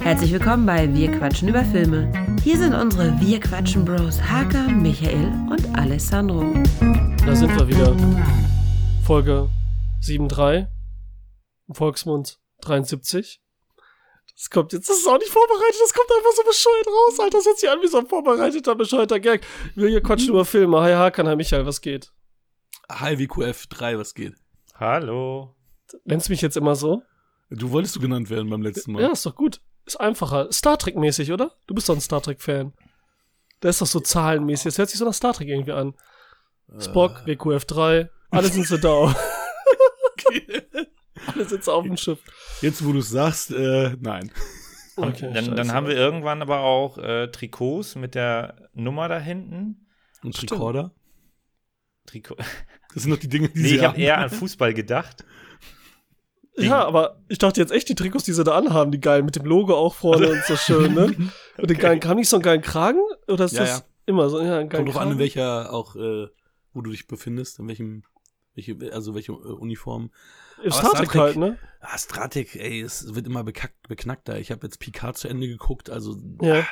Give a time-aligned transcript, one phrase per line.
[0.00, 2.12] Herzlich willkommen bei Wir quatschen über Filme.
[2.42, 6.52] Hier sind unsere Wir quatschen Bros Haka, Michael und Alessandro.
[7.26, 7.96] Da sind wir wieder.
[9.04, 9.48] Folge
[10.02, 10.66] 7.3.
[11.68, 13.40] Im Volksmund 73.
[14.36, 17.38] Das kommt jetzt, das ist auch nicht vorbereitet, das kommt einfach so bescheuert raus, Alter.
[17.38, 19.46] Das hört sich an wie so ein vorbereiteter, bescheuerter Gag.
[19.74, 20.80] Wir hier quatschen über Filme.
[20.80, 22.12] Hi Hakan, hi Michael, was geht?
[22.90, 24.34] Hi WQF3, was geht?
[24.74, 25.54] Hallo.
[26.04, 27.02] Nennst mich jetzt immer so?
[27.50, 29.02] Du wolltest du genannt werden beim letzten Mal.
[29.02, 29.60] Ja, ist doch gut.
[29.86, 30.50] Ist einfacher.
[30.52, 31.52] Star Trek-mäßig, oder?
[31.66, 32.72] Du bist doch ein Star Trek-Fan.
[33.62, 34.64] Der ist doch so zahlenmäßig.
[34.64, 35.94] Das hört sich so nach Star Trek irgendwie an.
[36.78, 37.32] Spock, Äh.
[37.32, 39.14] WQF3, alle sind so da.
[41.26, 42.18] alle sitzen auf dem Schiff.
[42.60, 44.30] Jetzt, wo du es sagst, äh, nein.
[44.96, 49.88] Okay, dann, dann haben wir irgendwann aber auch äh, Trikots mit der Nummer da hinten.
[50.22, 50.52] Und Stimmt.
[50.52, 50.92] Recorder?
[52.06, 52.36] Trikot.
[52.94, 55.24] Das sind doch die Dinge, die Nee, sie ich habe eher an Fußball gedacht.
[56.56, 59.34] Ja, aber ich dachte jetzt echt, die Trikots, die sie da anhaben, die geilen, mit
[59.36, 61.14] dem Logo auch vorne und so schön, ne?
[61.58, 62.98] Und den geilen, haben nicht so einen geilen Kragen?
[63.28, 63.84] Oder ist Ja, das ja.
[64.06, 64.40] immer so?
[64.40, 66.26] Ja, geilen Kommt drauf an, in welcher auch, äh,
[66.72, 68.02] wo du dich befindest, in welchem,
[68.54, 70.10] welche, also welche äh, Uniform.
[70.62, 71.58] Trek- halt, ne?
[71.80, 74.38] Ah, Stratek, ey, es wird immer bekackt, beknackter.
[74.38, 76.60] Ich habe jetzt Picard zu Ende geguckt, also Ja.
[76.60, 76.66] ah,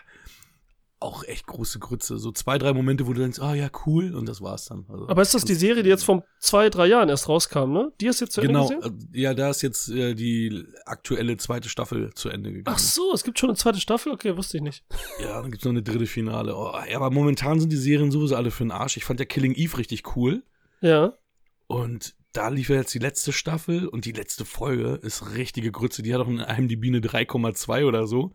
[1.02, 2.18] auch echt große Grütze.
[2.18, 4.86] So zwei, drei Momente, wo du denkst, ah ja, cool, und das war's dann.
[4.88, 7.92] Also, Aber ist das die Serie, die jetzt vor zwei, drei Jahren erst rauskam, ne?
[8.00, 9.08] Die hast du jetzt zu Ende Genau, gesehen?
[9.12, 12.74] äh, ja, da ist jetzt äh, die aktuelle zweite Staffel zu Ende gegangen.
[12.74, 14.12] Ach so, es gibt schon eine zweite Staffel?
[14.12, 14.84] Okay, wusste ich nicht.
[15.20, 16.56] Ja, dann gibt's noch eine dritte Finale.
[16.56, 18.96] Oh, ja, aber momentan sind die Serien sowieso alle für den Arsch.
[18.96, 20.42] Ich fand ja Killing Eve richtig cool.
[20.80, 21.14] Ja.
[21.66, 26.02] Und da lief ja jetzt die letzte Staffel und die letzte Folge ist richtige Grütze.
[26.02, 28.32] Die hat auch in IMDb eine 3,2 oder so.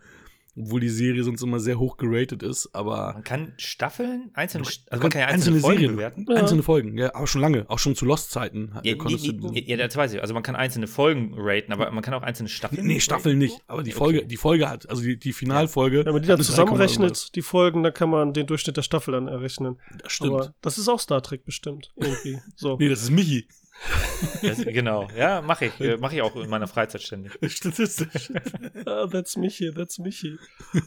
[0.60, 4.70] Obwohl die Serie sonst immer sehr hoch geratet ist, aber Man kann Staffeln, einzelne, Du-
[4.90, 6.26] also man kann ja einzelne, einzelne Folgen Serien- bewerten.
[6.30, 6.36] Ja.
[6.36, 8.72] einzelne Folgen, ja, aber schon lange, auch schon zu Lost-Zeiten.
[8.84, 10.22] Ja, die, ja, das weiß ich.
[10.22, 12.88] Also man kann einzelne Folgen raten, aber man kann auch einzelne Staffeln.
[12.88, 13.98] Nee, Staffeln nicht, aber die Okay.
[13.98, 16.06] Folge, die Folge hat, also die, die Finalfolge.
[16.06, 16.50] Wenn man die dann hat eine 3,1.
[16.56, 19.78] zusammenrechnet, die Folgen, dann kann man den Durchschnitt der Staffel dann errechnen.
[20.02, 20.34] Das stimmt.
[20.34, 21.92] Aber das ist auch Star Trek bestimmt.
[21.96, 22.40] Irgendwie.
[22.56, 22.78] So.
[22.80, 23.48] nee, das ist Michi.
[24.42, 25.08] Das, genau.
[25.16, 25.80] Ja, mache ich.
[25.80, 27.34] Äh, mache ich auch in meiner Freizeit ständig.
[27.52, 28.32] Statistisch.
[28.86, 30.38] Ah, that's Michi, that's Michi.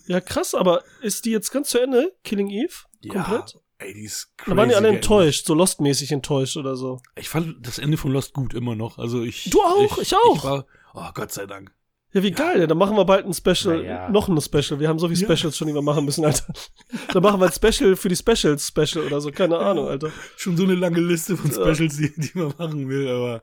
[0.07, 2.13] Ja, krass, aber ist die jetzt ganz zu Ende?
[2.25, 2.73] Killing Eve?
[3.09, 3.57] Komplett?
[3.79, 4.51] Ey, die ist crazy.
[4.51, 7.01] Da waren die alle enttäuscht, so Lost-mäßig enttäuscht oder so.
[7.17, 8.99] Ich fand das Ende von Lost gut immer noch.
[8.99, 9.51] Also ich.
[9.51, 10.37] Du auch, ich auch.
[10.37, 11.73] Ich war, oh Gott sei Dank.
[12.13, 14.09] Ja, wie geil, ja, dann machen wir bald ein Special, Naja.
[14.09, 14.81] noch ein Special.
[14.81, 15.37] Wir haben so viele Ja.
[15.37, 16.53] Specials schon, die wir machen müssen, Alter.
[17.13, 20.11] Dann machen wir ein Special für die Specials Special oder so, keine Ahnung, Alter.
[20.37, 21.73] Schon so eine lange Liste von Ja.
[21.75, 23.43] Specials, die, die man machen will, aber.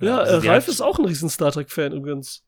[0.00, 2.42] Ja, also äh, Ralf ist auch ein riesen Star Trek-Fan übrigens.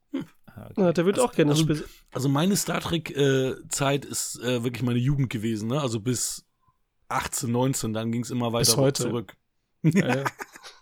[0.46, 0.80] Ah, okay.
[0.82, 1.66] Ja, der wird auch gerne also-
[2.12, 5.80] Also meine Star Trek-Zeit ist äh, wirklich meine Jugend gewesen, ne?
[5.80, 6.44] Also bis
[7.08, 9.02] 18, 19, dann ging es immer weiter Bis heute.
[9.04, 9.34] zurück.
[9.82, 10.24] ja, ja.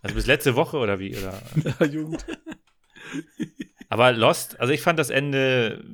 [0.03, 1.15] Also bis letzte Woche oder wie?
[1.17, 1.43] Oder?
[1.81, 2.25] ja, Jugend.
[3.89, 5.85] Aber Lost, also ich fand das Ende,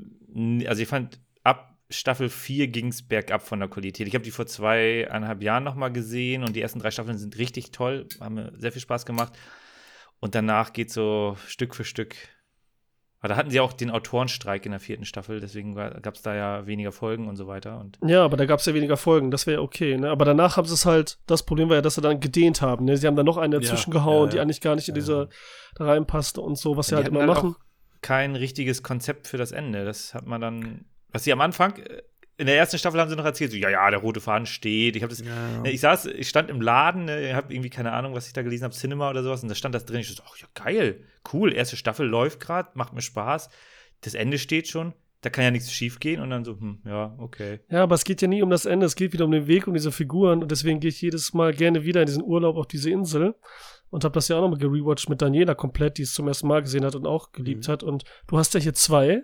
[0.66, 4.09] also ich fand ab Staffel 4 ging es bergab von der Qualität.
[4.09, 7.38] Ich habe die vor zweieinhalb Jahren noch mal gesehen und die ersten drei Staffeln sind
[7.38, 9.33] richtig toll, haben mir sehr viel Spaß gemacht.
[10.21, 12.16] Und danach geht so Stück für Stück.
[13.21, 16.34] Aber da hatten sie auch den Autorenstreik in der vierten Staffel, deswegen gab es da
[16.34, 17.81] ja weniger Folgen und so weiter.
[17.81, 20.10] Und Ja, aber da gab es ja weniger Folgen, das wäre ja okay, ne?
[20.10, 22.84] Aber danach haben sie es halt, das Problem war ja, dass sie dann gedehnt haben,
[22.84, 22.99] ne?
[22.99, 24.43] Sie haben da noch eine Ja, dazwischen gehauen, ja, die ja.
[24.43, 25.28] eigentlich gar nicht in Ja, diese
[25.75, 27.56] da reinpasste und so, was sie halt immer halt machen.
[28.04, 29.87] Kein richtiges Konzept für das Ende.
[29.87, 32.03] Das hat man dann, was sie am Anfang, äh,
[32.37, 34.94] in der ersten Staffel haben sie noch erzählt, so, ja, ja, der rote Faden steht.
[34.94, 35.62] Ich habe das, Ja.
[35.62, 38.42] Ne, Ich saß, ich stand im Laden, ne, habe irgendwie keine Ahnung, was ich da
[38.42, 40.00] gelesen habe, Cinema oder sowas, und da stand das drin.
[40.00, 41.00] Ich so, ach ja, geil,
[41.32, 43.48] cool, erste Staffel läuft gerade, macht mir Spaß.
[44.03, 44.92] Das Ende steht schon,
[45.25, 47.61] da kann ja nichts schief gehen und dann so, hm, ja, okay.
[47.71, 49.67] Ja, aber es geht ja nie um das Ende, es geht wieder um den Weg,
[49.67, 52.67] um diese Figuren und deswegen gehe ich jedes Mal gerne wieder in diesen Urlaub auf
[52.67, 53.34] diese Insel
[53.91, 56.61] und habe das ja auch nochmal gerewatcht mit Daniela komplett, die es zum ersten Mal
[56.63, 57.73] gesehen hat und auch geliebt Mhm.
[57.73, 59.23] hat und du hast ja hier zwei,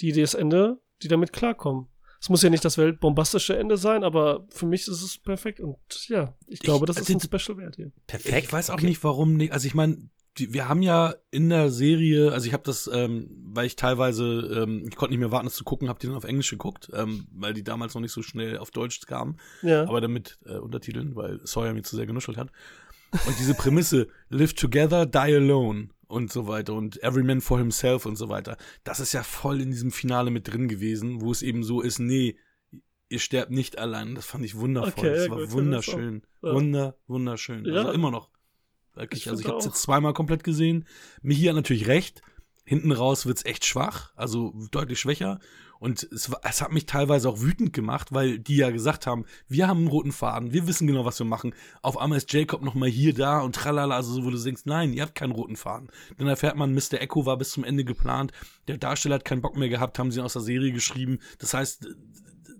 [0.00, 1.88] die das Ende, die damit klarkommen.
[2.20, 5.76] Es muss ja nicht das weltbombastische Ende sein, aber für mich ist es perfekt und
[6.08, 7.90] ja, ich glaube, das ist also ein Special wert hier.
[8.06, 8.44] Perfekt.
[8.44, 9.52] Ich weiß auch nicht, warum nicht.
[9.52, 13.28] Also ich meine, die, wir haben ja in der Serie, also ich habe das, ähm,
[13.52, 14.24] weil ich teilweise,
[14.64, 16.90] ähm, ich konnte nicht mehr warten, das zu gucken, habe die dann auf Englisch geguckt,
[16.94, 19.82] ähm, weil die damals noch nicht so schnell auf Deutsch kamen, Ja.
[19.86, 22.50] aber dann mit äh, Untertiteln, weil Sawyer mir zu sehr genuschelt hat.
[23.26, 28.06] Und diese Prämisse, live together, die alone und so weiter und every man for himself
[28.06, 31.42] und so weiter, das ist ja voll in diesem Finale mit drin gewesen, wo es
[31.42, 32.36] eben so ist, nee,
[33.10, 34.14] ihr sterbt nicht allein.
[34.14, 34.92] Das fand ich wundervoll.
[34.96, 36.22] Okay, das ja, war gut, wunderschön.
[36.42, 36.54] ja.
[36.54, 37.66] Wunder, wunderschön.
[37.66, 37.80] Ja.
[37.80, 38.30] Also immer noch.
[38.94, 39.22] Wirklich.
[39.22, 40.86] Ich also ich habe es jetzt zweimal komplett gesehen.
[41.22, 42.22] Michi hat natürlich recht.
[42.64, 45.40] Hinten raus wird's echt schwach, also deutlich schwächer.
[45.82, 49.66] Und es, es hat mich teilweise auch wütend gemacht, weil die ja gesagt haben, wir
[49.66, 51.56] haben einen roten Faden, wir wissen genau, was wir machen.
[51.82, 54.62] Auf einmal ist Jacob noch mal hier, da und tralala, also so, wo du denkst,
[54.64, 55.90] nein, ihr habt keinen roten Faden.
[56.18, 57.00] Dann erfährt man, Mr.
[57.00, 58.30] Echo war bis zum Ende geplant,
[58.68, 61.18] der Darsteller hat keinen Bock mehr gehabt, haben sie ihn aus der Serie geschrieben.
[61.40, 61.88] Das heißt,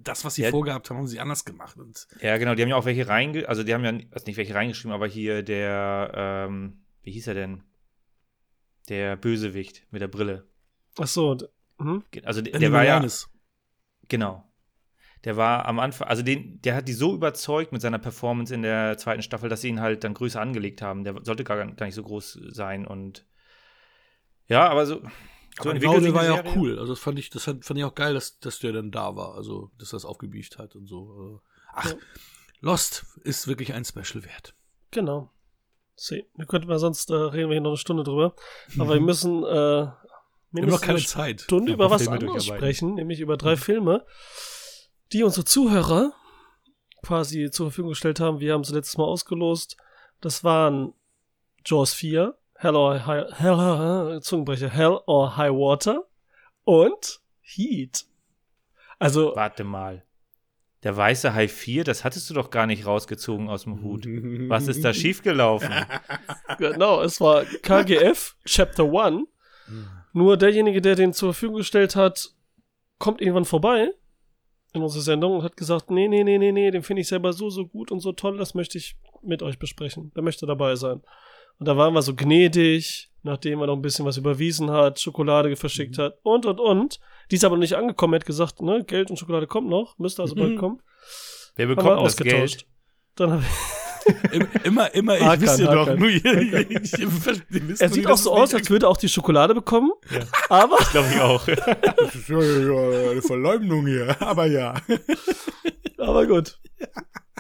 [0.05, 0.51] das, was sie Ja.
[0.51, 1.77] vorgehabt haben, haben sie anders gemacht.
[1.77, 3.49] Und Ja, genau, die haben ja auch welche reinge...
[3.49, 6.13] Also die haben ja also nicht welche reingeschrieben, aber hier der,
[6.49, 7.63] ähm, wie hieß er denn?
[8.89, 10.47] Der Bösewicht mit der Brille.
[10.99, 11.37] Ach so.
[11.79, 12.05] Mhm.
[12.25, 13.05] Also der, der war ja,
[14.09, 14.49] genau.
[15.25, 18.63] Der war am Anfang, also den, der hat die so überzeugt mit seiner Performance in
[18.63, 21.05] der zweiten Staffel, dass sie ihn halt dann größer angelegt haben.
[21.05, 23.25] Der sollte gar, gar nicht so groß sein und
[24.49, 25.01] ja, aber so,
[25.61, 26.79] so sich der war ja auch cool.
[26.79, 29.35] Also das fand ich, das fand ich auch geil, dass, dass der dann da war.
[29.35, 31.11] Also, dass er das aufgebiegt hat und so.
[31.11, 31.41] Also,
[31.75, 31.97] Ach, Ja.
[32.61, 34.55] Lost ist wirklich ein Special wert.
[34.93, 35.31] Genau.
[35.97, 38.35] See, wir könnten mal sonst äh, reden wir hier noch eine Stunde drüber.
[38.79, 39.93] Aber wir müssen äh, Wir haben
[40.53, 41.41] noch mindestens keine eine Zeit.
[41.43, 44.07] Stunde Ja, über ein was Filme anderes sprechen, nämlich über drei Filme,
[45.13, 46.13] die unsere Zuhörer
[47.03, 48.39] quasi zur Verfügung gestellt haben.
[48.41, 49.77] Wir haben sie letztes Mal ausgelost.
[50.21, 50.95] Das waren
[51.67, 56.05] Jaws 4, Hell or High, Hell, Zungenbrecher, Hell or High Water
[56.63, 58.05] und Heat.
[59.01, 60.05] Also, Warte mal.
[60.85, 64.05] Der weiße Hai 4, das hattest du doch gar nicht rausgezogen aus dem Hut.
[64.49, 65.73] Was ist da schiefgelaufen?
[66.59, 69.27] genau, es war KGF Chapter 1.
[70.13, 72.31] Nur derjenige, der den zur Verfügung gestellt hat,
[72.99, 73.91] kommt irgendwann vorbei
[74.73, 77.33] in unsere Sendung und hat gesagt, nee, nee, nee, nee, nee, den finde ich selber
[77.33, 80.13] so, so gut und so toll, das möchte ich mit euch besprechen.
[80.15, 81.03] Der möchte dabei sein.
[81.59, 85.55] Und da waren wir so gnädig, nachdem er noch ein bisschen was überwiesen hat, Schokolade
[85.57, 87.01] verschickt hat und, und, und.
[87.31, 88.15] Die ist aber noch nicht angekommen.
[88.15, 90.59] Er hat gesagt, ne, Geld und Schokolade kommt noch, müsste also bald Mhm.
[90.59, 90.83] kommen.
[91.57, 92.59] Wer Haben wir bekommt das ausgetauscht.
[92.59, 92.67] Geld?
[93.17, 93.47] Dann hab ich
[94.33, 95.97] Im- immer, immer, ich Hakan, wisst ihr doch.
[95.97, 98.97] Nur ihr, ihr, ihr, ihr wisst er sieht auch so aus, als würde er auch
[98.97, 99.93] die Schokolade bekommen.
[100.49, 101.47] Aber Glaube ich auch.
[101.47, 104.21] Das ist ja, ja, ja, eine Verleumdung hier.
[104.21, 104.75] Aber ja.
[105.99, 106.59] Aber gut.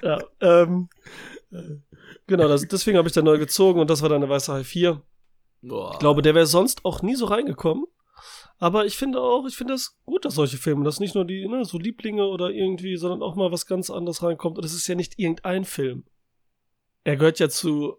[0.04, 0.88] Ja, ähm,
[2.36, 4.64] genau, das, deswegen habe ich dann neu gezogen und das war dann der Weiße Hai
[4.64, 5.02] 4.
[5.62, 5.92] Boah.
[5.92, 7.84] Ich glaube, der wäre sonst auch nie so reingekommen.
[8.58, 11.48] Aber ich finde auch, ich finde das gut, dass solche Filme, dass nicht nur die,
[11.48, 14.56] ne, so Lieblinge oder irgendwie, sondern auch mal was ganz anderes reinkommt.
[14.56, 16.04] Und es ist ja nicht irgendein Film.
[17.04, 17.96] Er gehört ja zu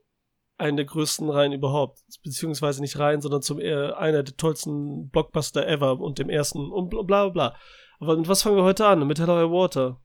[0.57, 1.99] einem der größten Reihen überhaupt.
[2.23, 6.89] Beziehungsweise nicht rein, sondern zum äh, einer der tollsten Blockbuster ever und dem ersten und
[6.89, 7.57] bla bla bla.
[7.99, 9.05] Aber mit was fangen wir heute an?
[9.05, 10.01] Mit Hello High Water.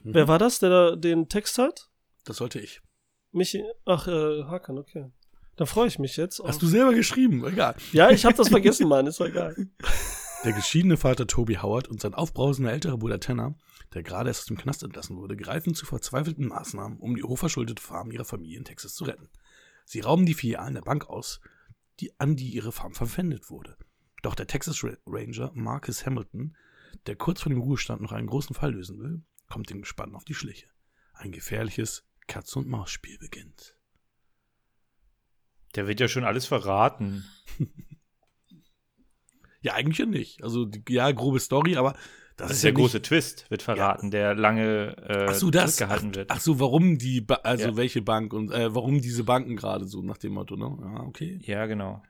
[0.00, 0.14] Mhm.
[0.14, 1.88] Wer war das, der da den Text hat?
[2.24, 2.80] Das sollte ich.
[3.32, 5.10] Michi, ach, äh, Hakan, okay.
[5.56, 6.40] Da freue ich mich jetzt.
[6.44, 7.44] Hast du selber geschrieben?
[7.46, 7.74] Egal.
[7.92, 9.54] Ja, ich habe das vergessen, Mann, ist egal.
[10.44, 13.54] Der geschiedene Vater Toby Howard und sein aufbrausender älterer Bruder Tanner,
[13.94, 17.80] der gerade erst aus dem Knast entlassen wurde, greifen zu verzweifelten Maßnahmen, um die hochverschuldete
[17.80, 19.28] Farm ihrer Familie in Texas zu retten.
[19.84, 21.40] Sie rauben die Filialen der Bank aus,
[22.00, 23.76] die, an die ihre Farm verpfändet wurde.
[24.22, 26.56] Doch der Texas Ra- Ranger Marcus Hamilton,
[27.06, 30.24] der kurz vor dem Ruhestand noch einen großen Fall lösen will, kommt dem Gespann auf
[30.24, 30.66] die Schliche.
[31.14, 33.76] Ein gefährliches Katz-und-Maus-Spiel beginnt.
[35.74, 37.24] Der wird ja schon alles verraten.
[39.64, 40.42] Ja, eigentlich ja nicht.
[40.42, 41.92] Also, ja, grobe Story, aber
[42.36, 45.76] das, Das ist der ja große Twist, wird verraten, der lange äh, Ach so, das.
[45.76, 46.30] zurückgehalten ach, wird.
[46.32, 47.76] ach so, warum die, ba also Ja.
[47.76, 50.76] welche Bank und äh, warum diese Banken gerade so nach dem Motto, ne?
[50.80, 51.38] Ja, okay.
[51.44, 52.02] Ja, genau.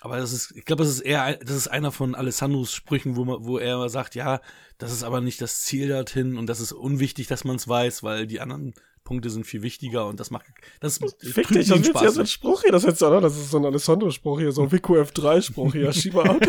[0.00, 3.26] Aber das ist, ich glaube, das ist eher, das ist einer von Alessandros Sprüchen, wo
[3.26, 4.40] man, wo er sagt, ja,
[4.78, 8.02] das ist aber nicht das Ziel dorthin und das ist unwichtig, dass man es weiß,
[8.02, 8.72] weil die anderen
[9.04, 10.46] Punkte sind viel wichtiger und das macht,
[10.80, 12.26] das Fick dich, das ist Spaß jetzt ein.
[12.26, 13.20] Spruch hier, das ist jetzt, oder?
[13.20, 15.92] Das ist so ein Alessandro-Spruch hier, so ein WQF3-Spruch hier.
[15.94, 16.40] Schieb mal ab.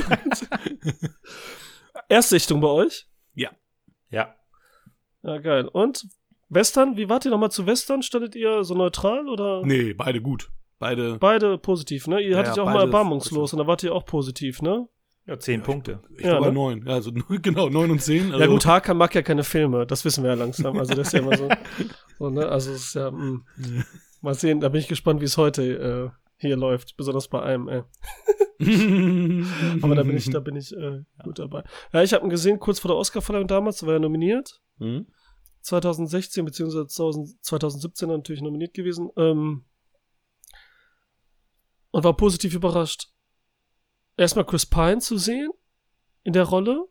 [2.09, 3.07] Erstsichtung bei euch?
[3.33, 3.51] Ja.
[5.25, 5.67] Ja, geil.
[5.67, 6.07] Und
[6.49, 8.03] Western, wie wart ihr nochmal zu Western?
[8.03, 9.65] Standet ihr so neutral oder?
[9.65, 10.51] Nee, beide gut.
[10.77, 12.21] Beide, Beide positiv, ne?
[12.21, 14.87] Ihr Ja, hattet ja ja, auch mal erbarmungslos und da wart ihr auch positiv, ne?
[15.27, 16.01] Ja, zehn Punkte.
[16.17, 16.53] ich Ja, glaube ne?
[16.53, 16.85] neun.
[16.85, 18.27] Ja, also genau, neun und zehn.
[18.31, 20.77] Also, ja gut, Hakan mag ja keine Filme, das wissen wir ja langsam.
[20.77, 21.49] Also das ist ja immer so,
[22.19, 22.47] so ne?
[22.47, 23.43] Also es ist ja, mh.
[24.21, 27.67] mal sehen, da bin ich gespannt, wie es heute äh, hier läuft, besonders bei einem,
[27.67, 27.83] ey.
[29.81, 31.63] Aber da bin ich, da bin ich äh, gut dabei.
[31.91, 34.61] Ja, ich habe ihn gesehen, kurz vor der Oscarverleihung damals, da war er nominiert.
[34.77, 35.07] Hm?
[35.61, 39.09] 2016 beziehungsweise 2000 2017 natürlich nominiert gewesen.
[39.17, 39.65] Ähm,
[41.89, 43.07] und war positiv überrascht.
[44.17, 45.51] Erstmal Chris Pine zu sehen
[46.23, 46.85] in der Rolle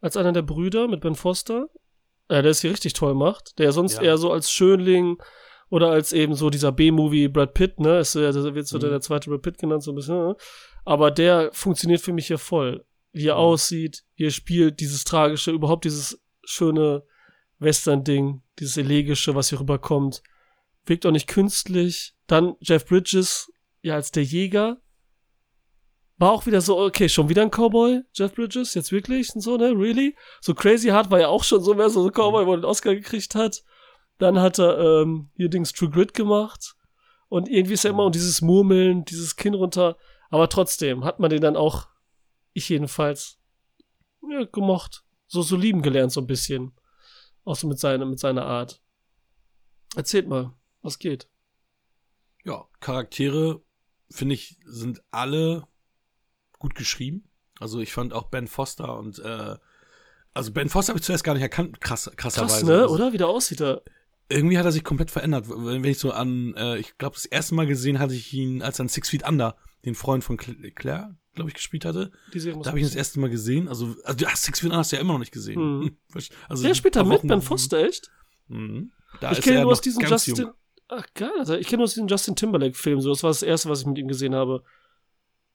[0.00, 1.68] als einer der Brüder mit Ben Foster,
[2.28, 4.02] äh, der es hier richtig toll macht, der sonst Ja.
[4.02, 5.16] eher so als Schönling
[5.70, 8.90] oder als eben so dieser B-Movie Brad Pitt, ne, ist ja, da wird so der,
[8.90, 8.94] Mhm.
[8.94, 10.36] der zweite Brad Pitt genannt, so ein bisschen, ne?
[10.84, 12.84] aber der funktioniert für mich hier voll.
[13.12, 13.40] Wie er Mhm.
[13.40, 17.04] aussieht, wie er spielt, dieses tragische, überhaupt dieses schöne
[17.58, 20.22] Western-Ding, dieses elegische, was hier rüberkommt,
[20.84, 22.14] wirkt auch nicht künstlich.
[22.26, 23.52] Dann Jeff Bridges,
[23.82, 24.81] ja, als der Jäger,
[26.22, 29.56] war auch wieder so, okay, schon wieder ein Cowboy, Jeff Bridges, jetzt wirklich und so,
[29.56, 30.16] ne, really?
[30.40, 32.64] So Crazy Heart war ja auch schon so mehr so ein Cowboy, wo er den
[32.64, 33.64] Oscar gekriegt hat.
[34.18, 36.76] Dann hat er ähm, hier Dings True Grit gemacht
[37.28, 39.96] und irgendwie ist er immer und dieses Murmeln, dieses Kinn runter,
[40.30, 41.88] aber trotzdem hat man den dann auch,
[42.52, 43.40] ich jedenfalls,
[44.30, 45.02] ja, gemocht.
[45.26, 46.70] So, so lieben gelernt, so ein bisschen.
[47.42, 48.80] Auch so mit seiner, mit seiner Art.
[49.96, 51.28] Erzählt mal, was geht.
[52.44, 53.60] Ja, Charaktere,
[54.08, 55.66] finde ich, sind alle
[56.62, 57.24] gut geschrieben.
[57.60, 59.56] Also ich fand auch Ben Foster und äh,
[60.32, 62.54] also Ben Foster habe ich zuerst gar nicht erkannt, krass, krasserweise.
[62.54, 62.82] Krass, ne?
[62.82, 63.12] Also Oder?
[63.12, 63.82] Wie der aussieht er.
[64.28, 65.46] Irgendwie hat er sich komplett verändert.
[65.48, 68.78] Wenn ich so an, äh, ich glaube, das erste Mal gesehen hatte ich ihn, als
[68.78, 72.12] in Six Feet Under, den Freund von Cl Claire, glaube ich, gespielt hatte.
[72.32, 73.68] Die Serie Da habe ich ihn das erste Mal gesehen.
[73.68, 75.80] Also, also du hast Six Feet Under hast du ja immer noch nicht gesehen.
[75.80, 75.96] Mhm.
[76.48, 78.10] Also Der spielt da mit, Ben Foster, echt?
[78.48, 78.92] Mhm.
[79.20, 80.36] Da ich kenne er nur aus diesem Justin.
[80.36, 80.52] jung.
[80.88, 81.58] Ach, geil, Alter.
[81.58, 83.00] Ich kenne nur aus diesem Justin Timberlake-Film.
[83.00, 84.62] So, das war das erste, was ich mit ihm gesehen habe.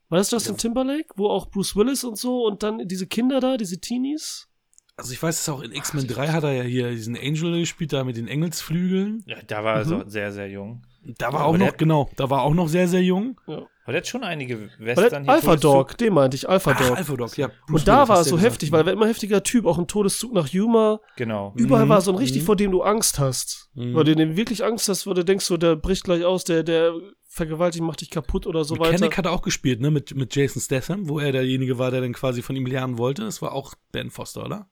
[0.10, 0.58] War das Justin Ja.
[0.58, 4.48] Timberlake, wo auch Bruce Willis und so und dann diese Kinder da, diese Teenies?
[4.96, 7.94] Also ich weiß es auch, in X-Men 3 hat er ja hier diesen Angel gespielt,
[7.94, 9.24] da mit den Engelsflügeln.
[9.28, 9.90] Ja, da war er Mhm.
[9.90, 10.82] so sehr, sehr jung.
[11.20, 13.40] Da war Ja, auch noch, genau, da war auch noch sehr, sehr jung.
[13.46, 16.98] Aber der hat schon einige Western der, Alpha Dog, den meinte ich, Alpha Ach, Dog.
[16.98, 17.48] Alpha Dog, ja.
[17.68, 19.66] Bruce und da Willis, war du so ja heftig, weil er war immer heftiger Typ,
[19.66, 21.00] auch ein Todeszug nach Yuma.
[21.16, 21.54] Genau.
[21.56, 22.46] Überall Mhm, war so ein richtig, mhm.
[22.48, 23.70] vor dem du Angst hast.
[23.76, 23.94] Mhm.
[23.94, 26.64] Weil du dem wirklich Angst hast, wo du denkst, so, der bricht gleich aus, der,
[26.64, 26.94] der
[27.38, 29.18] vergewaltigt, macht dich kaputt oder so Mechanic weiter.
[29.18, 32.14] hat er auch gespielt, ne, mit, mit Jason Statham, wo er derjenige war, der dann
[32.14, 33.24] quasi von ihm lernen wollte.
[33.24, 34.70] Das war auch Ben Foster, oder?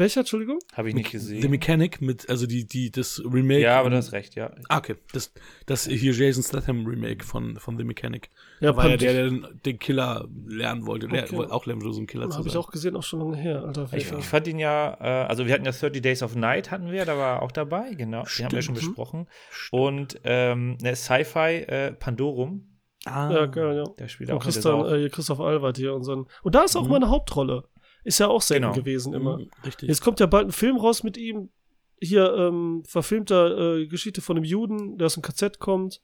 [0.00, 0.58] Welcher, Entschuldigung?
[0.72, 1.50] Habe ich nicht The gesehen.
[1.50, 3.60] Mechanic mit, also die, die, das Remake.
[3.60, 4.50] Ja, aber du hast recht, ja.
[4.68, 4.96] Ah, okay.
[5.12, 5.32] Das,
[5.66, 8.30] das hier Jason Statham Remake von, von The Mechanic.
[8.60, 11.06] Ja, war ja der, der den, den Killer lernen wollte.
[11.06, 11.36] Der Okay.
[11.36, 12.62] wollte auch lernen, so ein Killer zu Habe ich sein.
[12.62, 13.88] auch gesehen, auch schon lange her, Alter.
[13.92, 16.90] Ich, ich fand ihn ja, äh, also wir hatten ja 30 Days of Night, hatten
[16.90, 18.24] wir, da war er auch dabei, genau.
[18.24, 18.88] Den haben wir schon Stimmt.
[18.96, 19.26] besprochen.
[19.70, 22.66] Und ähm, ne, Sci-Fi, äh, Pandorum,
[23.06, 23.30] Ah.
[23.32, 23.84] ja, geil, ja.
[23.98, 26.26] der spielt Und auch der Christian, auch- äh, Christoph Albert hier und so.
[26.42, 26.90] Und da ist auch Mhm.
[26.90, 27.64] meine Hauptrolle.
[28.04, 28.74] Ist ja auch selten Genau.
[28.74, 29.38] gewesen immer.
[29.38, 29.88] Mhm, Richtig.
[29.88, 31.50] Jetzt kommt ja bald ein Film raus mit ihm.
[32.02, 36.00] Hier, ähm, verfilmter äh, Geschichte von einem Juden, der aus dem KZ kommt.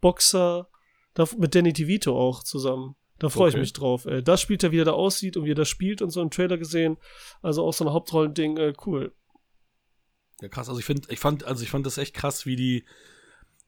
[0.00, 0.68] Boxer.
[1.14, 2.96] Da, mit Danny DeVito auch zusammen.
[3.18, 3.60] Da freue ich Okay.
[3.62, 4.04] mich drauf.
[4.04, 4.22] Ey.
[4.22, 6.30] Da spielt er, wie er da aussieht und wie er da spielt und so im
[6.30, 6.98] Trailer gesehen.
[7.42, 9.12] Also auch so ein Hauptrollending, äh, cool.
[10.40, 10.68] Ja, krass.
[10.68, 12.84] Also ich finde, ich fand, also ich fand das echt krass, wie die,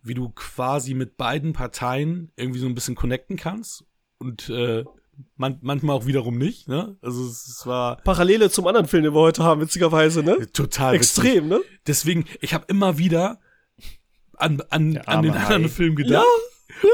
[0.02, 3.84] wie du quasi mit beiden Parteien irgendwie so ein bisschen connecten kannst.
[4.18, 4.84] Und äh,
[5.36, 6.96] man, manchmal auch wiederum nicht, ne?
[7.02, 10.50] Also es, es war Parallele zum anderen Film, den wir heute haben, witzigerweise, ne?
[10.52, 11.24] total witzig.
[11.24, 11.60] Extrem, ne?
[11.86, 13.40] Deswegen, ich habe immer wieder
[14.36, 15.68] an, an, an den anderen Hai.
[15.68, 16.24] Film gedacht.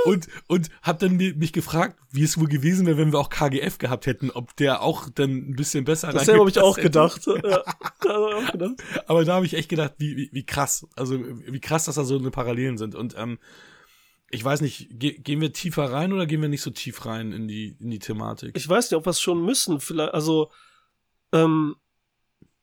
[0.05, 3.29] Und, und hab dann mi- mich gefragt, wie es wohl gewesen wäre, wenn wir auch
[3.31, 6.89] KGF gehabt hätten, ob der auch dann ein bisschen besser Dasselbe habe ich auch hätte.
[6.89, 7.25] gedacht.
[7.27, 7.35] ja,
[8.01, 8.75] da hab ich auch gedacht.
[9.07, 12.05] Aber da habe ich echt gedacht, wie, wie, wie krass, also wie krass, dass da
[12.05, 12.97] so eine Parallelen sind.
[12.97, 13.39] Und ähm,
[14.31, 17.33] ich weiß nicht, ge gehen wir tiefer rein oder gehen wir nicht so tief rein
[17.33, 18.57] in die, in die Thematik?
[18.57, 19.81] Ich weiß nicht, ob wir es schon müssen.
[19.81, 20.51] Vielleicht, also,
[21.33, 21.77] ähm,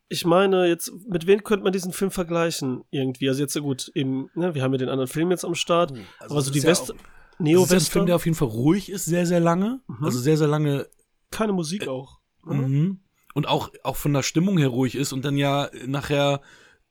[0.10, 2.84] ich meine, jetzt, mit wem könnte man diesen Film vergleichen?
[2.91, 3.29] Irgendwie.
[3.29, 5.91] Also jetzt, ja gut, eben, ne, wir haben ja den anderen Film jetzt am Start.
[6.20, 6.98] Also aber so die ja West, auch-
[7.39, 9.82] Das ist ja ein Film, der auf jeden Fall ruhig ist, sehr, sehr lange.
[9.88, 10.03] Mhm.
[10.05, 10.88] Also sehr, sehr lange
[11.32, 12.20] keine Musik auch.
[12.46, 12.55] ne?
[12.55, 13.00] Mhm.
[13.34, 16.41] Und auch, auch von der Stimmung her ruhig ist und dann ja nachher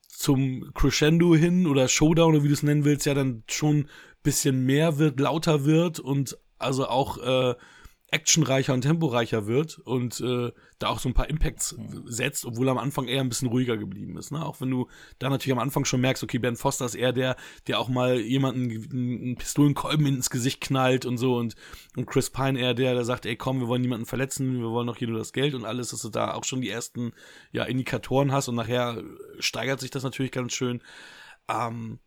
[0.09, 3.87] zum Crescendo hin oder Showdown oder wie du es nennen willst, ja dann schon
[4.23, 7.55] bisschen mehr wird, lauter wird und also auch äh,
[8.13, 11.75] actionreicher und temporeicher wird und äh, da auch so ein paar Impacts
[12.05, 14.31] setzt, obwohl am Anfang eher ein bisschen ruhiger geblieben ist.
[14.31, 14.45] Ne?
[14.45, 14.87] Auch wenn du
[15.17, 18.19] da natürlich am Anfang schon merkst, okay, Ben Foster ist eher der, der auch mal
[18.19, 21.55] jemanden einen Pistolenkolben ins Gesicht knallt und so und,
[21.97, 24.87] und Chris Pine eher der, der sagt, ey komm, wir wollen niemanden verletzen, wir wollen
[24.87, 27.13] doch hier nur das Geld und alles, dass du da auch schon die ersten
[27.51, 29.01] ja, Indikatoren hast und nachher
[29.39, 30.83] steigert sich das natürlich ganz schön.
[31.49, 31.99] Ähm,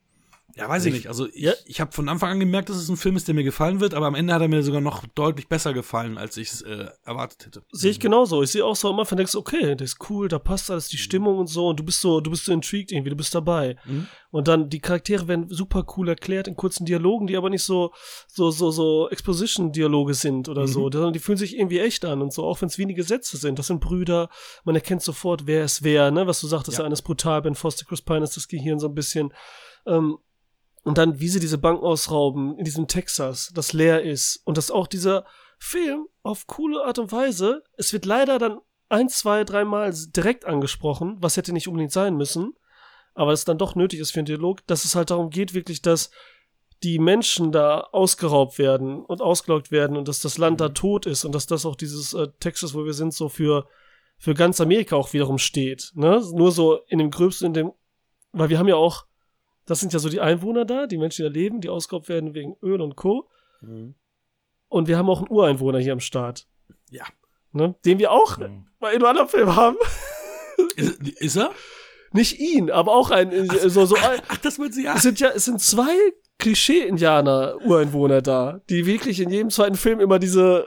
[0.57, 1.07] ja, weiß ich nicht.
[1.09, 1.53] Also ich, Ja.
[1.67, 3.93] ich habe von Anfang an gemerkt, dass es ein Film ist, der mir gefallen wird,
[3.95, 6.87] aber am Ende hat er mir sogar noch deutlich besser gefallen, als ich es äh,
[7.05, 7.63] erwartet hätte.
[7.73, 8.43] Sehe ich genauso.
[8.43, 10.89] Ich sehe auch so am Anfang denkst du, okay, das ist cool, da passt alles,
[10.89, 13.35] die Stimmung und so, und du bist so, du bist so intrigued irgendwie, du bist
[13.35, 13.77] dabei.
[13.85, 14.07] Mhm.
[14.31, 17.93] Und dann die Charaktere werden super cool erklärt in kurzen Dialogen, die aber nicht so,
[18.27, 20.67] so, so, so Exposition-Dialoge sind oder Mhm.
[20.69, 23.37] so, sondern die fühlen sich irgendwie echt an und so, auch wenn es wenige Sätze
[23.37, 23.59] sind.
[23.59, 24.29] Das sind Brüder,
[24.65, 26.83] man erkennt sofort, wer ist wer, ne, was du sagtest, Ja.
[26.83, 29.33] der eine ist brutal, Ben Foster, Chris Pine ist das Gehirn so ein bisschen.
[29.87, 30.19] Ähm,
[30.87, 34.41] und dann, wie sie diese Bank ausrauben in diesem Texas, das leer ist.
[34.45, 35.25] Und dass auch dieser
[35.59, 41.17] Film auf coole Art und Weise, es wird leider dann ein, zwei, dreimal direkt angesprochen,
[41.19, 42.55] was hätte nicht unbedingt sein müssen,
[43.15, 45.83] aber es dann doch nötig ist für einen Dialog, dass es halt darum geht, wirklich,
[45.83, 46.13] dass
[46.85, 51.25] die Menschen da ausgeraubt werden und ausgelockt werden und dass das Land da tot ist
[51.25, 53.67] und dass das auch dieses äh, Texas, wo wir sind, so für,
[54.19, 55.91] für ganz Amerika auch wiederum steht.
[55.97, 56.23] Ne?
[56.33, 57.73] Nur so in dem gröbsten, in dem,
[58.31, 59.06] weil wir haben ja auch,
[59.67, 62.35] das sind ja so die Einwohner da, die Menschen, die da leben, die ausgeraubt werden
[62.35, 63.29] wegen Öl und Co.
[63.61, 63.95] Mhm.
[64.69, 66.47] Und wir haben auch einen Ureinwohner hier am Start.
[66.91, 67.05] Ja.
[67.53, 67.75] Ne?
[67.85, 68.67] Den wir auch Mhm.
[68.81, 69.77] bei einem anderen Film haben.
[70.77, 71.51] Ist, ist er?
[72.13, 74.95] Nicht ihn, aber auch ein, äh, so, so, ein- Ach, das wird sie ja.
[74.95, 75.95] es sind ja, es sind zwei
[76.39, 80.67] Klischee-Indianer, Ureinwohner da, die wirklich in jedem zweiten Film immer diese,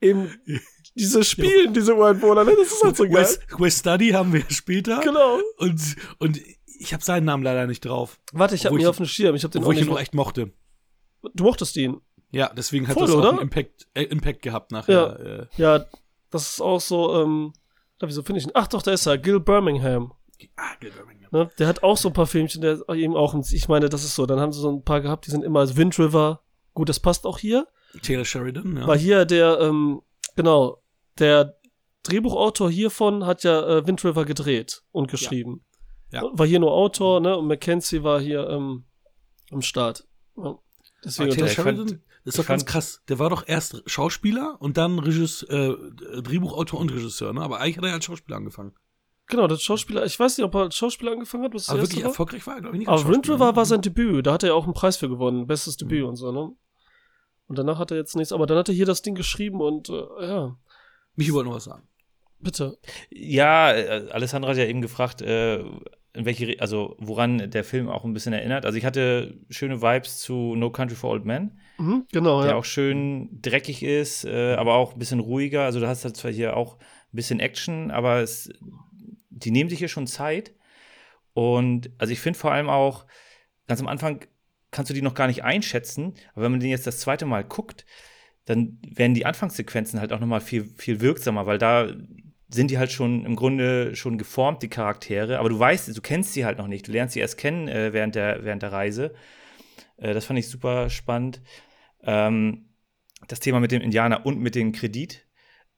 [0.00, 0.30] eben,
[0.94, 2.54] diese spielen, diese Ureinwohner, ne?
[2.56, 3.14] Das ist halt so geil.
[3.14, 5.00] West, West Study haben wir später.
[5.00, 5.40] Genau.
[5.58, 5.80] Und,
[6.18, 6.40] und
[6.78, 8.18] ich habe seinen Namen leider nicht drauf.
[8.32, 10.00] Warte, ich habe ihn auf dem Schirm, ich habe den Wo auch ich ihn nur
[10.00, 10.52] echt mochte.
[11.34, 12.00] Du mochtest ihn.
[12.30, 13.30] Ja, deswegen hat Voll, das auch oder?
[13.30, 15.20] einen Impact, äh, Impact gehabt nachher.
[15.20, 15.84] Äh, Ja,
[16.30, 17.52] das ist auch so, ähm,
[18.00, 18.52] wieso finde ich ihn?
[18.54, 20.12] Ach doch, da ist er, Gil Birmingham.
[20.56, 21.28] ah, Gil Birmingham.
[21.30, 21.50] Ne?
[21.58, 24.26] Der hat auch so ein paar Filmchen, der eben auch, ich meine, das ist so,
[24.26, 26.42] dann haben sie so ein paar gehabt, die sind immer, also Wind River,
[26.74, 27.66] gut, das passt auch hier.
[28.02, 28.86] Taylor Sheridan, ja.
[28.86, 30.02] War hier der, ähm,
[30.34, 30.82] genau,
[31.18, 31.56] der
[32.02, 35.64] Drehbuchautor hiervon hat ja äh, Wind River gedreht und geschrieben.
[36.14, 36.22] Ja.
[36.32, 37.36] War hier nur Autor, ne?
[37.36, 38.84] Und Mackenzie war hier ähm,
[39.50, 40.06] am Start.
[40.36, 40.58] Ja.
[41.04, 41.86] Deswegen Taylor Sheridan,
[42.24, 43.02] das ist doch ganz krass.
[43.08, 45.74] Der war doch erst Schauspieler und dann Regis, äh,
[46.22, 47.42] Drehbuchautor und Regisseur, ne?
[47.42, 48.72] Aber eigentlich hat er als Schauspieler angefangen.
[49.26, 51.80] genau, der Schauspieler, ich weiß nicht, ob er als Schauspieler angefangen hat, was das Aber
[51.80, 52.10] erste wirklich war.
[52.10, 52.88] erfolgreich war er, glaube ich, nicht.
[52.88, 55.46] Aber Wind River war sein Debüt, da hat er ja auch einen Preis für gewonnen,
[55.46, 56.52] bestes Debüt und so, ne?
[57.46, 59.90] Und danach hat er jetzt nichts, aber dann hat er hier das Ding geschrieben und
[59.90, 60.56] äh, ja,
[61.16, 61.86] Michi wollte noch was sagen.
[62.38, 62.78] bitte.
[63.10, 65.62] Ja, äh, Alessandra hat ja eben gefragt, äh,
[66.14, 68.64] in welche, also woran der Film auch ein bisschen erinnert.
[68.64, 72.56] Also ich hatte schöne Vibes zu No Country for Old Men, Mhm, genau, der ja.
[72.56, 75.62] auch schön dreckig ist, äh, aber auch ein bisschen ruhiger.
[75.64, 78.48] Also du hast halt zwar hier auch ein bisschen Action, aber es,
[79.30, 80.54] die nehmen sich hier schon Zeit.
[81.32, 83.06] Und also ich finde vor allem auch,
[83.66, 84.20] ganz am Anfang
[84.70, 87.42] kannst du die noch gar nicht einschätzen, aber wenn man den jetzt das zweite Mal
[87.42, 87.84] guckt,
[88.44, 91.88] dann werden die Anfangssequenzen halt auch noch mal viel, viel wirksamer, weil da
[92.54, 96.32] sind die halt schon im Grunde schon geformt, die Charaktere, aber du weißt, du kennst
[96.32, 99.14] sie halt noch nicht, du lernst sie erst kennen äh, während, der, während der Reise.
[99.96, 101.42] Äh, das fand ich super spannend.
[102.02, 102.70] Ähm,
[103.28, 105.26] das Thema mit dem Indianer und mit dem Kredit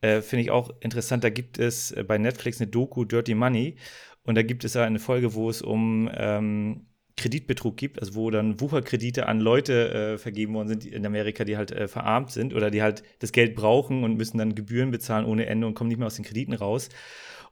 [0.00, 1.25] äh, finde ich auch interessant.
[1.25, 3.76] Da gibt es äh, bei Netflix eine Doku Dirty Money
[4.23, 8.61] und da gibt es eine Folge, wo es um ähm, Kreditbetrug gibt, also wo dann
[8.61, 12.70] Wucherkredite an Leute äh, vergeben worden sind in Amerika, die halt äh, verarmt sind oder
[12.70, 15.99] die halt das Geld brauchen und müssen dann Gebühren bezahlen ohne Ende und kommen nicht
[15.99, 16.90] mehr aus den Krediten raus.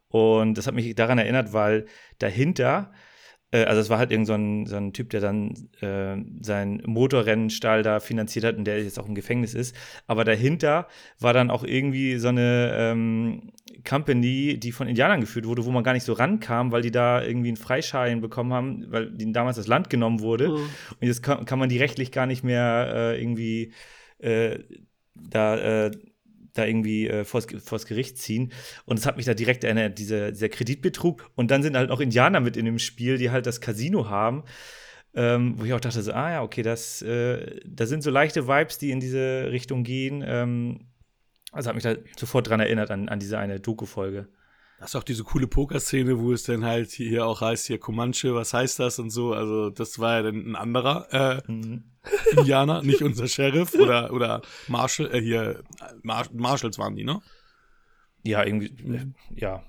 [0.09, 1.87] Und das hat mich daran erinnert, weil
[2.19, 2.93] dahinter,
[3.53, 6.83] äh, also es war halt irgend so ein, so ein Typ, der dann äh, seinen
[6.85, 9.75] Motorrennenstall da finanziert hat und der jetzt auch im Gefängnis ist.
[10.07, 13.51] Aber dahinter war dann auch irgendwie so eine ähm,
[13.83, 17.23] Company, die von Indianern geführt wurde, wo man gar nicht so rankam, weil die da
[17.23, 20.49] irgendwie einen Freischein bekommen haben, weil denen damals das Land genommen wurde.
[20.49, 20.55] Mhm.
[20.55, 23.73] Und jetzt kann, kann man die rechtlich gar nicht mehr äh, irgendwie
[24.19, 24.59] äh,
[25.15, 25.91] da, äh,
[26.53, 28.53] da irgendwie äh, vors, vors Gericht ziehen.
[28.85, 31.31] Und es hat mich da direkt erinnert, dieser, dieser Kreditbetrug.
[31.35, 34.45] Und dann sind halt noch Indianer mit in dem Spiel, die halt das Casino haben.
[35.17, 38.49] Ähm, wo ich auch dachte, so, ah ja, okay, das, äh, da sind so leichte
[38.49, 40.25] Vibes, die in diese Richtung gehen.
[40.27, 40.81] Ähm,
[41.55, 44.29] also hat mich da sofort dran erinnert an, an diese eine Doku-Folge.
[44.79, 48.35] Das ist auch diese coole Pokerszene, wo es dann halt hier auch heißt, hier Comanche,
[48.35, 49.33] was heißt das und so.
[49.33, 51.85] Also das war ja dann ein anderer äh, Mhm.
[52.37, 55.63] Indianer, nicht unser Sheriff oder, oder Marshall, äh, hier,
[56.03, 57.21] Mar Marshalls waren die, ne?
[58.23, 59.63] Ja, irgendwie, äh, ja.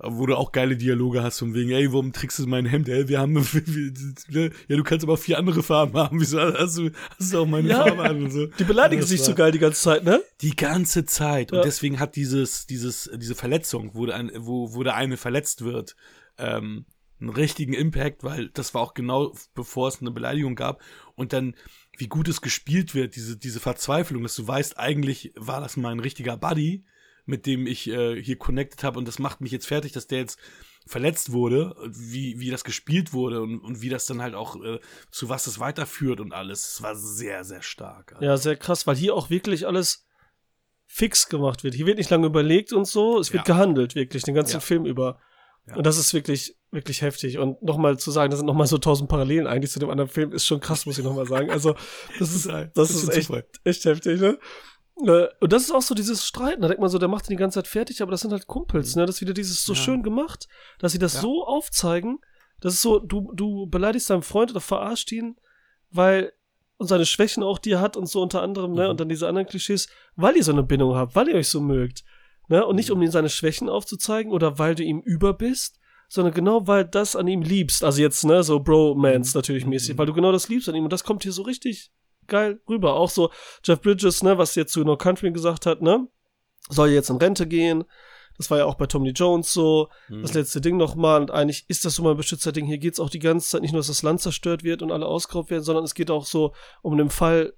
[0.00, 2.88] Wo du auch geile Dialoge hast von wegen, ey, warum trägst du mein Hemd?
[2.88, 3.34] Ey, wir haben,
[4.28, 6.20] wir, ja, du kannst aber vier andere Farben haben.
[6.20, 7.84] Wieso hast du, hast du auch meine Ja.
[7.84, 8.46] Farbe an und so?
[8.46, 10.22] Die beleidigen sich so geil die ganze Zeit, ne?
[10.40, 11.50] Die ganze Zeit.
[11.50, 11.64] Und Ja.
[11.64, 15.96] deswegen hat dieses, dieses, diese Verletzung, wo, der wo, wo der eine verletzt wird,
[16.38, 16.86] ähm,
[17.20, 20.80] einen richtigen Impact, weil das war auch genau bevor es eine Beleidigung gab.
[21.16, 21.56] Und dann,
[21.96, 25.98] wie gut es gespielt wird, diese, diese Verzweiflung, dass du weißt, eigentlich war das mein
[25.98, 26.84] richtiger Buddy,
[27.28, 30.18] mit dem ich äh, hier connected habe und das macht mich jetzt fertig, dass der
[30.20, 30.38] jetzt
[30.86, 34.80] verletzt wurde, wie, wie das gespielt wurde und, und wie das dann halt auch äh,
[35.10, 36.66] zu was es weiterführt und alles.
[36.74, 38.16] Es war sehr, sehr stark.
[38.20, 40.06] Ja, sehr krass, weil hier auch wirklich alles
[40.86, 41.74] fix gemacht wird.
[41.74, 43.54] Hier wird nicht lange überlegt und so, es wird Ja.
[43.54, 44.60] gehandelt, wirklich, den ganzen Ja.
[44.60, 45.20] Film über.
[45.66, 45.76] Ja.
[45.76, 47.36] Und das ist wirklich, wirklich heftig.
[47.36, 50.32] Und nochmal zu sagen, das sind nochmal so tausend Parallelen eigentlich zu dem anderen Film,
[50.32, 51.50] ist schon krass, muss ich nochmal sagen.
[51.50, 51.74] Also,
[52.18, 53.30] das ist, das Das ist echt,
[53.64, 54.38] echt heftig, ne?
[55.06, 56.62] Äh, Und das ist auch so dieses Streiten.
[56.62, 58.46] Da denkt man so, der macht ihn die ganze Zeit fertig, aber das sind halt
[58.46, 59.06] Kumpels, ne?
[59.06, 59.78] Das ist wieder dieses so Ja.
[59.78, 61.20] schön gemacht, dass sie das Ja.
[61.20, 62.18] so aufzeigen.
[62.60, 65.36] Das ist so, du, du beleidigst deinen Freund oder verarscht ihn,
[65.90, 66.32] weil
[66.80, 68.84] und seine Schwächen auch, die er hat und so unter anderem, ne?
[68.84, 68.90] Mhm.
[68.90, 71.60] Und dann diese anderen Klischees, weil ihr so eine Bindung habt, weil ihr euch so
[71.60, 72.04] mögt.
[72.48, 72.64] Ne?
[72.64, 76.66] Und nicht um ihm seine Schwächen aufzuzeigen oder weil du ihm über bist, sondern genau
[76.66, 77.84] weil das an ihm liebst.
[77.84, 79.98] Also jetzt, ne, so Bromance natürlich mäßig, Mhm.
[79.98, 81.90] weil du genau das liebst an ihm und das kommt hier so richtig
[82.28, 82.94] geil rüber.
[82.94, 83.30] Auch so
[83.64, 86.06] Jeff Bridges, ne, was jetzt zu No Country gesagt hat, ne,
[86.68, 87.84] soll jetzt in Rente gehen.
[88.36, 89.88] Das war ja auch bei Tommy Jones so.
[90.08, 90.22] Mhm.
[90.22, 91.20] Das letzte Ding nochmal.
[91.20, 92.66] Und eigentlich ist das so mal ein Beschützerding.
[92.66, 95.06] Hier geht's auch die ganze Zeit nicht nur, dass das Land zerstört wird und alle
[95.06, 97.54] ausgeraubt werden, sondern es geht auch so um den Fall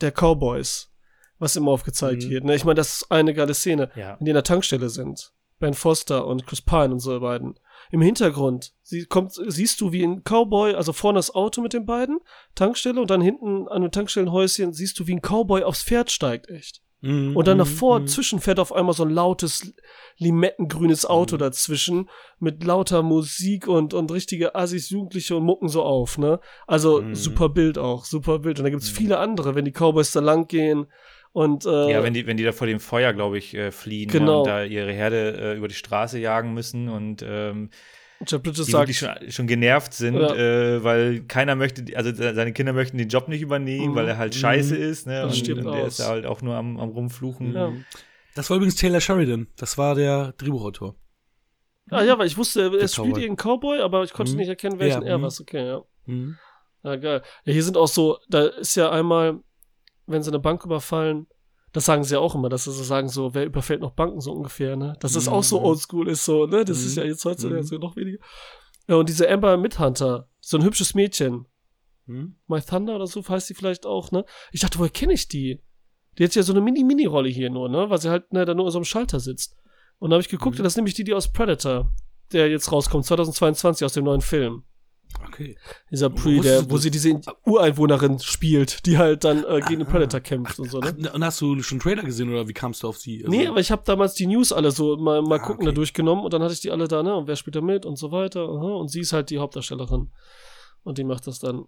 [0.00, 0.92] der Cowboys.
[1.38, 2.30] was immer aufgezeigt Mhm.
[2.30, 2.44] wird.
[2.44, 2.54] Ne?
[2.54, 4.16] Ich meine, das ist eine geile Szene, Ja.
[4.18, 5.32] wenn die in der Tankstelle sind.
[5.58, 7.58] Ben Foster und Chris Pine und so beiden.
[7.90, 11.86] Im Hintergrund sie kommt, siehst du wie ein Cowboy, also vorne das Auto mit den
[11.86, 12.18] beiden,
[12.54, 16.48] Tankstelle und dann hinten an dem Tankstellenhäuschen siehst du, wie ein Cowboy aufs Pferd steigt,
[16.48, 16.82] echt.
[17.02, 18.06] Mhm, Und dann mhm, davor, mhm.
[18.06, 19.74] zwischen fährt auf einmal so ein lautes,
[20.18, 21.40] limettengrünes Auto Mhm.
[21.40, 26.40] dazwischen mit lauter Musik und, und richtige Assis, Jugendliche und mucken so auf, ne?
[26.66, 27.14] Also Mhm.
[27.14, 28.58] super Bild auch, super Bild.
[28.58, 28.96] Und da gibt's Mhm.
[28.96, 30.86] viele andere, wenn die Cowboys da lang gehen
[31.36, 34.08] und äh, Ja, wenn die, wenn die da vor dem Feuer, glaube ich, äh, fliehen
[34.10, 34.38] Genau.
[34.40, 37.68] und da ihre Herde äh, über die Straße jagen müssen und ähm,
[38.26, 40.34] Jeff Bridges die sagt, wirklich schon, schon genervt sind, Ja.
[40.34, 43.94] äh, weil keiner möchte, also se- seine Kinder möchten den Job nicht übernehmen, Mhm.
[43.94, 44.38] weil er halt Mhm.
[44.38, 45.20] scheiße ist, ne?
[45.22, 45.88] Das Und, und der aus.
[45.88, 47.52] ist da halt auch nur am, am rumfluchen.
[47.52, 47.70] Ja.
[48.34, 49.46] Das war übrigens Taylor Sheridan.
[49.56, 50.94] Das war der Drehbuchautor.
[51.90, 54.38] ah ja, weil ich wusste, er Der spielt irgendeinen Cowboy, aber ich konnte Mhm.
[54.38, 55.22] nicht erkennen, welchen Ja, er mhm.
[55.22, 55.32] war.
[55.38, 55.82] Okay, ja.
[56.06, 56.38] Mhm.
[56.84, 57.22] Ja, geil.
[57.44, 59.40] Ja, hier sind auch so, da ist ja einmal,
[60.06, 61.26] wenn sie eine Bank überfallen,
[61.72, 64.20] das sagen sie ja auch immer, dass sie so sagen, so, wer überfällt noch Banken
[64.20, 64.96] so ungefähr, ne?
[65.00, 65.32] Dass das Mhm.
[65.32, 66.64] auch so oldschool ist, so, ne?
[66.64, 66.86] Das Mhm.
[66.86, 67.66] ist ja jetzt heutzutage Mhm.
[67.66, 68.18] so noch weniger.
[68.88, 71.46] Ja, und diese Amber Midhunter, so ein hübsches Mädchen,
[72.08, 72.36] Mhm.
[72.46, 74.24] My Thunder oder so heißt sie vielleicht auch, ne?
[74.52, 75.60] Ich dachte, woher kenne ich die?
[76.18, 77.90] Die hat ja so eine Mini-Mini-Rolle hier nur, ne?
[77.90, 79.56] Weil sie halt ne, da nur in so einem Schalter sitzt.
[79.98, 80.62] Und da habe ich geguckt, Mhm.
[80.62, 81.92] das ist nämlich die, die aus Predator,
[82.32, 84.62] der jetzt rauskommt, 2022 aus dem neuen Film.
[85.28, 85.56] Okay.
[85.90, 89.90] Dieser Pre, der, wo sie diese Ureinwohnerin spielt, die halt dann äh, gegen den Ah.
[89.90, 91.12] Predator kämpft und so, Ach, ne?
[91.12, 93.18] und hast du schon Trailer gesehen oder wie kamst du auf sie?
[93.24, 95.66] Also- Nee, aber ich habe damals die News alle so mal, mal Ah, gucken okay.
[95.66, 97.14] da durchgenommen und dann hatte ich die alle da, ne?
[97.14, 98.42] Und wer spielt da mit und so weiter.
[98.48, 100.10] aha, Und sie ist halt die Hauptdarstellerin.
[100.86, 101.64] Und die macht das dann.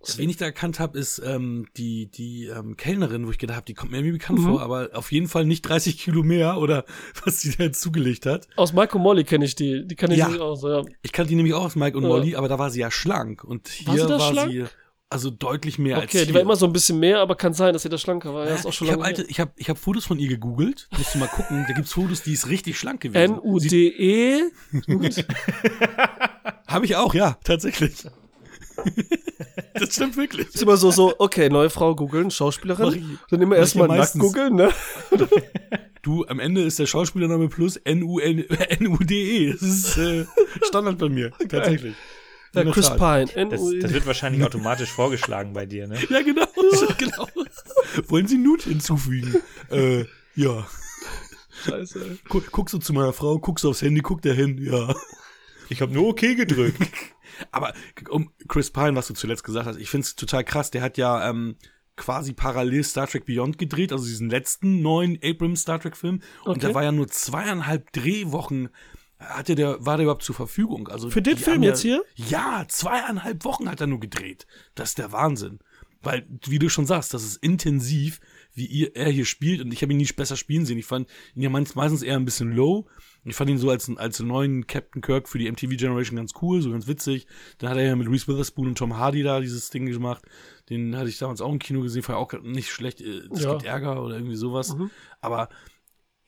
[0.00, 3.56] Was wen ich da erkannt habe, ist ähm, die, die ähm, Kellnerin, wo ich gedacht
[3.56, 4.44] habe, die kommt mir irgendwie bekannt Mhm.
[4.44, 6.84] vor, aber auf jeden Fall nicht 30 Kilo mehr oder
[7.24, 8.48] was sie da jetzt zugelegt hat.
[8.56, 9.86] Aus Mike und Molly kenne ich die.
[9.86, 10.28] Die kenne ich Ja.
[10.28, 10.82] nicht aus, ja.
[11.02, 12.08] Ich kannte die nämlich auch aus Mike und Ja.
[12.08, 13.44] Molly, aber da war sie ja schlank.
[13.44, 14.64] Und hier War sie war sie
[15.10, 17.72] also deutlich mehr als Okay, die war immer so ein bisschen mehr, aber kann sein,
[17.72, 18.48] dass sie da schlanker war.
[18.48, 20.88] Ja, ist auch schon ich habe habe ich hab Fotos von ihr gegoogelt.
[20.96, 21.64] Musst du mal gucken.
[21.68, 23.34] Da gibt's Fotos, die ist richtig schlank gewesen.
[23.34, 24.40] N-U-D-E.
[26.66, 27.94] Habe ich auch, ja, tatsächlich.
[29.74, 30.48] Das stimmt wirklich.
[30.48, 33.18] Ist immer so, so, okay, neue Frau googeln, Schauspielerin.
[33.30, 34.72] Dann immer erstmal ja nackt googeln, ne?
[36.02, 39.50] Du, am Ende ist der Schauspielername plus N-U-N-U-D-E.
[39.50, 40.24] Das ist äh,
[40.62, 41.96] Standard bei mir, tatsächlich.
[42.54, 42.90] Ja, Chris.
[42.90, 43.26] Pine.
[43.50, 45.98] Das, das wird wahrscheinlich automatisch vorgeschlagen bei dir, ne?
[46.08, 46.46] Ja, genau.
[46.98, 47.28] genau.
[48.06, 49.34] Wollen Sie Nut hinzufügen?
[49.70, 50.04] äh,
[50.36, 50.66] ja.
[51.64, 52.18] Scheiße.
[52.28, 54.94] Guck, guckst du zu meiner Frau, guckst du aufs Handy, guckt er hin, ja.
[55.68, 56.80] Ich habe nur okay gedrückt.
[57.50, 57.74] Aber
[58.10, 60.70] um Chris Pine, was du zuletzt gesagt hast, ich find's total krass.
[60.70, 61.56] Der hat ja ähm,
[61.96, 66.20] quasi parallel Star Trek Beyond gedreht, also diesen letzten neuen Abrams Star Trek Film.
[66.44, 66.60] Und Okay.
[66.68, 68.68] da war ja nur zweieinhalb Drehwochen.
[69.18, 70.88] Hatte der, war der überhaupt zur Verfügung?
[70.88, 72.02] Also Für den Film ja, jetzt hier?
[72.16, 74.46] Ja, zweieinhalb Wochen hat er nur gedreht.
[74.74, 75.58] Das ist der Wahnsinn.
[76.02, 78.20] Weil, wie du schon sagst, das ist intensiv,
[78.52, 79.62] wie ihr, er hier spielt.
[79.62, 80.76] Und ich habe ihn nie besser spielen sehen.
[80.78, 82.86] Ich fand ihn ja meist- meistens eher ein bisschen low.
[83.28, 86.62] Ich fand ihn so als, als neuen Captain Kirk für die MTV Generation ganz cool,
[86.62, 87.26] so ganz witzig.
[87.58, 90.24] Dann hat er ja mit Reese Witherspoon und Tom Hardy da dieses Ding gemacht.
[90.70, 93.00] Den hatte ich damals auch im Kino gesehen, fand auch nicht schlecht.
[93.00, 93.50] äh, Es Ja.
[93.50, 94.74] gibt Ärger oder irgendwie sowas.
[94.76, 94.90] Mhm.
[95.20, 95.48] Aber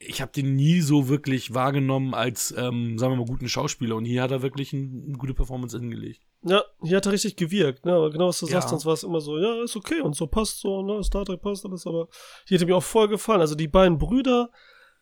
[0.01, 3.95] ich habe den nie so wirklich wahrgenommen als, ähm, sagen wir mal, guten Schauspieler.
[3.97, 6.21] Und hier hat er wirklich ein, eine gute Performance hingelegt.
[6.43, 7.93] Ja, hier hat er richtig gewirkt, ne?
[7.93, 8.53] Aber genau was du Ja.
[8.53, 11.03] sagst, sonst war es immer so, ja, ist okay und so passt so, ne?
[11.03, 12.07] Star Trek passt alles, aber
[12.47, 13.41] hier hätte mir auch voll gefallen.
[13.41, 14.49] Also die beiden Brüder,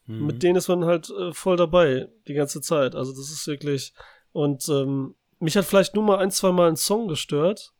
[0.07, 0.25] Mhm.
[0.25, 2.95] mit denen ist man halt äh, voll dabei die ganze Zeit.
[2.95, 3.93] Also das ist wirklich.
[4.31, 7.73] Und ähm, mich hat vielleicht nur mal ein, zwei Mal ein Song gestört.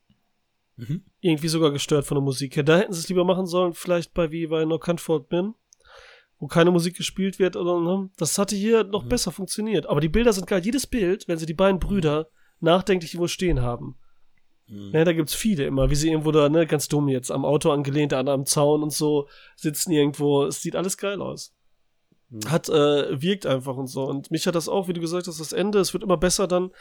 [0.75, 1.03] Mhm.
[1.21, 2.63] Irgendwie sogar gestört von der Musik her.
[2.63, 5.55] Da hätten sie es lieber machen sollen, vielleicht bei wie bei No Comfort Bin,
[6.39, 8.09] wo keine Musik gespielt wird oder ne?
[8.17, 9.09] Das hatte hier noch Mhm.
[9.09, 9.87] besser funktioniert.
[9.87, 10.61] Aber die Bilder sind geil.
[10.63, 12.27] Jedes Bild, wenn sie die beiden Brüder
[12.59, 13.95] nachdenklich irgendwo stehen haben.
[14.67, 14.91] Mhm.
[14.93, 17.71] Ja, da gibt's viele immer, wie sie irgendwo da, ne, ganz dumm jetzt, am Auto
[17.71, 20.43] angelehnt, an am Zaun und so, sitzen irgendwo.
[20.45, 21.53] Es sieht alles geil aus.
[22.29, 22.49] Mhm.
[22.49, 24.03] Hat, äh, wirkt einfach und so.
[24.05, 26.47] Und mich hat das auch, wie du gesagt hast, das Ende, es wird immer besser
[26.47, 26.71] dann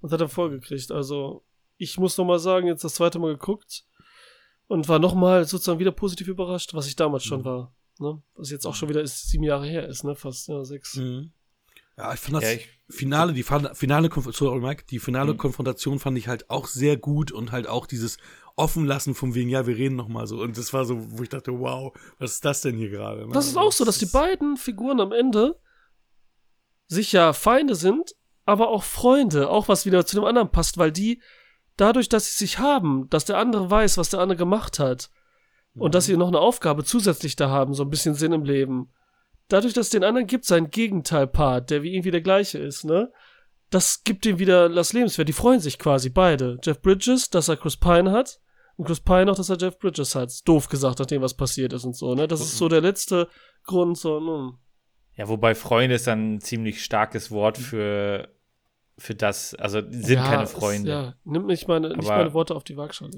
[0.00, 0.90] und hat er vollgekriegt.
[0.90, 1.44] Also,
[1.78, 3.84] ich muss noch mal sagen, jetzt das zweite Mal geguckt
[4.66, 7.44] und war noch mal sozusagen wieder positiv überrascht, was ich damals schon Mhm.
[7.44, 7.74] war.
[7.98, 8.20] Ne?
[8.34, 10.14] Was jetzt auch schon wieder ist, sieben Jahre her ist, ne?
[10.16, 10.96] Fast, ja, sechs.
[10.96, 11.30] Mhm.
[11.96, 15.38] Ja, ich fand das Ja, ich- Finale, die fin- finale, sorry, Mike, die finale Mhm.
[15.38, 18.18] Konfrontation fand ich halt auch sehr gut und halt auch dieses
[18.56, 20.40] Offenlassen von wegen, ja, wir reden noch mal so.
[20.40, 23.26] Und das war so, wo ich dachte, wow, was ist das denn hier gerade?
[23.26, 23.32] ne?
[23.32, 25.60] Das ist auch so, dass die beiden Figuren am Ende
[26.86, 28.14] sich ja Feinde sind,
[28.46, 31.20] aber auch Freunde, auch was wieder zu dem anderen passt, weil die
[31.76, 35.10] dadurch, dass sie sich haben, dass der andere weiß, was der andere gemacht hat
[35.74, 38.90] und dass sie noch eine Aufgabe zusätzlich da haben, so ein bisschen Sinn im Leben.
[39.48, 43.12] Dadurch, dass es den anderen gibt, sein Gegenteilpart, der wie irgendwie der gleiche ist, ne?
[43.68, 45.28] Das gibt ihm wieder das Lebenswert.
[45.28, 46.58] Die freuen sich quasi beide.
[46.62, 48.40] Jeff Bridges, dass er Chris Pine hat
[48.76, 50.30] Und Chris Pine noch, dass er Jeff Bridges hat.
[50.46, 52.28] Doof gesagt, nachdem was passiert ist und so, ne?
[52.28, 53.28] Das ist so der letzte
[53.64, 54.58] Grund, so, nun.
[55.14, 58.28] Ja, wobei Freunde ist dann ein ziemlich starkes Wort für,
[58.98, 59.54] für das.
[59.54, 60.90] Also sind ja, keine ist- Freunde.
[60.90, 63.12] ja, nimm nicht meine, nicht meine Worte auf die Waagschale.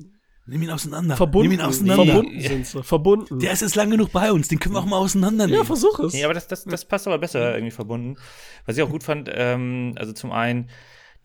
[0.47, 1.15] Nimm ihn auseinander.
[1.17, 2.05] Verbunden, Nimm ihn auseinander.
[2.07, 3.39] verbunden sind sie, verbunden.
[3.41, 5.59] Der ist jetzt lang genug bei uns, den können wir auch mal auseinandernehmen.
[5.61, 6.15] ja, versuch es.
[6.15, 8.17] Nee, aber das, das, das passt aber besser irgendwie verbunden.
[8.65, 10.71] Was ich auch gut fand, ähm, also zum einen,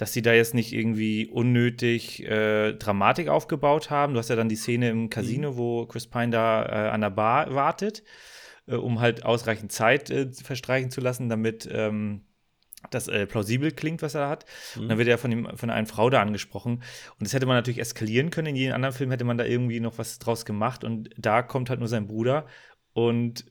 [0.04, 4.12] dass sie da jetzt nicht irgendwie unnötig äh, Dramatik aufgebaut haben.
[4.12, 7.10] Du hast ja dann die Szene im Casino, wo Chris Pine da äh, an der
[7.10, 8.04] Bar wartet,
[8.68, 12.26] äh, um halt ausreichend Zeit äh, verstreichen zu lassen, damit ähm,
[12.90, 14.46] das äh, plausibel klingt, was er hat.
[14.76, 16.84] Und dann wird er von, dem, von einer Frau da angesprochen.
[17.18, 18.48] Und das hätte man natürlich eskalieren können.
[18.48, 20.84] In jedem anderen Film hätte man da irgendwie noch was draus gemacht.
[20.84, 22.46] Und da kommt halt nur sein Bruder
[22.92, 23.46] und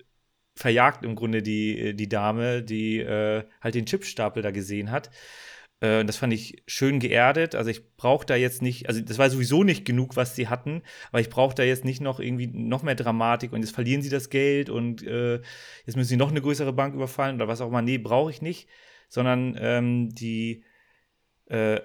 [0.55, 5.09] verjagt im Grunde die, die Dame, die äh, halt den Chipstapel da gesehen hat.
[5.83, 7.55] Äh, und das fand ich schön geerdet.
[7.55, 10.83] Also ich brauche da jetzt nicht, also das war sowieso nicht genug, was sie hatten,
[11.11, 14.09] aber ich brauche da jetzt nicht noch irgendwie noch mehr Dramatik und jetzt verlieren sie
[14.09, 15.43] das Geld und äh,
[15.85, 17.83] jetzt müssen sie noch eine größere Bank überfallen oder was auch immer.
[17.83, 18.69] Nee, brauche ich nicht,
[19.09, 20.65] sondern ähm, die,
[21.47, 21.81] äh,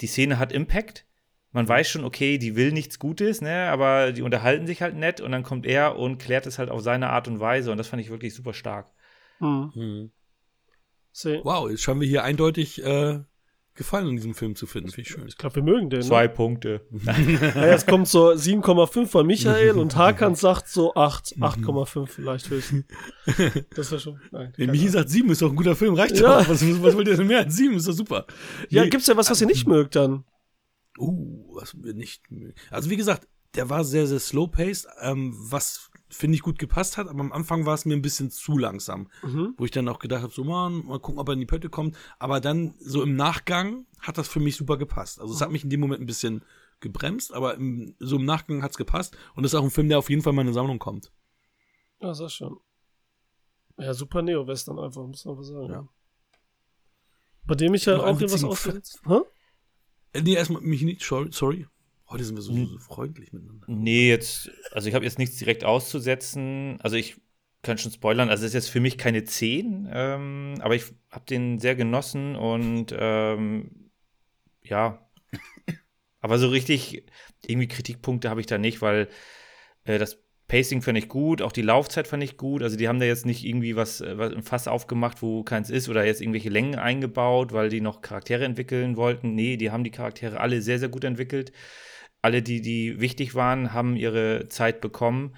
[0.00, 1.06] die Szene hat Impact.
[1.52, 5.20] Man weiß schon, okay, die will nichts Gutes, ne, aber die unterhalten sich halt nett
[5.20, 7.88] und dann kommt er und klärt es halt auf seine Art und Weise und das
[7.88, 8.92] fand ich wirklich super stark.
[9.38, 9.72] Hm.
[9.74, 10.10] Mhm.
[11.42, 13.18] Wow, jetzt scheinen wir hier eindeutig äh,
[13.76, 14.90] Gefallen in diesem Film zu finden.
[14.90, 15.26] Finde ich schön.
[15.26, 16.00] Ich glaube, wir mögen den.
[16.00, 16.04] Ne?
[16.06, 16.82] Zwei Punkte.
[17.04, 22.84] Ja, jetzt kommt so 7,5 von Michael und Hakan sagt so 8, 8,5 vielleicht höchstens.
[23.74, 24.20] Das wäre schon.
[24.32, 26.40] Nein, keine Michi sagt, sieben ist doch ein guter Film, reicht Ja.
[26.40, 26.48] doch.
[26.48, 27.74] Was, was wollt ihr denn mehr als sieben?
[27.76, 28.26] Ist doch super.
[28.68, 30.24] ja, Nee, gibt's ja was, was ihr nicht mögt dann?
[30.98, 32.54] Uh, was wir nicht mögen.
[32.70, 37.08] Also wie gesagt, der war sehr, sehr slow-paced, ähm, was finde ich gut gepasst hat,
[37.08, 39.54] aber am Anfang war es mir ein bisschen zu langsam, Mhm.
[39.56, 41.68] wo ich dann auch gedacht habe, so man, mal gucken, ob er in die Pötte
[41.70, 41.96] kommt.
[42.18, 45.20] Aber dann so im Nachgang hat das für mich super gepasst.
[45.20, 46.42] Also es hat mich in dem Moment ein bisschen
[46.80, 49.98] gebremst, aber im, so im Nachgang hat's gepasst und das ist auch ein Film, der
[49.98, 51.12] auf jeden Fall in meine Sammlung kommt.
[52.00, 52.58] Ja, sag schon.
[53.78, 55.70] Ja, super Neo-Western einfach, muss man einfach sagen.
[55.70, 55.88] Ja.
[57.46, 59.00] Bei dem ich ja einen auch irgendwas witzigen ausgesetzt.
[59.06, 59.20] Hä?
[60.12, 61.66] Äh, nee, erstmal mich nicht, sorry, sorry.
[62.10, 62.66] Heute sind wir so, Hm.
[62.66, 63.66] so freundlich miteinander.
[63.68, 66.78] Nee, jetzt, also ich habe jetzt nichts direkt auszusetzen.
[66.80, 67.16] Also ich
[67.62, 68.30] kann schon spoilern.
[68.30, 72.34] Also es ist jetzt für mich keine 10, ähm, aber ich habe den sehr genossen
[72.36, 73.90] und ähm,
[74.62, 75.06] ja.
[76.22, 77.04] Aber so richtig
[77.46, 79.08] irgendwie Kritikpunkte habe ich da nicht, weil
[79.84, 82.62] äh, das Pacing fand ich gut, auch die Laufzeit fand ich gut.
[82.62, 85.70] Also die haben da jetzt nicht irgendwie was, äh, was im Fass aufgemacht, wo keins
[85.70, 89.34] ist oder jetzt irgendwelche Längen eingebaut, weil die noch Charaktere entwickeln wollten.
[89.34, 91.52] Nee, die haben die Charaktere alle sehr, sehr gut entwickelt.
[92.22, 95.34] Alle, die, die wichtig waren, haben ihre Zeit bekommen.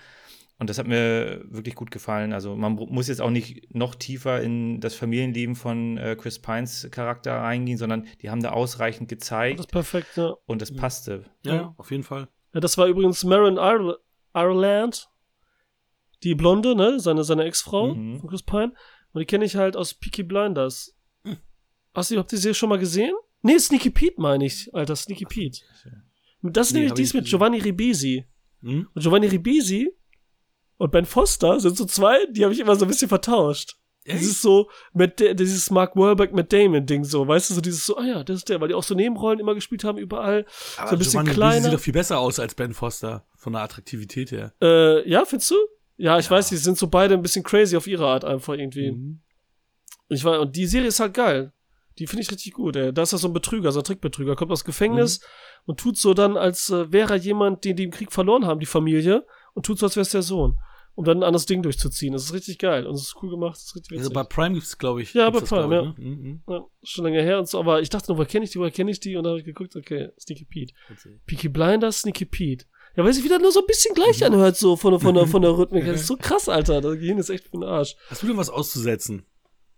[0.58, 2.32] Und das hat mir wirklich gut gefallen.
[2.32, 6.38] Also man mu- muss jetzt auch nicht noch tiefer in das Familienleben von äh, Chris
[6.40, 10.34] Pines Charakter eingehen, sondern die haben da ausreichend Das gezeigt ist perfekt, ja.
[10.46, 11.24] und das passte.
[11.44, 12.28] Ja, ja, auf jeden Fall.
[12.54, 13.98] Ja, das war übrigens Marin Ireland,
[14.34, 15.08] Ireland
[16.22, 18.20] die Blonde, ne, seine, seine Ex-Frau Mhm.
[18.20, 18.72] von Chris Pine.
[19.12, 20.96] Und die kenne ich halt aus Peaky Blinders.
[21.24, 21.38] Hm.
[21.94, 23.12] Hast du, habt ihr sie schon mal gesehen?
[23.42, 25.58] Nee, Sneaky Pete meine ich, Alter, Sneaky Pete.
[26.42, 27.26] Das ist Nee, nämlich dies mit.
[27.26, 28.26] Giovanni Ribisi.
[28.62, 28.88] Hm?
[28.94, 29.92] Und Giovanni Ribisi
[30.76, 33.76] und Ben Foster sind so zwei, die habe ich immer so ein bisschen vertauscht.
[34.04, 34.20] Echt?
[34.20, 38.04] Dieses so, mit dieses Mark Wahlberg mit Damon-Ding so, weißt du, so dieses so, ah
[38.04, 40.44] ja, das ist der, weil die auch so Nebenrollen immer gespielt haben überall.
[40.76, 41.62] Aber so ein bisschen Giovanni kleiner.
[41.62, 44.54] sieht doch viel besser aus als Ben Foster, von der Attraktivität her.
[44.60, 45.56] Äh, ja, findest du?
[45.98, 48.90] Ja, ich weiß, die sind so beide ein bisschen crazy auf ihre Art einfach irgendwie.
[48.90, 49.20] Mhm.
[50.08, 51.52] Ich war, und die Serie ist halt geil.
[51.98, 52.92] Die finde ich richtig gut, ey.
[52.92, 55.26] Da ist er so ein Betrüger, so ein Trickbetrüger, kommt aus Gefängnis Mhm.
[55.66, 58.60] und tut so dann, als äh, wäre er jemand, den die im Krieg verloren haben,
[58.60, 60.58] die Familie, und tut so, als wäre es der Sohn.
[60.94, 62.12] Um dann ein anderes Ding durchzuziehen.
[62.12, 62.86] Das ist richtig geil.
[62.86, 64.14] Und es ist cool gemacht, das ist richtig Also witzig.
[64.14, 65.14] bei Prime gibt's, glaube ich.
[65.14, 66.10] Ja, bei Prime, glaub ich, ne?
[66.10, 68.58] Mhm, ja, schon lange her und so, aber ich dachte nur, woher kenne ich die,
[68.58, 69.16] woher kenne ich die?
[69.16, 70.74] Und dann habe ich geguckt, okay, Sneaky Pete.
[70.90, 71.20] mhm.
[71.24, 72.66] Peaky Blinders, Sneaky Pete.
[72.94, 75.26] Ja, weil sich wieder nur so ein bisschen gleich anhört, so von, der- von, der,
[75.26, 75.86] von der Rhythmik.
[75.86, 76.82] Das ist so krass, Alter.
[76.82, 77.96] Das Gehirn ist echt für den Arsch.
[78.08, 79.24] Hast du denn was auszusetzen,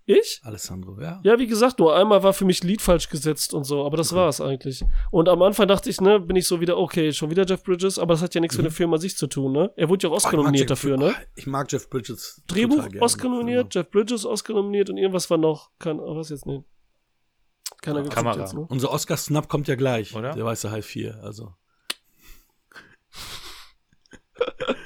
[0.06, 0.40] Ich?
[0.44, 1.00] Alessandro?
[1.00, 1.18] Ja.
[1.24, 4.14] Ja, wie gesagt, nur einmal war für mich Lied falsch gesetzt und so, aber das
[4.14, 4.84] war's eigentlich.
[5.10, 7.98] Und am Anfang dachte ich, ne, bin ich so wieder, okay, schon wieder Jeff Bridges,
[7.98, 9.72] aber das hat ja nichts mit dem Film an sich zu tun, ne?
[9.76, 11.14] Er wurde ja auch Oscar mag nominiert Jeff- dafür, ne?
[11.18, 12.42] oh, Ich mag Jeff Bridges.
[12.46, 13.02] Drehbuch total gerne.
[13.04, 16.64] Oscar nominiert, Jeff Bridges Oscar nominiert und irgendwas war noch, kann, oh, was jetzt, ne?
[17.80, 18.40] Keiner geguckt Kamera.
[18.40, 18.66] jetzt, ne?
[18.68, 20.14] Unser Oscar-Snap kommt ja gleich.
[20.14, 20.32] Oder?
[20.34, 21.54] Der weiße Hai 4, also.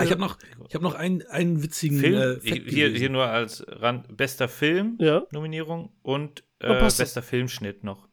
[0.00, 3.10] ah, ich habe noch, ich hab noch einen, einen witzigen Film, äh, hier, Fact hier,
[3.10, 5.24] nur als Rand, bester Film, Ja.
[5.30, 8.08] Nominierung und äh, bester Filmschnitt noch.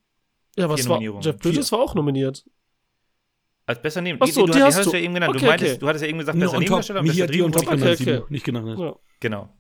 [0.57, 1.01] Ja, es war.
[1.01, 2.45] Jeff Bridges war auch nominiert.
[3.67, 4.17] Als bester Neben.
[4.21, 4.97] Ach so, du, die du hast hast du.
[4.97, 5.31] ja eben genannt.
[5.31, 5.79] Okay, du, meintest, okay.
[5.79, 6.59] du hattest ja eben gesagt, on top.
[6.59, 7.67] Nebendarsteller und top Drehbuch.
[7.67, 8.33] Okay, genannt, okay.
[8.33, 8.79] nicht genannt.
[8.79, 8.95] Ja.
[9.19, 9.53] Genau.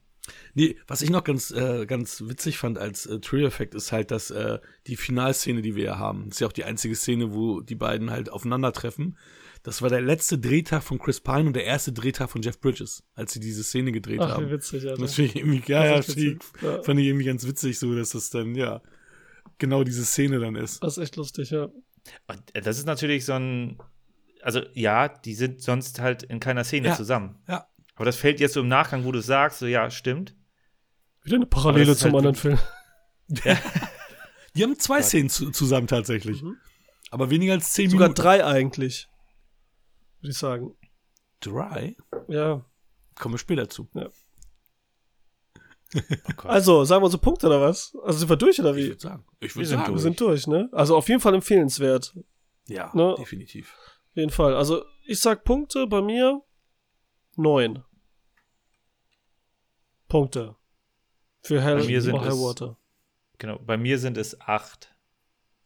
[0.53, 4.31] Nee, was ich noch ganz, äh, ganz witzig fand als äh, Trailer-Effekt ist halt, dass
[4.31, 7.75] äh, die Finalszene, die wir ja haben, ist ja auch die einzige Szene, wo die
[7.75, 9.17] beiden halt aufeinandertreffen,
[9.67, 13.03] Das war der letzte Drehtag von Chris Pine und der erste Drehtag von Jeff Bridges,
[13.15, 14.49] als sie diese Szene gedreht Ach, wie haben.
[14.49, 15.01] witzig, Alter.
[15.01, 16.39] Das finde ich irgendwie, ja, ja, witzig.
[16.61, 16.81] Ja.
[16.83, 18.81] fand ich irgendwie ganz witzig, so, dass das dann, ja,
[19.57, 20.81] genau diese Szene dann ist.
[20.81, 21.65] Das ist echt lustig, ja.
[21.65, 23.77] Und das ist natürlich so ein,
[24.41, 26.95] also ja, die sind sonst halt in keiner Szene Ja.
[26.95, 27.37] zusammen.
[27.49, 27.67] Ja.
[27.95, 30.33] Aber das fällt jetzt so im Nachgang, wo du es sagst, so ja, stimmt.
[31.23, 32.57] Wieder eine Parallele zum halt anderen Film.
[34.55, 36.41] Die haben zwei Szenen zu, zusammen tatsächlich.
[36.41, 36.55] Mhm.
[37.11, 38.21] Aber weniger als zehn Sogar Minuten.
[38.21, 39.09] drei eigentlich.
[40.27, 40.75] Würde ich sagen.
[41.39, 41.95] Drei?
[42.27, 42.65] Ja.
[43.15, 43.87] Kommen wir später zu.
[45.95, 45.99] Oh
[46.35, 46.45] Gott.
[46.47, 47.95] Also, sagen wir so Punkte oder was?
[48.03, 48.87] Also sind wir durch oder Ich wie?
[48.89, 49.25] würde sagen.
[49.39, 49.93] Ich Wir würde sind sagen.
[49.93, 50.67] Wir sind durch, ne?
[50.73, 52.13] Also auf jeden Fall empfehlenswert.
[52.13, 52.23] Auf
[52.67, 53.15] Ja, Ne?
[53.17, 53.73] definitiv.
[54.13, 54.53] jeden Fall.
[54.53, 56.41] Also ich sag Punkte bei mir
[57.37, 57.85] neun.
[60.09, 60.57] Punkte.
[61.43, 62.77] Für Hell Bei mir sind or High es- Water.
[63.37, 64.93] Genau, bei mir sind es acht.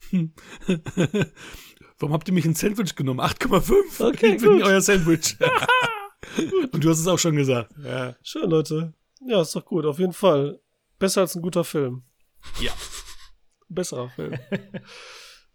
[2.01, 3.19] Warum habt ihr mich ein Sandwich genommen?
[3.19, 4.03] 8,5?
[4.07, 4.63] Okay, Wegen gut.
[4.63, 5.37] euer Sandwich.
[6.71, 7.71] Und du hast es auch schon gesagt.
[7.83, 8.15] Ja.
[8.23, 8.93] Schön, Leute.
[9.25, 10.59] Ja, ist doch gut, auf jeden Fall.
[10.97, 12.03] Besser als ein guter Film.
[12.59, 12.71] Ja.
[13.69, 14.33] Besserer Film.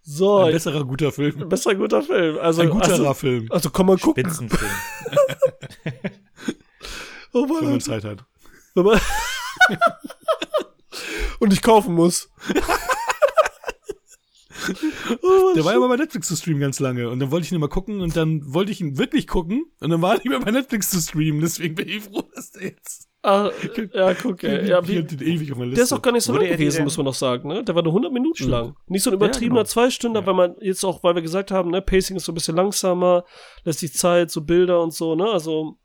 [0.08, 1.48] So, Ein besserer, guter Film.
[1.48, 2.38] besser guter Film.
[2.38, 4.22] Also, Ein guterer also, Film, also komm mal gucken.
[4.24, 4.70] Spitzenfilm.
[7.32, 7.84] Oh wenn Mann, man Alter.
[7.84, 8.24] Zeit hat.
[8.76, 9.00] Wenn man
[11.40, 12.30] Und ich kaufen muss.
[15.22, 17.08] Oh, Der war ja mal bei Netflix zu streamen ganz lange.
[17.08, 19.64] Und dann wollte ich ihn mal gucken und dann wollte ich ihn wirklich gucken.
[19.80, 21.40] Und dann war er nicht mehr bei Netflix zu streamen.
[21.40, 23.08] Deswegen bin ich froh, dass der jetzt.
[23.22, 23.50] ah,
[23.92, 24.68] ja, guck, ey.
[24.68, 25.76] Ja, ich wie, den ewig auf meiner Liste.
[25.76, 27.64] der ist auch gar nicht so Wurde lang gewesen, muss man noch sagen, ne?
[27.64, 28.50] Der war nur 100 Minuten Mhm.
[28.50, 28.76] lang.
[28.86, 29.72] Nicht so ein übertriebener Ja, genau.
[29.72, 32.36] zwei Stunden, weil man jetzt auch, weil wir gesagt haben, ne, Pacing ist so ein
[32.36, 33.24] bisschen langsamer,
[33.64, 35.28] lässt sich Zeit, so Bilder und so, ne?
[35.28, 35.76] Also,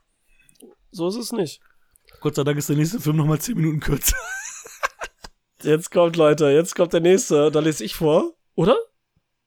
[0.91, 1.62] so ist es nicht.
[2.20, 4.17] Gott sei Dank ist der nächste Film nochmal 10 Minuten kürzer.
[5.63, 7.52] Jetzt kommt, Leute, jetzt kommt der nächste.
[7.52, 8.75] Da lese ich vor, oder?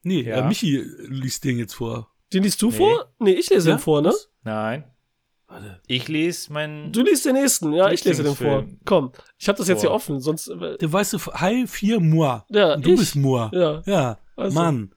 [0.03, 0.37] Nee, Ja.
[0.37, 0.77] äh, Michi
[1.09, 2.11] liest den jetzt vor.
[2.33, 2.77] Den liest du Nee.
[2.77, 3.13] vor?
[3.19, 3.77] Nee, ich lese Ja?
[3.77, 4.13] den vor, ne?
[4.43, 4.85] Nein.
[5.47, 5.81] Warte.
[5.87, 6.91] Ich lese meinen.
[6.93, 8.65] Du liest den nächsten, ja, ich lese den vor.
[8.85, 9.97] Komm, ich habe das jetzt hier Vor.
[9.97, 10.49] offen, sonst.
[10.49, 12.41] äh, Der weißt du, Hi 4 Moi.
[12.49, 12.99] Ja, Und du ich.
[13.01, 13.49] bist Moi.
[13.53, 14.55] Ja, Ja, Also.
[14.55, 14.95] Mann.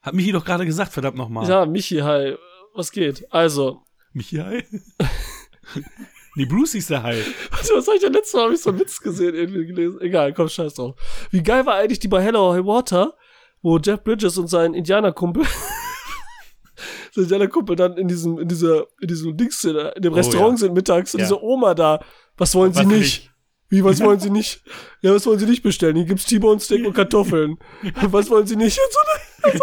[0.00, 1.48] Hat Michi doch gerade gesagt, verdammt nochmal.
[1.48, 2.34] ja, Michi, hi,
[2.74, 3.24] was geht?
[3.32, 4.64] Also, Michi, hi.
[6.34, 7.22] nee, Bruce ist der Hi.
[7.50, 8.46] Warte, was hab ich denn letztes Mal?
[8.46, 10.00] Hab ich so einen Witz gesehen, irgendwie gelesen.
[10.00, 10.96] Egal, komm, scheiß drauf.
[11.30, 13.14] Wie geil war eigentlich die bei Hello High Water,
[13.62, 15.44] wo Jeff Bridges und sein Indianerkumpel,
[17.12, 20.66] sein Indianerkumpel dann in diesem, in dieser, in diesem Dings, in dem Oh, Restaurant ja.
[20.66, 21.26] sind mittags und Ja.
[21.26, 22.00] diese Oma da.
[22.36, 23.30] Was wollen Was Sie nicht?
[23.68, 24.62] Wie, was wollen Sie nicht?
[25.00, 25.96] Ja, was wollen Sie nicht bestellen?
[25.96, 27.56] Hier gibt's T-Bone Steak und Kartoffeln.
[28.02, 28.78] Was wollen Sie nicht?
[28.78, 28.92] Und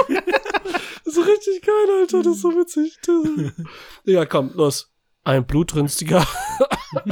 [0.07, 0.13] so,
[1.05, 2.23] das ist richtig geil, Alter.
[2.23, 2.97] Das ist so witzig.
[4.05, 4.91] Ja, komm, los.
[5.23, 6.25] Ein blutrünstiger.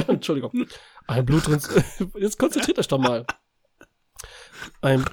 [0.08, 0.66] Entschuldigung.
[1.06, 1.84] Ein blutrünstiger.
[2.16, 3.24] Jetzt konzentriert euch doch mal.
[4.80, 5.04] Ein.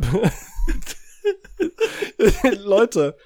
[2.63, 3.17] Leute,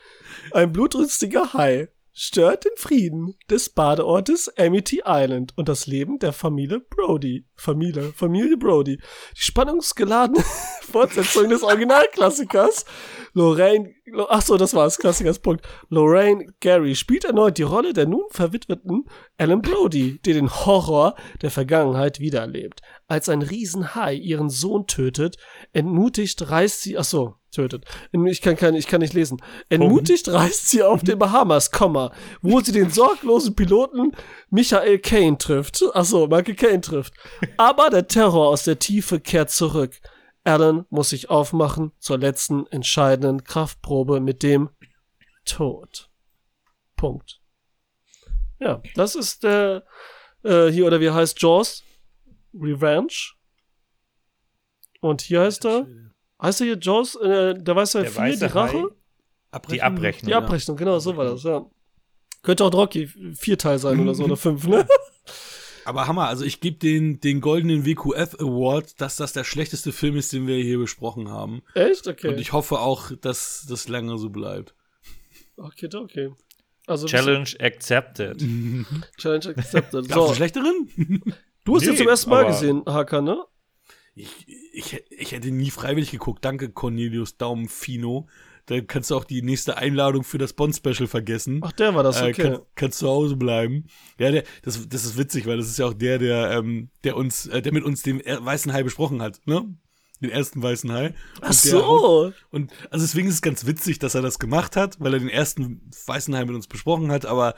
[0.52, 1.90] ein blutrünstiger Hai
[2.22, 7.46] stört den Frieden des Badeortes Amity Island und das Leben der Familie Brody.
[7.56, 8.98] Familie, Familie Brody.
[8.98, 10.44] Die spannungsgeladene
[10.92, 12.86] Fortsetzung des Originalklassikers
[13.34, 13.94] Lorraine,
[14.28, 15.66] ach so, das war's, Klassikers Punkt.
[15.90, 19.06] Lorraine Gary spielt erneut die Rolle der nun verwitweten
[19.38, 22.82] Ellen Brody, die den Horror der Vergangenheit wiedererlebt.
[23.10, 25.38] Als ein Riesenhai ihren Sohn tötet,
[25.74, 27.86] entmutigt reißt sie, ach so, tötet.
[28.28, 29.42] Ich kann, kann, ich kann nicht lesen.
[29.68, 34.12] Entmutigt reist sie auf den Bahamas, Komma, wo sie den sorglosen Piloten
[34.52, 35.84] Michael Caine trifft.
[35.96, 37.16] Ach so, Michael Caine trifft.
[37.58, 40.00] Aber der Terror aus der Tiefe kehrt zurück.
[40.44, 44.70] Alan muss sich aufmachen zur letzten entscheidenden Kraftprobe mit dem
[45.46, 46.12] Tod.
[46.96, 47.42] Punkt.
[48.60, 49.84] Ja, das ist der
[50.44, 51.84] äh, hier oder wie heißt Jaws
[52.54, 53.34] Revenge.
[55.02, 55.88] Und hier heißt er,
[56.42, 58.96] heißt er hier Jaws, äh, der weiß ja Der vier, die weiße Rache?
[59.72, 60.28] Die Abrechnung.
[60.28, 61.66] Die Abrechnung, genau, so war das, ja.
[62.44, 64.88] Könnte auch Rocky vier Teil sein oder so, oder fünf, ne?
[65.86, 70.18] Aber Hammer, also ich gebe den, den goldenen WQF Award, dass das der schlechteste Film
[70.18, 71.64] ist, den wir hier besprochen haben.
[71.74, 72.08] Echt?
[72.08, 72.28] Okay.
[72.28, 74.76] Und ich hoffe auch, dass das lange so bleibt.
[75.58, 76.32] okay, okay.
[76.86, 78.40] Also Challenge accepted.
[79.18, 80.08] Challenge accepted.
[80.08, 80.90] Gab's So, einen schlechteren?
[81.70, 83.44] du hast Nee, jetzt zum ersten Mal gesehen, Haka, ne?
[84.16, 86.44] Ich, ich, ich hätte nie freiwillig geguckt.
[86.44, 88.28] Danke, Cornelius Daumenfino.
[88.66, 91.62] Da kannst du auch die nächste Einladung für das Bond-Special vergessen.
[91.64, 92.42] Ach, der war das, Äh, okay.
[92.44, 93.86] kann, kannst zu Hause bleiben.
[94.20, 97.16] Ja, der, das, das ist witzig, weil das ist ja auch der, der, ähm, der
[97.16, 99.74] uns, äh, der mit uns den weißen Hai besprochen hat, ne?
[100.22, 101.14] Den ersten weißen Hai.
[101.42, 102.34] Ach so.
[102.52, 105.30] Und also deswegen ist es ganz witzig, dass er das gemacht hat, weil er den
[105.30, 107.56] ersten weißen Hai mit uns besprochen hat, aber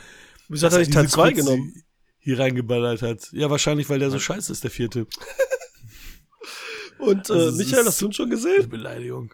[0.47, 1.83] Wieso hat er nicht Teil diese 2 kurz genommen?
[2.23, 3.29] Hier reingeballert hat.
[3.31, 5.07] Ja, wahrscheinlich, weil der so scheiße ist, der vierte.
[6.99, 8.69] Und äh, Also Michael, hast du ihn schon Eine gesehen?
[8.69, 9.33] Beleidigung.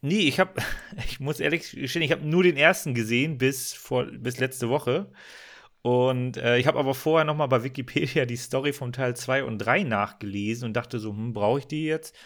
[0.00, 0.60] Nee, ich habe,
[1.06, 5.10] ich muss ehrlich gestehen, ich habe nur den ersten gesehen bis, vor, bis letzte Woche.
[5.82, 9.44] Und äh, ich habe aber vorher noch mal bei Wikipedia die Story vom Teil 2
[9.44, 12.16] und 3 nachgelesen und dachte so, hm, brauche ich die jetzt?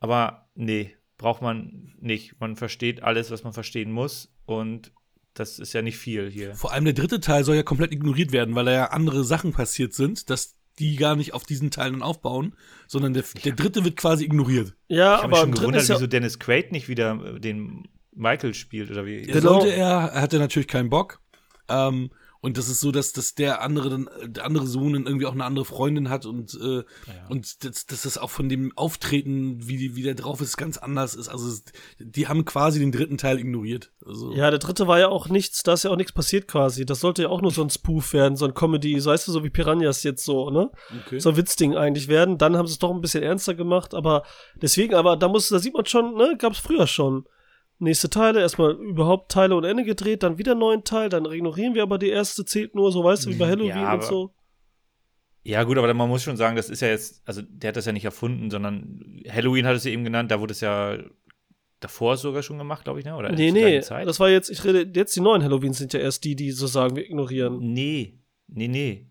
[0.00, 2.38] Aber nee, braucht man nicht.
[2.40, 4.34] Man versteht alles, was man verstehen muss.
[4.44, 4.92] Und
[5.34, 6.54] das ist ja nicht viel hier.
[6.54, 9.52] Vor allem der dritte Teil soll ja komplett ignoriert werden, weil da ja andere Sachen
[9.52, 12.54] passiert sind, dass die gar nicht auf diesen Teilen aufbauen,
[12.88, 14.74] sondern der, der dritte wird quasi ignoriert.
[14.88, 17.86] Ja, Ich aber mich schon gewundert, ist ja, wieso Dennis Quaid nicht wieder äh, den
[18.14, 19.22] Michael spielt oder wie.
[19.22, 19.60] Der Genau.
[19.60, 21.20] sollte er, er hatte natürlich keinen Bock.
[21.68, 22.10] Ähm,
[22.42, 25.32] und das ist so, dass, dass der andere, dann- der andere Sohn dann irgendwie auch
[25.32, 26.82] eine andere Freundin hat und, äh,
[27.28, 31.14] und das, dass das auch von dem Auftreten, wie, wie der drauf ist, ganz anders
[31.14, 31.28] ist.
[31.28, 31.60] Also
[31.98, 33.92] die haben quasi den dritten Teil ignoriert.
[34.04, 36.86] Also, ja, der dritte war ja auch nichts, da ist ja auch nichts passiert quasi.
[36.86, 39.32] Das sollte ja auch nur so ein Spoof werden, so ein Comedy, so weißt du,
[39.32, 40.70] so wie Piranhas jetzt so, ne?
[41.06, 41.18] okay.
[41.18, 42.38] So ein Witzding eigentlich werden.
[42.38, 44.24] Dann haben sie es doch ein bisschen ernster gemacht, aber
[44.60, 47.24] deswegen, aber da muss, da sieht man schon, ne, gab's früher schon.
[47.82, 51.74] Nächste Teile, erstmal überhaupt Teile und Ende gedreht, dann wieder einen neuen Teil, dann ignorieren
[51.74, 54.34] wir aber die erste, zählt nur, so weißt du, wie bei Halloween Ja, und so.
[55.42, 57.86] Ja, gut, aber man muss schon sagen, das ist ja jetzt, also der hat das
[57.86, 60.98] ja nicht erfunden, sondern Halloween hat es ja eben genannt, da wurde es ja
[61.80, 63.16] davor sogar schon gemacht, glaube ich, ne?
[63.16, 64.06] Oder Nee, nee, Zeit?
[64.06, 66.66] das war jetzt, ich rede, jetzt die neuen Halloweens sind ja erst die, die so
[66.66, 67.58] sagen, wir ignorieren.
[67.60, 69.06] Nee, nee, nee.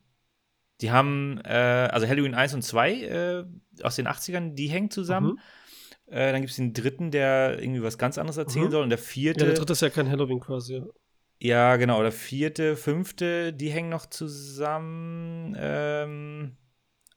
[0.82, 3.46] Die haben, äh, also Halloween 1 und 2 äh,
[3.82, 5.32] aus den 80ern, die hängen zusammen.
[5.32, 5.40] Mhm.
[6.12, 8.72] Äh, dann gibt es den dritten, der irgendwie was ganz anderes erzählen Mhm.
[8.72, 8.84] soll.
[8.84, 10.76] Und der vierte, Ja, der dritte ist ja kein Halloween quasi.
[10.78, 10.84] ja.
[11.40, 15.56] ja, genau, der vierte, fünfte, die hängen noch zusammen.
[15.60, 16.56] Ähm,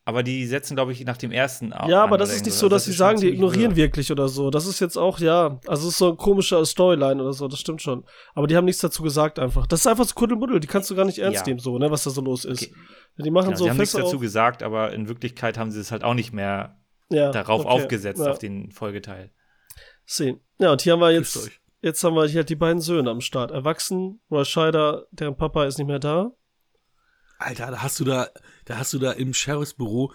[0.04, 1.88] aber die setzen, glaube ich, nach dem ersten an.
[1.88, 3.84] Ja, aber das ist nicht so, dass Das sie sagen, die ignorieren wirr.
[3.84, 4.50] wirklich oder so.
[4.50, 7.60] Das ist jetzt auch, ja, also es ist so ein komischer Storyline oder so, das
[7.60, 8.04] stimmt schon.
[8.34, 9.66] Aber die haben nichts dazu gesagt einfach.
[9.68, 11.46] Das ist einfach so Kuddelmuddel, die kannst du gar nicht ernst Ja.
[11.46, 12.64] nehmen, so, ne, was da so los ist.
[12.64, 12.74] Okay.
[13.18, 14.20] Die machen Genau, so sie haben nichts dazu auf.
[14.20, 16.81] gesagt, aber in Wirklichkeit haben sie es halt auch nicht mehr
[17.12, 18.30] Ja, darauf okay, aufgesetzt, ja.
[18.30, 19.30] auf den Folgeteil.
[20.04, 20.40] Sehen.
[20.58, 21.50] Ja, und hier haben wir jetzt,
[21.80, 23.50] jetzt haben wir hier die beiden Söhne am Start.
[23.50, 26.32] Erwachsen, Roy Scheider, deren Papa ist nicht mehr da.
[27.38, 28.28] Alter, da hast du da,
[28.64, 30.12] da hast du da im Sheriffsbüro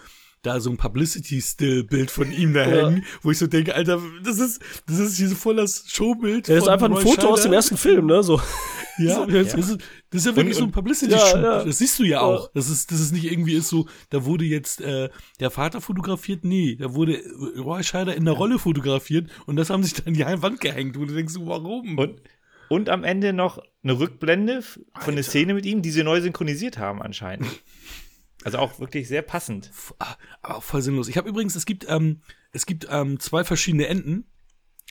[0.47, 2.87] da so ein Publicity-Still-Bild von ihm da Ja.
[2.89, 6.47] hängen, wo ich so denke, Alter, das ist, das ist hier so voll das Showbild.
[6.47, 7.49] Ja, das ist einfach ein Roy Foto aus Scheider.
[7.49, 8.41] dem ersten Film, ne, so.
[8.99, 9.59] Ja, So, das, ja.
[9.59, 9.77] ist,
[10.09, 11.33] das ist ja wirklich Und- so ein Publicity-Shoot.
[11.35, 11.63] Ja, ja.
[11.63, 12.21] Das siehst du ja Ja.
[12.21, 12.49] auch.
[12.55, 16.43] Das ist, das ist nicht irgendwie ist so, da wurde jetzt äh, der Vater fotografiert.
[16.43, 17.21] Nee, da wurde
[17.59, 20.97] Roy Scheider in der Rolle fotografiert und das haben sich dann an die Wand gehängt.
[20.97, 21.97] Wo du denkst, warum?
[21.99, 22.21] Und,
[22.69, 24.63] und am Ende noch eine Rückblende
[24.99, 27.45] von der Szene mit ihm, die sie neu synchronisiert haben anscheinend.
[28.47, 29.71] Also auch wirklich sehr passend.
[29.99, 31.07] Ah, Aber auch voll sinnlos.
[31.09, 32.21] Ich habe übrigens, es gibt, ähm,
[32.51, 34.25] es gibt ähm, zwei verschiedene Enden.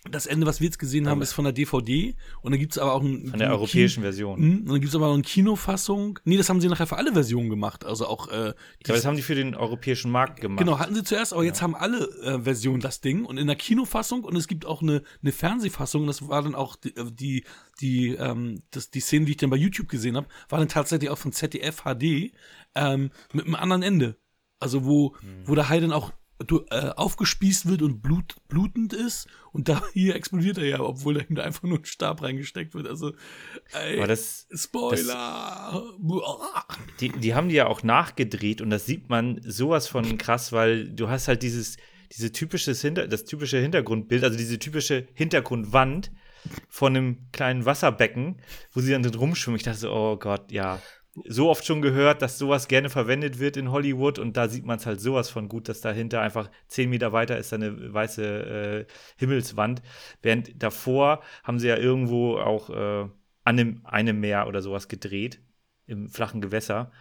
[0.08, 2.14] Das Ende, was wir jetzt gesehen haben, ist von der DVD.
[2.40, 4.40] Und dann gibt's aber auch ein, Von der europäischen Version.
[4.40, 6.20] Mhm, Und dann gibt's aber auch eine Kinofassung.
[6.24, 7.84] Nee, das haben sie nachher für alle Versionen gemacht.
[7.84, 8.52] Also auch äh, Ja,
[8.84, 10.60] aber das haben die für den europäischen Markt gemacht.
[10.60, 13.56] Genau, hatten sie zuerst, aber jetzt haben alle äh, Versionen das Ding und in der
[13.56, 17.44] Kinofassung und es gibt auch eine, eine Fernsehfassung, das war dann auch die, äh, die,
[17.80, 21.10] die, ähm, das, die Szene, die ich dann bei YouTube gesehen habe, war dann tatsächlich
[21.10, 22.32] auch von ZDF HD
[22.76, 24.16] ähm, mit einem anderen Ende.
[24.58, 26.12] Also wo, wo der Hai dann auch
[26.70, 31.44] äh, aufgespießt wird und blut, blutend ist und da hier explodiert er ja, obwohl dahinter
[31.44, 32.86] einfach nur ein Stab reingesteckt wird.
[32.86, 33.14] Also
[33.72, 35.82] ey, Aber das, Spoiler.
[35.98, 36.66] Boah.
[37.00, 40.90] die, die haben die ja auch nachgedreht und das sieht man sowas von krass, weil
[40.90, 41.78] du hast halt dieses,
[42.12, 46.12] diese typisches Hinter, das typische Hintergrundbild, also diese typische Hintergrundwand
[46.68, 49.56] von einem kleinen Wasserbecken, wo sie dann drin rumschwimmen.
[49.56, 50.82] Ich dachte so, oh Gott, ja.
[51.24, 54.78] So oft schon gehört, dass sowas gerne verwendet wird in Hollywood und da sieht man
[54.78, 58.24] es halt sowas von gut, dass dahinter einfach zehn Meter weiter ist da eine weiße
[58.24, 58.86] äh,
[59.16, 59.82] Himmelswand.
[60.20, 63.10] Während davor haben sie ja irgendwo auch äh, an
[63.44, 65.40] einem, einem Meer oder sowas gedreht,
[65.86, 66.92] im flachen Gewässer.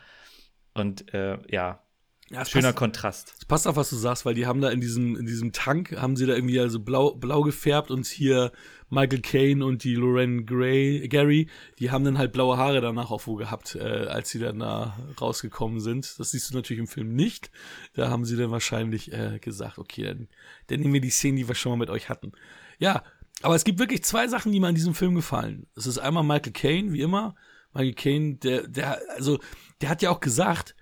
[0.74, 1.82] Und äh, ja,
[2.30, 3.34] Ja, schöner passt- Kontrast.
[3.40, 5.96] Es passt auf, was du sagst, weil die haben da in diesem, in diesem Tank,
[6.00, 8.52] haben sie da irgendwie also blau, blau gefärbt und hier
[8.90, 13.26] Michael Caine und die Lorraine Gray, Gary, die haben dann halt blaue Haare danach auch
[13.26, 16.20] wo gehabt, äh, als sie dann da rausgekommen sind.
[16.20, 17.52] Das siehst du natürlich im Film nicht.
[17.94, 20.28] Da haben sie dann wahrscheinlich äh, gesagt, okay, dann,
[20.68, 22.32] dann nehmen wir die Szenen, die wir schon mal mit euch hatten.
[22.78, 23.04] Ja,
[23.42, 25.68] aber es gibt wirklich zwei Sachen, die mir an diesem Film gefallen.
[25.76, 27.36] Es ist einmal Michael Caine, wie immer.
[27.74, 29.40] Michael Caine, der, der, also,
[29.82, 30.76] der hat ja auch gesagt,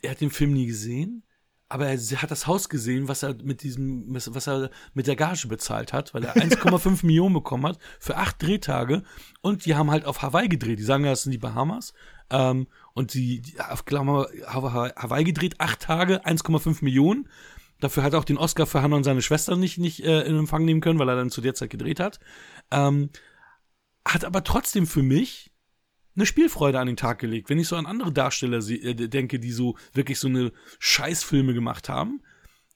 [0.00, 1.24] er hat den Film nie gesehen,
[1.72, 5.48] aber er hat das Haus gesehen, was er mit diesem, was er mit der Gage
[5.48, 9.02] bezahlt hat, weil er 1,5 Millionen bekommen hat für acht Drehtage
[9.40, 10.78] und die haben halt auf Hawaii gedreht.
[10.78, 11.94] Die sagen ja, das sind die Bahamas.
[12.28, 17.26] Ähm, und die, die auf Klammer, Hawaii gedreht, acht Tage, 1,5 Millionen.
[17.80, 20.36] Dafür hat er auch den Oscar für Hannah und seine Schwester nicht, nicht äh, in
[20.36, 22.20] Empfang nehmen können, weil er dann zu der Zeit gedreht hat.
[22.70, 23.08] Ähm,
[24.06, 25.51] hat aber trotzdem für mich
[26.14, 27.48] eine Spielfreude an den Tag gelegt.
[27.50, 31.88] Wenn ich so an andere Darsteller äh, denke, die so wirklich so eine Scheißfilme gemacht
[31.88, 32.22] haben,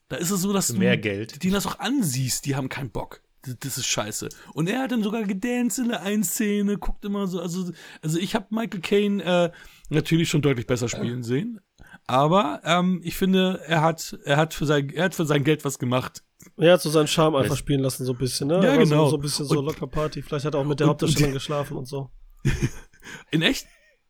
[0.09, 1.43] da ist es so, dass Für du mehr Geld.
[1.43, 3.21] denen das auch ansiehst, die haben keinen Bock.
[3.59, 4.29] das, ist scheiße.
[4.53, 7.71] Und er hat dann sogar gedanced in der einen Szene, guckt immer so, also,
[8.01, 9.51] also ich habe Michael Caine äh,
[9.89, 11.59] natürlich schon deutlich besser spielen sehen.
[12.07, 15.63] Aber ähm, ich finde, er hat, er hat für sein, er hat für sein Geld
[15.65, 16.23] was gemacht.
[16.55, 18.55] Er hat so seinen Charme einfach Weiß- spielen lassen, so ein bisschen, ne?
[18.63, 19.05] Ja, war genau.
[19.05, 20.21] So, so ein bisschen so locker Party.
[20.21, 22.09] Vielleicht hat er auch mit der und- Hauptdarstellerin und- geschlafen und so.
[23.31, 23.65] In echt?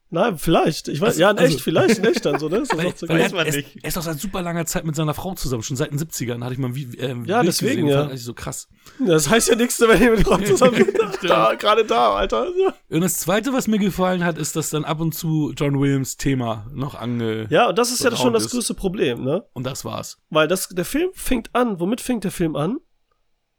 [0.09, 0.87] Nein, vielleicht.
[0.87, 2.57] Ich weiß, Also- ja, in echt, also- vielleicht, in echt dann so, ne?
[2.61, 3.77] Ist das Weil, auch so er, weiß man er, ist, nicht.
[3.83, 6.41] er ist auch seit super langer Zeit mit seiner Frau zusammen, schon seit den 70ern
[6.45, 8.03] hatte ich mal wie, äh, Ja, Bild deswegen, gesehen, ja.
[8.03, 8.69] fand ich so krass.
[9.05, 10.85] Das heißt ja nichts, wenn ihr mit Rock zusammen
[11.23, 12.47] da, gerade da, Alter.
[12.89, 16.15] Und das zweite, was mir gefallen hat, ist, dass dann ab und zu John Williams
[16.15, 17.47] Thema noch ange.
[17.49, 18.51] Ja, und das ist ja schon das ist.
[18.51, 19.43] größte Problem, ne?
[19.51, 20.19] Und das war's.
[20.29, 22.77] Weil das, der Film fängt an, womit fängt der Film an?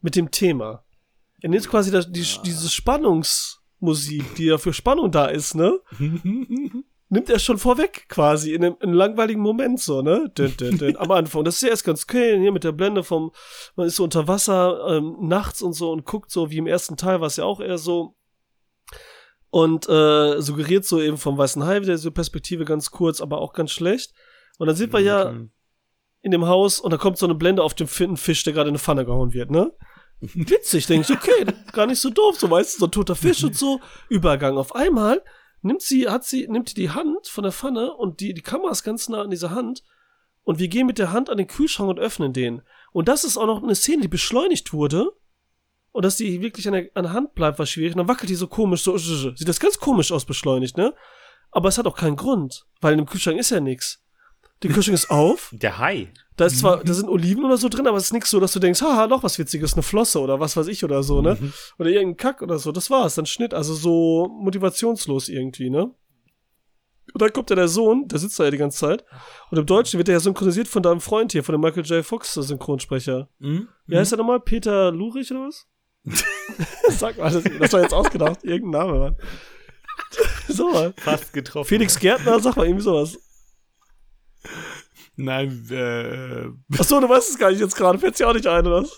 [0.01, 0.82] Mit dem Thema.
[1.43, 2.68] Er nimmt quasi das, die, diese
[3.79, 5.79] Spannungsmusik, die ja für Spannung da ist, ne?
[7.11, 10.31] Nimmt er schon vorweg quasi in einem, in einem langweiligen Moment so, ne?
[10.37, 11.43] Dün, dün, dün, am Anfang.
[11.45, 13.33] Das ist ja erst ganz cool, hier mit der Blende vom,
[13.76, 16.97] man ist so unter Wasser ähm, nachts und so und guckt so, wie im ersten
[16.97, 18.14] Teil war es ja auch eher so.
[19.51, 23.55] Und äh, suggeriert so eben vom Weißen Hai wieder diese Perspektive ganz kurz, aber auch
[23.55, 24.12] ganz schlecht.
[24.59, 25.35] Und dann sind wir ja
[26.20, 28.72] in dem Haus und da kommt so eine Blende auf den Fisch, der gerade in
[28.72, 29.72] eine Pfanne gehauen wird, ne?
[30.21, 33.45] Witzig, denke ich, okay, gar nicht so doof, so weißt du, so ein toter Fisch
[33.45, 34.59] und so, Übergang.
[34.59, 35.23] Auf einmal
[35.62, 38.83] nimmt sie, hat sie, nimmt die Hand von der Pfanne und die, die Kamera ist
[38.83, 39.85] ganz nah an dieser Hand
[40.43, 42.62] und wir gehen mit der Hand an den Kühlschrank und öffnen den.
[42.93, 45.12] Und das ist auch noch eine Szene, die beschleunigt wurde
[45.93, 47.93] und dass die wirklich an der, an der Hand bleibt, war schwierig.
[47.93, 50.95] Und dann wackelt die so komisch, so, sieht das ganz komisch aus, beschleunigt, ne?
[51.51, 54.05] Aber es hat auch keinen Grund, weil in dem Kühlschrank ist ja nichts.
[54.63, 56.09] Der Kühlschrank ist auf, Der Hai.
[56.37, 58.53] da ist zwar, da sind Oliven oder so drin, aber es ist nichts so, dass
[58.53, 61.39] du denkst, haha, noch was Witziges, eine Flosse oder was weiß ich oder so, ne?
[61.79, 62.73] Oder irgendein Kack oder so.
[62.73, 65.95] Das war's, dann Schnitt, also so motivationslos irgendwie, ne?
[67.15, 69.05] Und dann kommt ja der Sohn, der sitzt da ja die ganze Zeit.
[69.51, 72.05] Und im Deutschen wird der ja synchronisiert von deinem Freund hier, von dem Michael J.
[72.05, 73.29] Fox Synchronsprecher.
[73.39, 73.69] Mhm.
[73.87, 74.41] Wie heißt er nochmal?
[74.41, 75.67] Peter Lurich oder was?
[76.91, 78.45] Sag mal, das, das war jetzt ausgedacht.
[78.45, 79.17] Irgendein Name, Mann.
[80.49, 80.93] so mal.
[80.99, 81.69] Fast getroffen.
[81.69, 83.19] Felix Gärtner, sag mal irgendwie sowas.
[85.16, 86.47] Nein, äh,
[86.78, 87.99] Achso, du weißt es gar nicht jetzt gerade.
[87.99, 88.97] Fällt's dir auch nicht ein, oder was?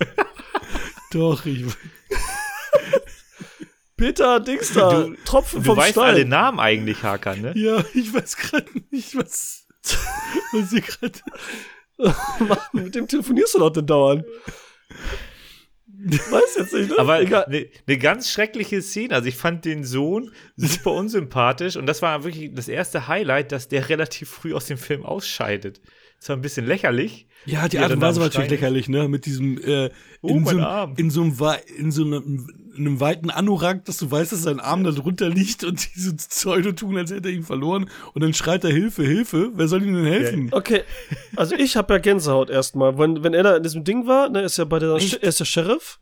[1.12, 1.64] doch, ich.
[3.96, 6.04] Peter Dings da, Du- Tropfen Du vom weißt Stein.
[6.04, 7.52] alle Namen eigentlich, Hakan, ne?
[7.56, 9.66] Ja, ich weiß gerade nicht, was.
[10.52, 11.18] Was ihr gerade.
[11.98, 14.24] Mann, mit dem telefonierst du doch denn dauernd.
[16.02, 16.98] Weiß jetzt nicht, ne?
[16.98, 19.14] Aber eine ne ganz schreckliche Szene.
[19.14, 23.68] Also ich fand den Sohn super unsympathisch und das war wirklich das erste Highlight, dass
[23.68, 25.80] der relativ früh aus dem Film ausscheidet.
[26.20, 27.26] Das war ein bisschen lächerlich.
[27.46, 29.08] Ja, die Ja, Art und dann Weise war natürlich lächerlich, ne?
[29.08, 29.88] Mit diesem, äh,
[30.20, 30.94] Oh, in, mein so, Arm.
[30.98, 31.34] in so einem,
[31.78, 32.46] in so einem,
[32.76, 35.98] in einem weiten Anorak, dass du weißt, dass sein Arm da drunter liegt und die
[36.00, 37.88] so Pseudo tun, als hätte er ihn verloren.
[38.12, 39.50] Und dann schreit er Hilfe, Hilfe.
[39.54, 40.48] Wer soll ihm denn helfen?
[40.52, 40.82] Okay,
[41.36, 42.98] also ich habe ja Gänsehaut erstmal.
[42.98, 45.22] Wenn, wenn er da in diesem Ding war, ne, ist ja bei der, Echt?
[45.22, 46.00] er ist der Sheriff.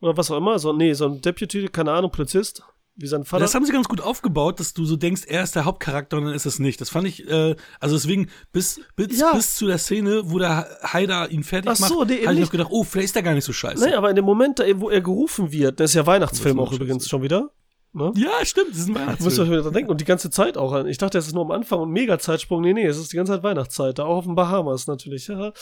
[0.00, 2.62] Oder was auch immer, so, nee, so ein Deputy, keine Ahnung, Polizist,
[2.96, 3.42] wie sein Vater.
[3.42, 6.26] Das haben sie ganz gut aufgebaut, dass du so denkst, er ist der Hauptcharakter und
[6.26, 6.80] dann ist es nicht.
[6.80, 9.32] Das fand ich, äh, also deswegen, bis, bis, Ja.
[9.34, 12.40] bis zu der Szene, wo der Haida ihn fertig Ach so, macht, nee, habe ich
[12.40, 13.84] noch gedacht, oh, vielleicht ist er gar nicht so scheiße.
[13.84, 16.72] nee, aber in dem Moment, da, wo er gerufen wird, das ist ja Weihnachtsfilm auch
[16.72, 17.50] übrigens schon wieder.
[17.96, 18.12] Ne?
[18.16, 19.50] Ja, stimmt, das ist ein Da müsst ihr euch Weihnachtsfilm.
[19.50, 19.90] wieder dran denken.
[19.92, 20.84] Und die ganze Zeit auch.
[20.86, 22.60] Ich dachte, es ist nur am Anfang und Mega-Zeitsprung.
[22.60, 23.98] Nee, nee, es ist die ganze Zeit Weihnachtszeit.
[24.00, 25.28] Da auch auf den Bahamas natürlich.
[25.28, 25.52] Ja.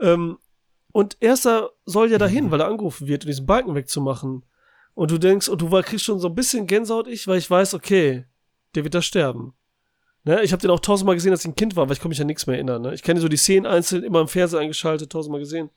[0.00, 0.38] Ähm,
[0.90, 4.44] und erster soll ja dahin, weil er angerufen wird, um diesen Balken wegzumachen.
[4.98, 7.48] Und du denkst, und du war- kriegst schon so ein bisschen Gänsehaut, ich, weil ich
[7.48, 8.24] weiß, okay,
[8.74, 9.54] der wird da sterben.
[10.24, 10.42] Ne?
[10.42, 12.20] Ich habe den auch tausendmal gesehen, als ich ein Kind war, weil ich kann mich
[12.20, 12.82] an nichts mehr erinnern.
[12.82, 12.94] Ne?
[12.94, 15.70] Ich kenne so die Szenen einzeln, immer im Fernseher eingeschaltet, tausendmal gesehen.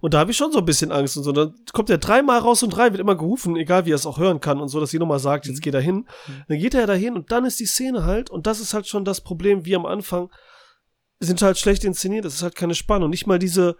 [0.00, 1.32] Und da habe ich schon so ein bisschen Angst und so.
[1.32, 4.18] Dann kommt er dreimal raus und drei wird immer gerufen, egal wie er es auch
[4.18, 6.06] hören kann und so, dass sie nochmal sagt, jetzt geht er hin.
[6.46, 9.04] Dann geht er dahin und dann ist die Szene halt, und das ist halt schon
[9.04, 10.30] das Problem, wie am Anfang,
[11.18, 13.10] sind halt schlecht inszeniert, es ist halt keine Spannung.
[13.10, 13.76] Nicht mal diese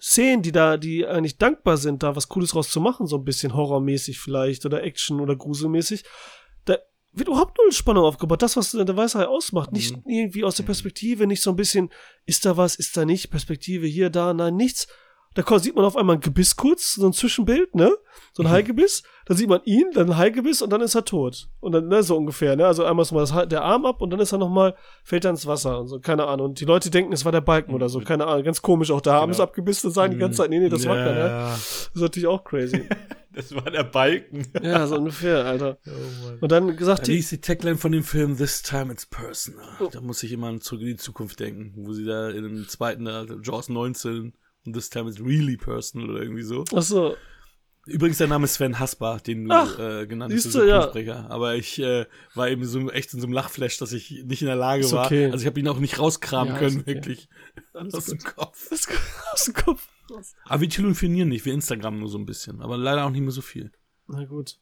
[0.00, 3.24] Szenen, die da, die eigentlich dankbar sind, da was Cooles draus zu machen, so ein
[3.24, 6.04] bisschen horrormäßig vielleicht oder Action oder gruselmäßig.
[6.64, 6.78] Da
[7.12, 8.42] wird überhaupt null Spannung aufgebaut.
[8.42, 11.90] Das, was der Weißhai ausmacht, nicht irgendwie aus der Perspektive, nicht so ein bisschen,
[12.26, 14.88] ist da was, ist da nicht, Perspektive hier, da, nein, nichts.
[15.34, 17.92] Da sieht man auf einmal ein Gebiss kurz, so ein Zwischenbild, ne?
[18.32, 19.02] So ein Haigebiss.
[19.26, 21.48] Dann sieht man ihn, dann ein Haigebiss und dann ist er tot.
[21.60, 22.66] Und dann, ne, so ungefähr, ne?
[22.66, 25.30] Also einmal ist mal das, der Arm ab und dann ist er nochmal, fällt er
[25.30, 26.50] ins Wasser und so, keine Ahnung.
[26.50, 28.44] Und die Leute denken, es war der Balken oder so, keine Ahnung.
[28.44, 29.00] Ganz komisch auch.
[29.00, 29.42] Da haben Genau.
[29.44, 31.26] abgebissen und sagen die ganze Zeit, nee, nee, das war keiner.
[31.26, 31.48] ja.
[31.50, 32.88] Das ist natürlich auch crazy.
[33.36, 34.46] Das war der Balken.
[34.62, 35.78] ja, so ungefähr, Alter.
[35.88, 35.90] Oh.
[36.42, 39.66] Und dann gesagt, Da die, die Tagline von dem Film This Time It's Personal.
[39.90, 43.06] Da muss ich immer zurück in die Zukunft denken, wo sie da in dem zweiten,
[43.06, 44.34] da, Jaws 19
[44.66, 46.64] und This Time It's Really Personal oder irgendwie so.
[46.74, 47.16] ach so,
[47.86, 51.02] Übrigens, der Name ist Sven Hasbar, den du Ach, äh, genannt hast, siehst der du,
[51.02, 51.26] ja.
[51.28, 54.46] Aber ich äh, war eben so echt in so einem Lachflash, dass ich nicht in
[54.46, 55.04] der Lage Ist war.
[55.04, 55.26] okay.
[55.26, 56.86] Also ich habe ihn auch nicht rauskramen Ja, können, okay.
[56.94, 57.28] wirklich.
[57.74, 58.14] alles Aus gut.
[58.22, 58.70] dem Kopf.
[59.32, 59.86] Aus dem Kopf.
[60.44, 62.62] Aber wir telefonieren nicht, wir Instagram nur so ein bisschen.
[62.62, 63.70] Aber leider auch nicht mehr so viel.
[64.06, 64.58] Na gut.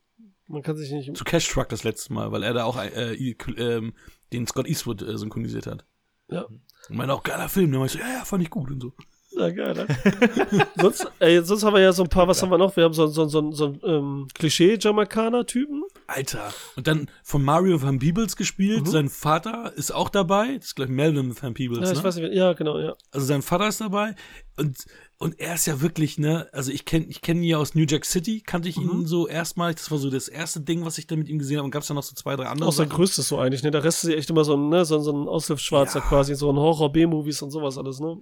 [0.49, 1.17] Man kann sich nicht.
[1.17, 3.93] Zu Cash Truck das letzte Mal, weil er da auch äh, äh,
[4.33, 5.87] den Scott Eastwood äh, synchronisiert hat.
[6.29, 6.43] Ja.
[6.89, 7.71] Und meinte auch, geiler Film.
[7.71, 8.93] Der meinte so, ja, ja, fand ich gut und so.
[9.37, 10.67] Ja, geil, ne?
[10.77, 12.77] sonst, ey, sonst haben wir ja so ein paar, was haben wir noch?
[12.77, 15.83] Wir haben so, so, so, so einen ähm, Klischee-Jamaikaner-Typen.
[16.07, 16.53] Alter.
[16.77, 18.83] Und dann von Mario Van Peebles gespielt.
[18.83, 18.87] Mhm.
[18.91, 20.57] Sein Vater ist auch dabei.
[20.57, 22.05] Das ist, glaube ich, Melvin Van Peebles, Ja, ich ne?
[22.05, 22.95] weiß nicht, ja, genau, ja.
[23.11, 24.15] Also sein Vater ist dabei.
[24.59, 24.77] Und,
[25.19, 27.87] und er ist ja wirklich, ne, also ich kenne ich kenn ihn ja aus New
[27.89, 28.91] Jack City, kannte ich Mhm.
[28.91, 29.73] ihn so erstmal.
[29.75, 31.65] Das war so das erste Ding, was ich da mit ihm gesehen habe.
[31.65, 32.69] Und gab es ja noch so zwei, drei andere.
[32.69, 33.71] Auch sein größtes so eigentlich, ne?
[33.71, 36.05] Der Rest ist ja echt immer so ein, ne, so, so ein Aushilfsschwarzer Ja.
[36.07, 38.19] quasi, so ein Horror-B-Movies und sowas alles, ne?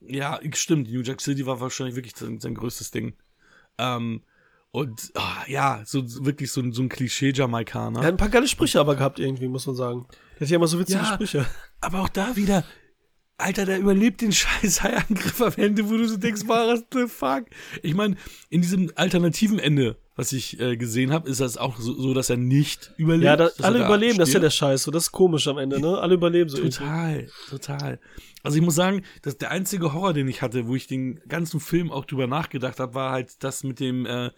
[0.00, 0.90] Ja, stimmt.
[0.90, 3.14] New Jack City war wahrscheinlich wirklich sein, sein größtes Ding.
[3.78, 4.22] Ähm,
[4.70, 8.00] und ah, ja, so so wirklich so, ein- so ein Klischee-Jamaikaner.
[8.00, 10.06] Er hat ein paar geile Sprüche aber gehabt irgendwie, muss man sagen.
[10.38, 11.14] Der hat ja immer so witzige Ja.
[11.14, 11.46] Sprüche.
[11.80, 12.64] Aber auch da wieder,
[13.38, 17.46] Alter, der überlebt den scheiß Haiangriff am Ende, wo du so denkst, what the fuck?
[17.82, 18.16] Ich meine,
[18.50, 22.28] in diesem alternativen Ende, was ich äh, gesehen habe, ist das auch so, so, dass
[22.28, 23.24] er nicht überlebt.
[23.24, 24.50] Ja, da, er alle da überleben, das ist ja der.
[24.50, 25.98] Scheiß, so, das ist komisch am Ende, ne?
[25.98, 26.76] Alle überleben so irgendwie.
[26.78, 28.00] Total, total.
[28.48, 31.60] Also ich muss sagen, dass der einzige Horror, den ich hatte, wo ich den ganzen
[31.60, 34.30] Film auch drüber nachgedacht habe, war halt das mit dem äh,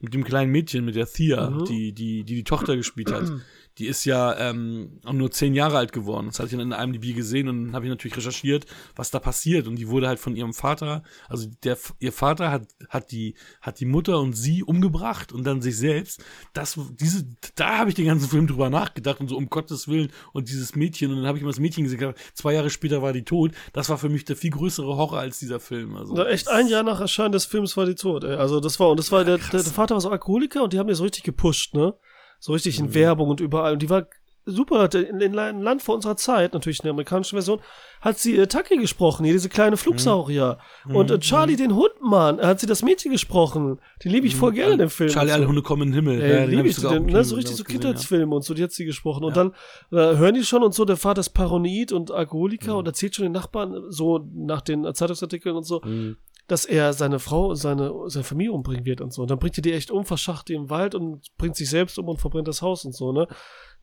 [0.00, 1.64] mit dem kleinen Mädchen, mit der Thea, Mhm.
[1.66, 3.30] die, die, die die Tochter gespielt hat.
[3.80, 6.26] Die ist ja ähm, nur zehn Jahre alt geworden.
[6.26, 9.10] Das hatte ich dann in einem DB gesehen und dann habe ich natürlich recherchiert, was
[9.10, 9.66] da passiert.
[9.66, 13.80] Und die wurde halt von ihrem Vater, also der ihr Vater hat, hat die, hat
[13.80, 16.22] die Mutter und sie umgebracht und dann sich selbst.
[16.52, 17.24] Das, diese,
[17.54, 20.76] da habe ich den ganzen Film drüber nachgedacht und so um Gottes Willen und dieses
[20.76, 22.12] Mädchen und dann habe ich mal das Mädchen gesehen.
[22.34, 23.52] Zwei Jahre später war die tot.
[23.72, 25.96] Das war für mich der viel größere Horror als dieser Film.
[25.96, 28.34] Also Da echt ein Jahr nach Erscheinen des Films war die tot, ey.
[28.34, 30.78] Also das war, und das war, der, der, der Vater war so Alkoholiker und die
[30.78, 31.94] haben die so richtig gepusht, ne?
[32.40, 33.74] So richtig in Werbung und überall.
[33.74, 34.06] Und die war
[34.46, 37.60] super, in, in einem Land vor unserer Zeit, natürlich in der amerikanischen Version,
[38.00, 40.58] hat sie äh, Taki gesprochen, hier diese kleine Flugsaurier.
[40.88, 43.78] Und äh, Charlie den Hundmann, äh, hat sie das Mädchen gesprochen.
[44.02, 45.10] Die liebe ich voll gerne in dem Film.
[45.10, 45.48] Charlie, und alle so.
[45.50, 46.22] Hunde kommen in den Himmel.
[46.22, 47.86] Ey, Ja, den liebe ich sogar den, ne, so richtig so gesehen, ja.
[47.88, 49.24] Kindheitsfilme und so, die hat sie gesprochen.
[49.24, 49.50] Und dann
[49.92, 53.24] äh, hören die schon und so, der Vater ist Paranoid und Alkoholiker und erzählt schon
[53.24, 56.16] den Nachbarn, äh, so nach den äh, Zeitungsartikeln und so, Mhm.
[56.50, 59.22] Dass er seine Frau und seine, seine Familie umbringen wird und so.
[59.22, 61.98] Und dann bringt er die echt um, verschacht die im Wald und bringt sich selbst
[61.98, 63.28] um und verbrennt das Haus und so, ne?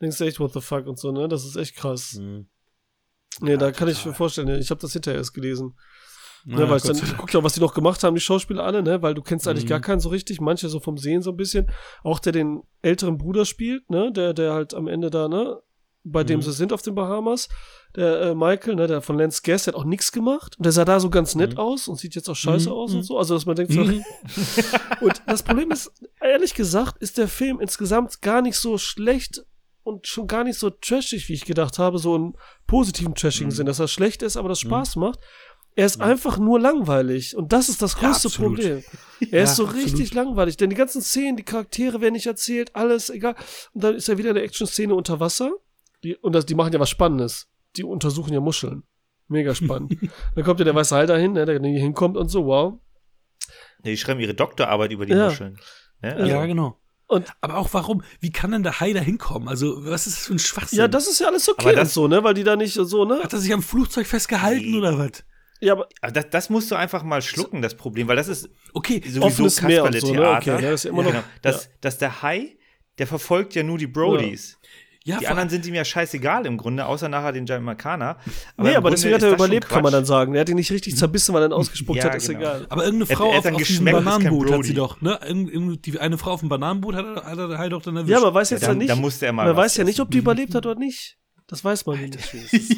[0.01, 1.27] Denkst du echt, what the fuck und so, ne?
[1.27, 2.15] Das ist echt krass.
[2.15, 2.47] Mhm.
[3.39, 5.77] Nee, Ja, da kann ich mir vorstellen, ich habe das hinterher erst gelesen.
[6.45, 8.81] Ja, ne, weil ich dann guck ja, was die noch gemacht haben, die Schauspieler alle,
[8.81, 9.01] ne?
[9.01, 9.69] Weil du kennst eigentlich Mhm.
[9.69, 11.69] gar keinen so richtig, manche so vom Sehen so ein bisschen.
[12.03, 14.11] Auch der den älteren Bruder spielt, ne?
[14.13, 15.61] Der, der halt am Ende da, ne?
[16.11, 16.43] Bei dem Mhm.
[16.43, 17.49] sie sind auf den Bahamas.
[17.95, 20.55] Der äh, Michael, ne, der von Lance Guest, der hat auch nichts gemacht.
[20.57, 21.57] Und der sah da so ganz nett Mhm.
[21.59, 22.75] aus und sieht jetzt auch scheiße Mhm.
[22.75, 23.17] aus und so.
[23.17, 24.03] Also, dass man denkt so, Mhm.
[25.01, 25.91] und das Problem ist,
[26.21, 29.43] ehrlich gesagt, ist der Film insgesamt gar nicht so schlecht
[29.83, 32.35] und schon gar nicht so trashig, wie ich gedacht habe, so im
[32.67, 33.55] positiven trashigen Mhm.
[33.55, 34.67] Sinn, dass er schlecht ist, aber das Mhm.
[34.69, 35.19] Spaß macht.
[35.75, 38.55] Er ist einfach nur langweilig und das ist das Ja, größte absolut.
[38.57, 38.83] Problem.
[39.31, 39.85] Er Ja, ist so absolut.
[39.85, 43.35] richtig langweilig, denn die ganzen Szenen, die Charaktere werden nicht erzählt, alles egal.
[43.73, 45.51] Und dann ist ja wieder eine Action-Szene unter Wasser.
[46.03, 47.47] Die, und das, die machen ja was Spannendes.
[47.75, 48.83] Die untersuchen ja Muscheln.
[49.27, 49.95] Mega spannend.
[50.35, 52.79] dann kommt ja der weiße Hai dahin, ne, der hier hinkommt und so, wow.
[53.83, 55.25] Ja, die schreiben ihre Doktorarbeit über die Ja.
[55.29, 55.57] Muscheln.
[56.01, 56.15] Ne?
[56.15, 56.79] Also, Ja, genau.
[57.07, 58.03] Und Aber auch warum?
[58.19, 59.47] Wie kann denn der Hai da hinkommen?
[59.47, 60.79] Also, was ist das für ein Schwachsinn?
[60.79, 63.05] ja, das ist ja alles okay das- und so, ne, weil die da nicht so,
[63.05, 63.19] ne?
[63.23, 64.77] Hat er sich am Flugzeug festgehalten Nee.
[64.77, 65.23] oder was?
[65.61, 68.49] Ja, aber Aber das, das musst du einfach mal schlucken, das Problem, weil das ist
[68.73, 69.75] Okay, sowieso und so, ne?
[69.77, 70.37] Kasperle-Theater.
[70.37, 71.11] Okay, ja, das ist ja immer noch.
[71.11, 71.23] Genau.
[71.41, 72.57] Das, dass der Hai,
[72.97, 74.59] der verfolgt ja nur die Brodies.
[74.61, 74.67] ja,
[75.19, 78.17] Die vor- anderen sind ihm ja scheißegal im Grunde, außer nachher den Jamaikaner.
[78.25, 80.35] nee, im aber Grunde deswegen hat er überlebt, kann man dann sagen.
[80.35, 82.39] Er hat ihn nicht richtig zerbissen, weil er ihn ausgespuckt Ja, hat, ist genau.
[82.41, 82.65] egal.
[82.69, 85.19] aber irgendeine Er- Frau er hat auf, auf kein Bananenboot hat sie doch, ne?
[85.85, 88.11] Die, eine Frau auf dem Bananenboot hat, er- hat der Hai doch dann erwischt.
[88.11, 88.89] Ja, aber weiß Ja, jetzt ja, dann- nicht.
[88.89, 91.17] dann musste er mal man weiß ja nicht, ob die überlebt hat oder nicht.
[91.47, 92.17] Das weiß man nicht.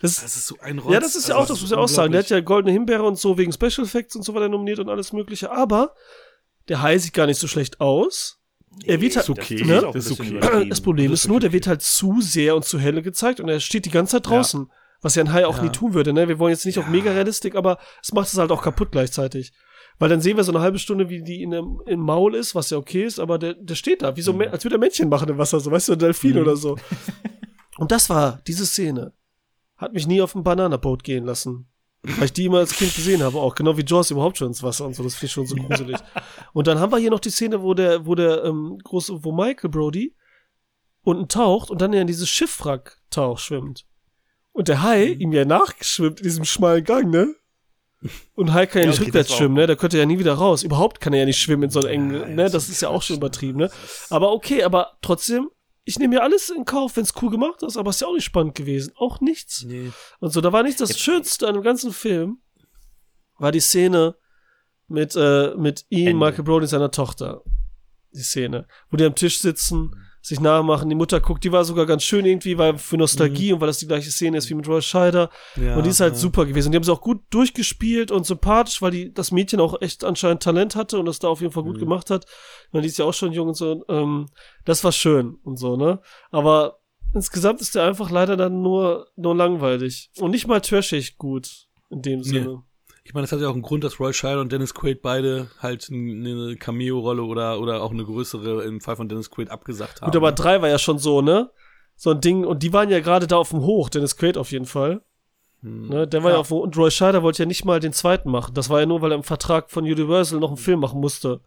[0.00, 0.92] Das, Das ist so ein Rotz.
[0.94, 2.12] ja, das ist ja Also, auch, das muss ich auch sagen.
[2.12, 4.88] Der hat ja Goldene Himbeere und so wegen Special Effects und so weiter nominiert und
[4.88, 5.50] alles Mögliche.
[5.50, 5.92] Aber
[6.68, 8.37] der Hai sieht gar nicht so schlecht aus.
[8.84, 9.80] Er wird halt, ist okay, ne?
[9.92, 10.38] das ist okay.
[10.68, 11.54] Das Problem Das ist ist nur, der okay.
[11.54, 14.70] wird halt zu sehr und zu helle gezeigt und er steht die ganze Zeit draußen.
[15.00, 15.64] Was ja ein Hai auch Ja.
[15.64, 16.26] nie tun würde, ne?
[16.28, 16.90] Wir wollen jetzt nicht auf Ja.
[16.90, 19.52] mega Realistik, aber es macht es halt auch kaputt gleichzeitig.
[20.00, 22.54] Weil dann sehen wir so eine halbe Stunde, wie die in dem, im Maul ist,
[22.54, 24.42] was ja okay ist, aber der, der steht da, wie so, Mhm.
[24.50, 26.40] Als würde er Männchen machen im Wasser, so, weißt du, ein Delfin Mhm.
[26.42, 26.76] oder so.
[27.78, 29.12] Und das war, diese Szene,
[29.76, 31.68] hat mich nie auf ein Bananaboot gehen lassen.
[32.02, 34.62] Weil ich die immer als Kind gesehen habe, auch genau wie Jaws überhaupt schon ins
[34.62, 35.98] Wasser und so, das finde ich schon so gruselig.
[36.52, 39.32] Und dann haben wir hier noch die Szene, wo der, wo der ähm, große, wo
[39.32, 40.14] Michael Brody
[41.02, 43.84] unten taucht und dann ja in dieses Schiffwrack taucht, schwimmt.
[44.52, 45.20] Und der Hai Mhm.
[45.20, 47.34] ihm ja nachgeschwimmt in diesem schmalen Gang, ne?
[48.34, 49.66] Und Hai kann ja Ja, nicht okay, rückwärts schwimmen, ne?
[49.66, 50.62] Der könnte ja nie wieder raus.
[50.62, 52.50] Überhaupt kann er ja nicht schwimmen in so einem engen, Ja, ne?
[52.50, 53.70] das ist ja auch schon übertrieben, ne?
[54.10, 55.50] Aber okay, aber trotzdem,
[55.88, 58.08] ich nehme ja alles in Kauf, wenn es cool gemacht ist, aber es ist ja
[58.08, 58.92] auch nicht spannend gewesen.
[58.96, 59.64] Auch nichts.
[59.64, 59.90] Nee.
[60.20, 62.40] Und so, da war nicht das Jetzt- Schönste an dem ganzen Film,
[63.38, 64.16] war die Szene,
[64.86, 66.24] mit, äh, mit ihm, Ende.
[66.26, 67.42] Michael Brody und seiner Tochter.
[68.12, 68.66] Die Szene.
[68.90, 72.26] Wo die am Tisch sitzen, sich nachmachen, die Mutter guckt, die war sogar ganz schön
[72.26, 75.30] irgendwie, weil für Nostalgie und weil das die gleiche Szene ist wie mit Roy Scheider.
[75.56, 76.18] Ja, und die ist halt ja.
[76.18, 76.68] super gewesen.
[76.68, 80.04] Und die haben sie auch gut durchgespielt und sympathisch, weil die, das Mädchen auch echt
[80.04, 81.80] anscheinend Talent hatte und das da auf jeden Fall gut Mhm.
[81.80, 82.26] gemacht hat.
[82.72, 83.84] Man die ist ja auch schon jung und so.
[83.88, 84.26] Ähm,
[84.64, 86.00] das war schön und so, ne?
[86.30, 86.80] Aber
[87.14, 90.10] insgesamt ist der einfach leider dann nur, nur langweilig.
[90.18, 91.68] Und nicht mal trashig gut.
[91.90, 92.62] In dem Sinne.
[93.08, 95.48] Ich meine, das hat ja auch einen Grund, dass Roy Scheider und Dennis Quaid beide
[95.60, 100.10] halt eine Cameo-Rolle oder, oder auch eine größere im Fall von Dennis Quaid abgesagt haben.
[100.10, 101.50] Gut, aber drei war ja schon so, ne?
[101.96, 102.44] So ein Ding.
[102.44, 105.00] Und die waren ja gerade da auf dem Hoch, Dennis Quaid auf jeden Fall.
[105.62, 105.88] Hm.
[105.88, 106.06] Ne?
[106.06, 106.36] Der war ja.
[106.36, 106.40] Ja.
[106.40, 108.52] auf dem, und Roy Scheider wollte ja nicht mal den zweiten machen.
[108.52, 111.40] Das war ja nur, weil er im Vertrag von Universal noch einen Film machen musste.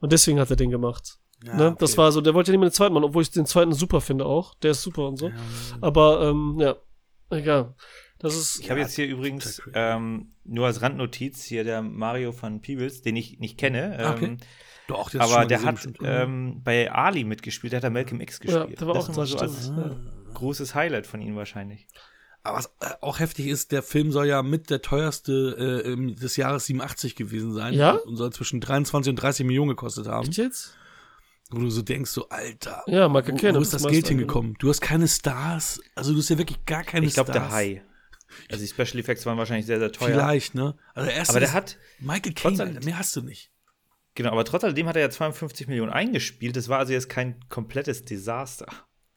[0.00, 1.18] Und deswegen hat er den gemacht.
[1.46, 1.66] Ja, ne?
[1.68, 1.76] okay.
[1.78, 3.72] Das war so, der wollte ja nicht mehr den zweiten machen, obwohl ich den zweiten
[3.72, 4.52] super finde auch.
[4.56, 5.28] Der ist super und so.
[5.28, 5.34] Ja.
[5.80, 6.76] Aber, ähm, ja,
[7.30, 7.74] egal.
[8.20, 12.60] Das ist, Ich habe jetzt hier übrigens ähm, nur als Randnotiz hier der Mario van
[12.60, 13.96] Peebles, den ich nicht kenne.
[13.98, 14.24] Ah, okay.
[14.26, 14.36] Ähm,
[14.88, 18.38] Doch, du schon aber der hat ähm, bei Ali mitgespielt, der hat da Malcolm X
[18.44, 18.80] ja, gespielt.
[18.80, 19.68] der war das auch das so als.
[19.68, 19.96] Ja.
[20.34, 21.86] großes Highlight von ihm wahrscheinlich.
[22.42, 26.36] Aber was äh, auch heftig ist, der Film soll ja mit der teuerste äh, des
[26.36, 27.74] Jahres 87 gewesen sein.
[27.74, 27.92] Ja?
[27.92, 30.28] Und soll zwischen 23 und 30 Millionen gekostet haben.
[30.28, 30.74] Echt jetzt?
[31.50, 33.58] Wo du so denkst, so, Alter, Ja, Michael wo, Caine.
[33.58, 34.54] wo ist das Geld hingekommen?
[34.58, 35.80] Du hast keine Stars.
[35.94, 37.48] Also du hast ja wirklich gar keine Ich glaube, Stars.
[37.48, 37.82] der Hai.
[38.50, 40.12] Also die Special Effects waren wahrscheinlich sehr, sehr teuer.
[40.14, 40.76] Vielleicht, ne?
[40.94, 43.50] Also erst Aber der hat, Michael Caine, mehr hast du nicht.
[44.14, 46.56] genau, aber trotz alledem hat er ja 52 Millionen eingespielt.
[46.56, 48.66] Das war also jetzt kein komplettes Desaster.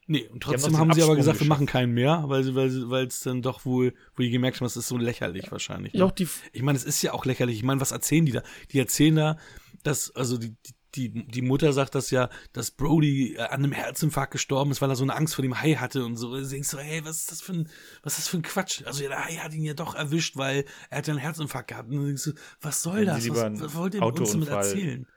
[0.05, 2.55] Nee, und haben trotzdem haben, den sie aber gesagt, wir machen keinen mehr, weil sie-
[2.55, 5.93] weil weil es dann doch wohl, wo die gemerkt haben, das ist so lächerlich wahrscheinlich.
[5.93, 6.05] Ja, Ne?
[6.05, 7.55] auch die, Ich meine, es ist ja auch lächerlich.
[7.55, 8.43] Ich meine, was erzählen die da?
[8.71, 9.37] Die erzählen da,
[9.83, 14.31] dass, also die, die, die Mutter sagt das ja, dass Brody äh, an einem Herzinfarkt
[14.31, 16.35] gestorben ist, weil er so eine Angst vor dem Hai hatte und so.
[16.35, 17.69] Du denkst so, hey, was ist das für ein,
[18.03, 18.83] was ist das für ein Quatsch?
[18.85, 21.69] Also ja, der Hai hat ihn ja doch erwischt, weil er hat ja einen Herzinfarkt
[21.69, 21.89] gehabt.
[21.89, 22.31] Und du denkst so,
[22.61, 23.29] was soll Wenn das?
[23.29, 25.07] Was, was wollt ihr uns damit erzählen?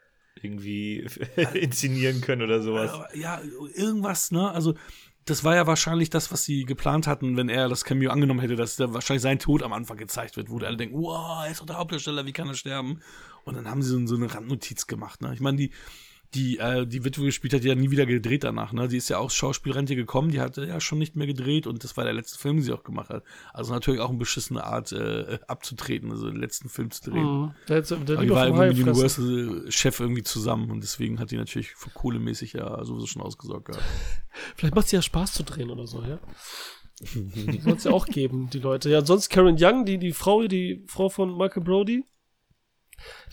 [0.42, 1.06] Irgendwie
[1.54, 2.92] inszenieren können oder sowas.
[3.14, 3.40] Ja,
[3.74, 4.50] irgendwas, ne?
[4.50, 4.74] Also,
[5.26, 8.54] das war ja wahrscheinlich das, was sie geplant hatten, wenn er das Cameo angenommen hätte,
[8.54, 11.60] dass da wahrscheinlich sein Tod am Anfang gezeigt wird, wo alle denken, wow, er ist
[11.60, 13.00] doch der Hauptdarsteller, wie kann er sterben?
[13.46, 15.32] Und dann haben sie so, eine Randnotiz gemacht, ne?
[15.32, 15.70] Ich meine, die,
[16.34, 18.88] die, äh, die Witwe gespielt hat, die hat nie wieder gedreht danach, ne?
[18.88, 21.96] Die ist ja auch Schauspielrente gekommen, die hatte ja schon nicht mehr gedreht und das
[21.96, 23.22] war der letzte Film, den sie auch gemacht hat.
[23.54, 27.24] Also natürlich auch eine beschissene Art, äh, abzutreten, also den letzten Film zu drehen.
[27.24, 27.54] Mhm.
[27.68, 29.24] Der, der Aber die war irgendwie mit fressen.
[29.24, 33.84] Universal-Chef irgendwie zusammen und deswegen hat die natürlich für kohlemäßig ja sowieso schon ausgesorgt gehabt.
[34.56, 36.18] Vielleicht macht es ja Spaß zu drehen oder so, ja.
[37.62, 38.90] Soll es ja auch geben, die Leute.
[38.90, 42.04] Ja, sonst Karen Young, die, die Frau, die Frau von Michael Brody,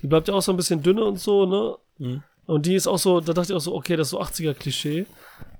[0.01, 1.78] die bleibt ja auch so ein bisschen dünne und so, ne?
[1.97, 2.24] Mhm.
[2.45, 5.05] Und die ist auch so, da dachte ich auch so, okay, das ist so 80er-Klischee.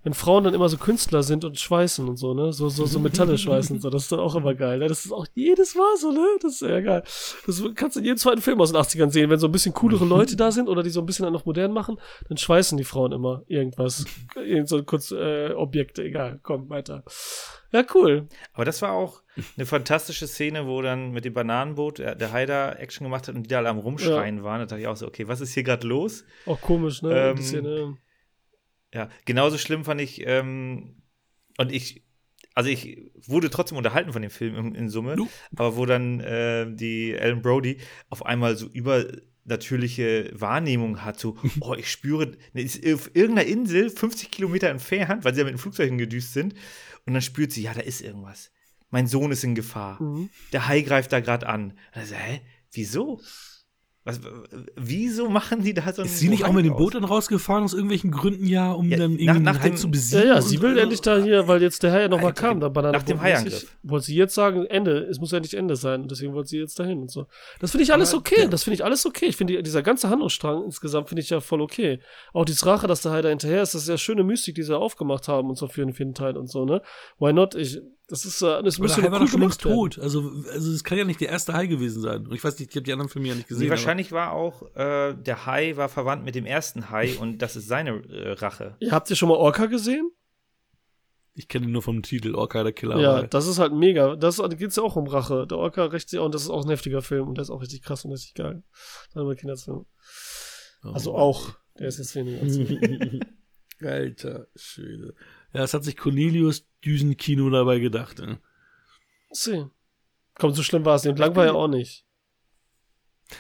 [0.04, 2.52] Wenn Frauen dann immer so Künstler sind und schweißen und so, ne?
[2.52, 4.88] So, so, so Metalle schweißen und so, das ist dann auch immer geil, ne?
[4.88, 6.26] Das ist auch jedes Mal so, ne?
[6.42, 7.04] Das ist ja geil.
[7.48, 9.30] Das kannst du in jedem zweiten Film aus den 80ern sehen.
[9.30, 11.72] Wenn so ein bisschen coolere Leute da sind oder die so ein bisschen noch modern
[11.72, 14.04] machen, dann schweißen die Frauen immer irgendwas.
[14.36, 16.40] Irgend so kurz, äh, Objekte, egal.
[16.44, 17.04] Komm, weiter.
[17.72, 18.28] Ja, cool.
[18.54, 19.22] Aber das war auch
[19.58, 23.44] eine fantastische Szene, wo dann mit dem Bananenboot der, der Haider Action gemacht hat und
[23.44, 24.60] die da alle am Rumschreien waren.
[24.60, 26.24] Da dachte ich auch so, okay, was ist hier gerade los?
[26.46, 27.30] Auch komisch, ne?
[27.30, 27.76] Ähm, die Szene.
[27.80, 27.94] Ja,
[29.26, 30.96] genauso schlimm fand ich, ähm,
[31.58, 32.04] und ich,
[32.56, 35.28] also ich wurde trotzdem unterhalten von dem Film in, in Summe, Du.
[35.56, 37.78] aber wo dann äh, die Ellen Brody
[38.10, 43.90] auf einmal so übernatürliche Wahrnehmung hat, so, oh, ich spüre, ne, ist auf irgendeiner Insel
[43.90, 46.54] 50 Kilometer entfernt, weil sie ja mit den Flugzeugen gedüst sind,
[47.06, 48.52] und dann spürt sie, ja, da ist irgendwas.
[48.90, 50.02] Mein Sohn ist in Gefahr.
[50.02, 50.30] Mhm.
[50.52, 51.72] Der Hai greift da gerade an.
[51.72, 52.42] Und dann so, hä,
[52.72, 53.22] wieso?
[54.06, 54.20] Was,
[54.76, 57.64] wieso machen die da so ein Ist sie nicht auch mit dem Boot dann rausgefahren
[57.64, 59.92] aus irgendwelchen Gründen ja, um Ja, dann nach- irgendwie nach den Hai dem- zu Ja,
[59.92, 60.28] besiegen?
[60.28, 62.68] ja, und sie will endlich da hier, weil jetzt der Hai ja nochmal kam, da
[62.68, 63.46] Banane nach dem Boot mäßig.
[63.54, 63.78] Haiangriff.
[63.84, 66.58] Wollte sie jetzt sagen, Ende, es muss ja nicht Ende sein, und deswegen wollte sie
[66.58, 67.28] jetzt dahin und so.
[67.62, 69.28] Das finde ich alles Aber okay, das finde ich alles okay.
[69.28, 72.00] Ich finde, die- dieser ganze Handlungsstrang insgesamt finde ich ja voll okay.
[72.34, 74.64] Auch die Rache, dass der Hai da hinterher ist, das ist ja schöne Mystik, die
[74.64, 76.82] sie aufgemacht haben und so für den vierten Teil und so, ne?
[77.20, 77.56] Why not?
[77.56, 80.00] Ich, das ist, äh, das Aber müsste der Hai war cool doch schon längst tot.
[80.00, 82.28] Also, also es kann ja nicht der erste Hai gewesen sein.
[82.28, 83.64] Und ich weiß nicht, ich habe die anderen Filme ja nicht gesehen.
[83.64, 87.56] Nee, wahrscheinlich war auch, äh, der Hai war verwandt mit dem ersten Hai und das
[87.56, 88.76] ist seine äh, Rache.
[88.80, 90.12] Ja, habt ihr schon mal Orca gesehen?
[91.36, 93.00] Ich kenne ihn nur vom Titel Orca der Killer.
[93.00, 93.28] Ja, Wal.
[93.28, 94.16] das ist halt mega.
[94.16, 95.48] Das da geht's ja auch um Rache.
[95.48, 97.50] Der Orca rächt sich auch, und das ist auch ein heftiger Film und der ist
[97.50, 98.64] auch richtig krass und richtig geil.
[99.14, 99.86] Dann mal Kinderfilm.
[100.84, 100.90] Oh.
[100.90, 101.56] Also auch.
[101.80, 102.42] Der ist jetzt weniger.
[102.42, 102.60] als
[103.82, 105.16] Alter Schwede.
[105.54, 108.20] Ja, das hat sich Cornelius Düsenkino dabei gedacht.
[108.20, 108.40] Ne?
[109.32, 109.66] See.
[110.36, 111.12] Komm, so schlimm war es nicht.
[111.12, 112.06] Und lang war ja auch nicht.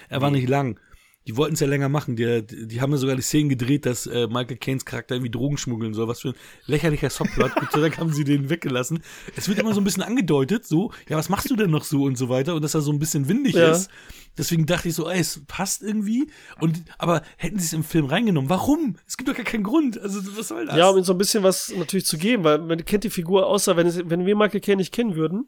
[0.09, 0.79] Er war nicht lang.
[1.27, 2.15] Die wollten es ja länger machen.
[2.15, 5.57] Die, die haben ja sogar die Szenen gedreht, dass äh, Michael Caines Charakter irgendwie Drogen
[5.57, 6.07] schmuggeln soll.
[6.07, 7.51] Was für ein lächerlicher Subplot.
[7.71, 9.01] Sei Dank haben sie den weggelassen.
[9.35, 12.03] Es wird immer so ein bisschen angedeutet, so, ja, was machst du denn noch so
[12.03, 12.55] und so weiter.
[12.55, 13.71] Und dass er so ein bisschen windig Ja.
[13.71, 13.89] ist.
[14.37, 16.27] Deswegen dachte ich so, ey, es passt irgendwie.
[16.59, 18.49] Und, aber hätten sie es im Film reingenommen?
[18.49, 18.97] Warum?
[19.07, 19.99] Es gibt doch gar keinen Grund.
[20.01, 20.75] Also, was soll das?
[20.75, 23.47] Ja, um ihm so ein bisschen was natürlich zu geben, weil man kennt die Figur,
[23.47, 25.47] außer wenn, es, wenn wir Michael Caine nicht kennen würden,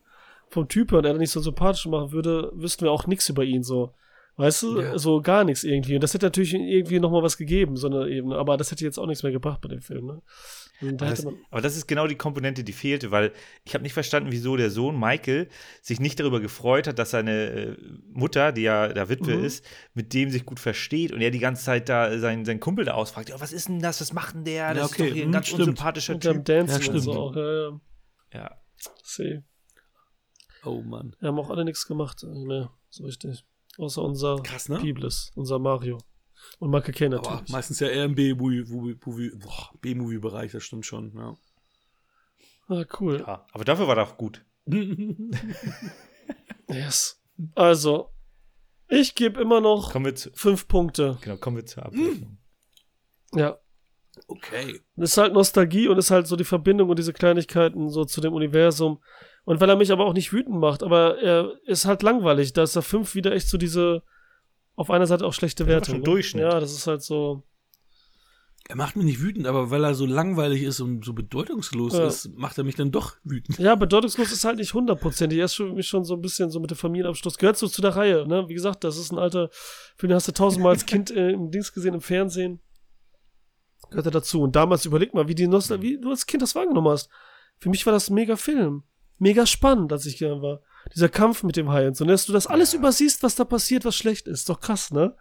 [0.49, 3.27] vom Typ her und er dann nicht so sympathisch machen würde, wüssten wir auch nichts
[3.27, 3.91] über ihn so.
[4.37, 4.97] Weißt du, Ja.
[4.97, 5.95] so gar nichts irgendwie.
[5.95, 8.35] Und das hätte natürlich irgendwie nochmal was gegeben, so eine Ebene.
[8.35, 10.21] Aber das hätte jetzt auch nichts mehr gebracht bei dem Film, ne?
[10.81, 13.31] Und da Aber das, aber das ist genau die Komponente, die fehlte, weil
[13.63, 15.47] ich habe nicht verstanden, wieso der Sohn Michael
[15.81, 17.77] sich nicht darüber gefreut hat, dass seine äh,
[18.11, 19.43] Mutter, die ja da Witwe Mhm.
[19.45, 22.83] ist, mit dem sich gut versteht und er die ganze Zeit da seinen, seinen Kumpel
[22.83, 24.73] da ausfragt, ja, was ist denn das, was macht denn der?
[24.73, 25.59] Das Ja, okay, ist doch hier ein hm, ganz stimmt.
[25.61, 26.45] unsympathischer mit dem Typ.
[26.45, 27.01] Dancen Ja, und stimmt.
[27.03, 27.35] so auch.
[27.37, 27.79] Ja, ja.
[28.33, 28.51] Ja.
[29.01, 29.43] See.
[30.65, 31.15] Oh Mann.
[31.21, 33.45] Wir haben auch alle nichts gemacht, äh, mehr, so richtig.
[33.77, 34.77] Außer unser Krass, ne?
[34.79, 35.97] Peebles, unser Mario.
[36.59, 37.51] Und Michael Caine Aber natürlich.
[37.51, 41.35] meistens ja eher im B-Movie-Bereich, das stimmt schon, ja.
[42.67, 43.23] Ah, cool.
[43.25, 44.43] ja, aber dafür war doch gut.
[46.67, 47.21] Yes.
[47.53, 48.11] Also,
[48.87, 51.17] ich gebe immer noch Kommen wir zu, fünf Punkte.
[51.21, 52.37] genau, kommen wir zur Abrechnung.
[53.33, 53.59] Ja.
[54.27, 54.81] okay.
[54.95, 58.21] Das ist halt Nostalgie und ist halt so die Verbindung und diese Kleinigkeiten so zu
[58.21, 59.01] dem Universum.
[59.45, 62.53] Und weil er mich aber auch nicht wütend macht, aber er ist halt langweilig.
[62.53, 64.01] Da ist der 5 wieder echt so diese,
[64.75, 66.03] auf einer Seite auch schlechte schon ne?
[66.03, 66.43] Durchschnitt.
[66.43, 67.43] Ja, das ist halt so.
[68.67, 72.07] Er macht mich nicht wütend, aber weil er so langweilig ist und so bedeutungslos Ja.
[72.07, 73.59] ist, macht er mich dann doch wütend.
[73.59, 75.37] Ja, bedeutungslos ist halt nicht hundertprozentig.
[75.37, 77.37] Er ist für mich schon so ein bisschen so mit dem Familienabschluss.
[77.37, 78.49] Gehört so zu der Reihe, ne?
[78.49, 79.49] Wie gesagt, das ist ein alter
[79.97, 82.59] Film, den hast du tausendmal als Kind äh, im Dings gesehen, im Fernsehen.
[83.91, 84.41] Gehört er dazu.
[84.41, 87.07] Und damals überleg mal, wie die Nostal wie du als Kind das wahrgenommen hast.
[87.59, 88.81] Für mich war das ein mega Film.
[89.17, 90.61] Mega spannend, als ich klein war.
[90.93, 92.11] Dieser Kampf mit dem Hai und so, ne?
[92.11, 94.49] dass du das alles übersiehst, was da passiert, was schlecht ist.
[94.49, 95.15] Doch krass, ne?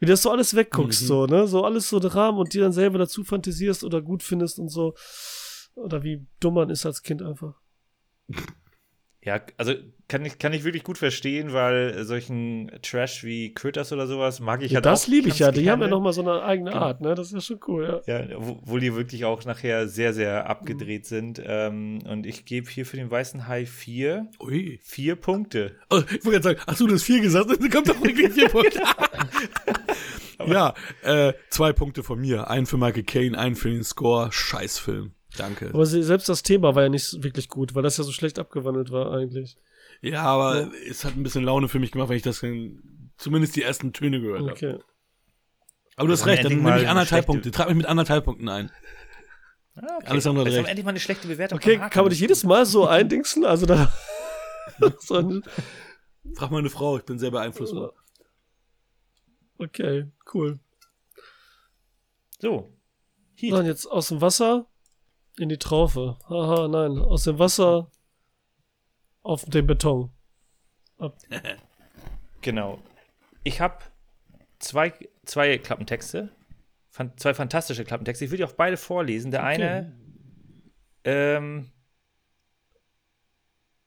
[0.00, 1.06] Wie du das so alles wegguckst, Mhm.
[1.06, 1.46] so, ne?
[1.46, 4.68] So alles so der Rahmen und dir dann selber dazu fantasierst oder gut findest und
[4.68, 4.94] so.
[5.74, 7.54] Oder wie dumm man ist als Kind einfach.
[9.22, 9.74] Ja, also
[10.08, 14.62] kann ich, kann ich wirklich gut verstehen, weil solchen Trash wie Critters oder sowas mag
[14.62, 15.50] ich Ja, halt das auch liebe ich ja.
[15.50, 15.90] Die haben ja gerne.
[15.90, 16.82] nochmal so eine eigene Genau.
[16.82, 17.14] Art, ne?
[17.14, 18.20] Das ist ja schon cool, ja.
[18.20, 21.42] Ja, wo, wo die wirklich auch nachher sehr, sehr abgedreht sind.
[21.44, 24.80] Ähm, und ich gebe hier für den Weißen Hai vier, Ui.
[24.82, 25.76] vier Punkte.
[25.90, 28.32] Oh, ich wollte gerade sagen, ach du, du hast vier gesagt, dann kommt doch wirklich
[28.32, 28.80] vier Punkte.
[30.46, 32.48] ja, äh, zwei Punkte von mir.
[32.48, 34.32] Einen für Michael Caine, einen für den Score.
[34.32, 35.12] Scheißfilm.
[35.36, 35.70] Danke.
[35.72, 38.90] Aber selbst das Thema war ja nicht wirklich gut, weil das ja so schlecht abgewandelt
[38.90, 39.56] war eigentlich.
[40.00, 42.44] Ja, aber es hat ein bisschen Laune für mich gemacht, wenn ich das
[43.16, 44.52] zumindest die ersten Töne gehört habe.
[44.52, 44.78] Okay.
[45.96, 47.50] Aber du hast haben recht, dann nehme mal ich eine anderthalb Punkte.
[47.50, 48.70] Trag mich mit anderthalb Punkten ein.
[49.74, 50.06] Ah, okay.
[50.06, 50.66] Alles andere recht.
[50.66, 51.58] endlich mal eine schlechte Bewertung.
[51.58, 53.44] Okay, kann man dich jedes Mal so eindingsen?
[53.44, 53.92] Also da.
[55.00, 55.40] so
[56.34, 57.92] Frag meine Frau, ich bin sehr beeinflussbar.
[59.58, 60.60] okay, cool.
[62.40, 62.72] So.
[63.34, 63.52] Heat.
[63.52, 64.66] Dann jetzt aus dem Wasser
[65.36, 66.18] in die Traufe.
[66.28, 66.98] Haha, nein.
[66.98, 67.90] Aus dem Wasser
[69.28, 70.10] auf den Beton.
[72.40, 72.80] Genau.
[73.42, 73.78] Ich habe
[74.60, 74.92] zwei,
[75.24, 76.30] zwei Klappentexte.
[76.88, 78.24] Fan zwei fantastische Klappentexte.
[78.24, 79.32] Ich will die auch beide vorlesen.
[79.32, 79.92] Der eine
[81.04, 81.70] ähm,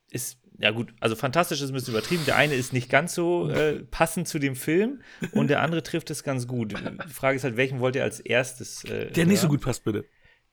[0.10, 2.26] ist, ja gut, also fantastisch ist ein bisschen übertrieben.
[2.26, 6.10] Der eine ist nicht ganz so äh, passend zu dem Film und der andere trifft
[6.10, 6.74] es ganz gut.
[6.74, 8.84] Die Frage ist halt, welchen wollt ihr als erstes?
[8.84, 10.04] Äh, Der nicht so gut passt, bitte.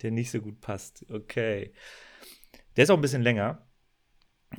[0.03, 1.05] der nicht so gut passt.
[1.11, 1.73] Okay.
[2.77, 3.68] Der ist auch ein bisschen länger.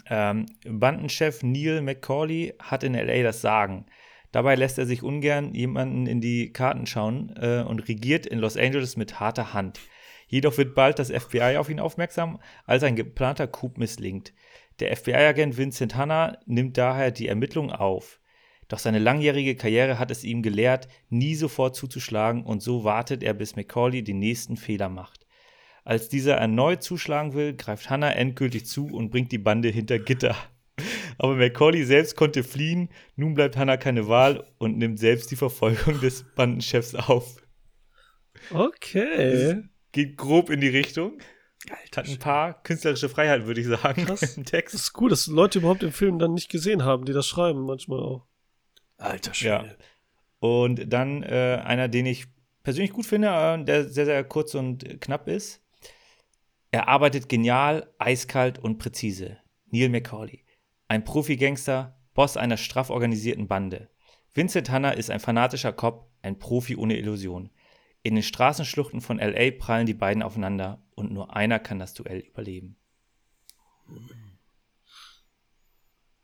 [0.09, 3.85] Ähm, Bandenchef Neil McCauley hat in LA das Sagen.
[4.31, 8.57] Dabei lässt er sich ungern jemanden in die Karten schauen äh, und regiert in Los
[8.57, 9.79] Angeles mit harter Hand.
[10.27, 14.33] Jedoch wird bald das FBI auf ihn aufmerksam, als ein geplanter Coup misslingt.
[14.79, 18.19] Der FBI-Agent Vincent Hanna nimmt daher die Ermittlungen auf.
[18.67, 23.33] Doch seine langjährige Karriere hat es ihm gelehrt, nie sofort zuzuschlagen und so wartet er,
[23.33, 25.25] bis McCauley den nächsten Fehler macht.
[25.83, 30.35] Als dieser erneut zuschlagen will, greift Hannah endgültig zu und bringt die Bande hinter Gitter.
[31.17, 35.99] Aber McCauley selbst konnte fliehen, nun bleibt Hannah keine Wahl und nimmt selbst die Verfolgung
[36.01, 37.41] des Bandenchefs auf.
[38.51, 39.63] Okay.
[39.91, 41.19] Geht grob in die Richtung.
[41.95, 44.21] Hat ein paar künstlerische Freiheiten, würde ich sagen, Krass.
[44.37, 44.75] im Das Text.
[44.75, 47.99] ist gut, dass Leute überhaupt den Film dann nicht gesehen haben, die das schreiben manchmal
[47.99, 48.25] auch.
[48.97, 49.59] Alter Ja.
[49.61, 49.77] Schwede.
[50.39, 52.27] Und dann äh, einer, den ich
[52.63, 55.61] persönlich gut finde, äh, der sehr, sehr kurz und knapp ist.
[56.71, 59.39] Er arbeitet genial, eiskalt und präzise.
[59.71, 60.45] Neil McCauley.
[60.87, 63.89] Ein Profi-Gangster, Boss einer straff organisierten Bande.
[64.33, 67.49] Vincent Hanna ist ein fanatischer Cop, ein Profi ohne Illusion.
[68.03, 69.57] In den Straßenschluchten von L.A.
[69.57, 72.77] prallen die beiden aufeinander und nur einer kann das Duell überleben.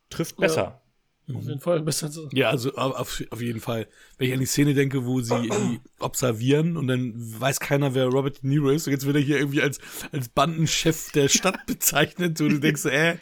[0.09, 0.84] Trifft besser.
[1.33, 2.29] Auf jeden Fall besser so.
[2.33, 3.87] Ja, also auf, auf jeden Fall.
[4.17, 8.05] Wenn ich an die Szene denke, wo sie irgendwie observieren und dann weiß keiner, wer
[8.05, 9.79] Robert De Niro ist und jetzt wird er hier irgendwie als,
[10.11, 13.17] als Bandenchef der Stadt bezeichnet und du denkst, äh,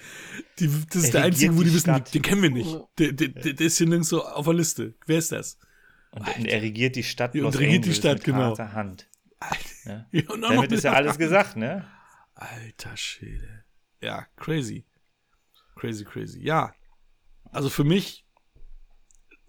[0.59, 2.75] die, das ist Er der Einzige, wo die die wissen, den kennen wir nicht.
[2.99, 4.95] Der, der, der, der ist hier nirgends so auf der Liste.
[5.05, 5.57] Wer ist das?
[6.11, 8.37] Und er regiert die Stadt Ja, und Los regiert die Angeles Stadt, mit genau.
[8.39, 9.07] harter Hand.
[9.85, 10.05] Ja.
[10.11, 11.85] Ja, und Damit ist ja alles gesagt, ne?
[12.35, 13.63] Alter Schwede.
[14.01, 14.85] Ja, crazy.
[15.75, 16.39] Crazy, crazy.
[16.41, 16.73] Ja.
[17.53, 18.25] Also für mich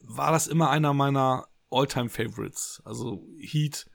[0.00, 2.82] war das immer einer meiner All-Time-Favorites.
[2.84, 3.86] Also Heat,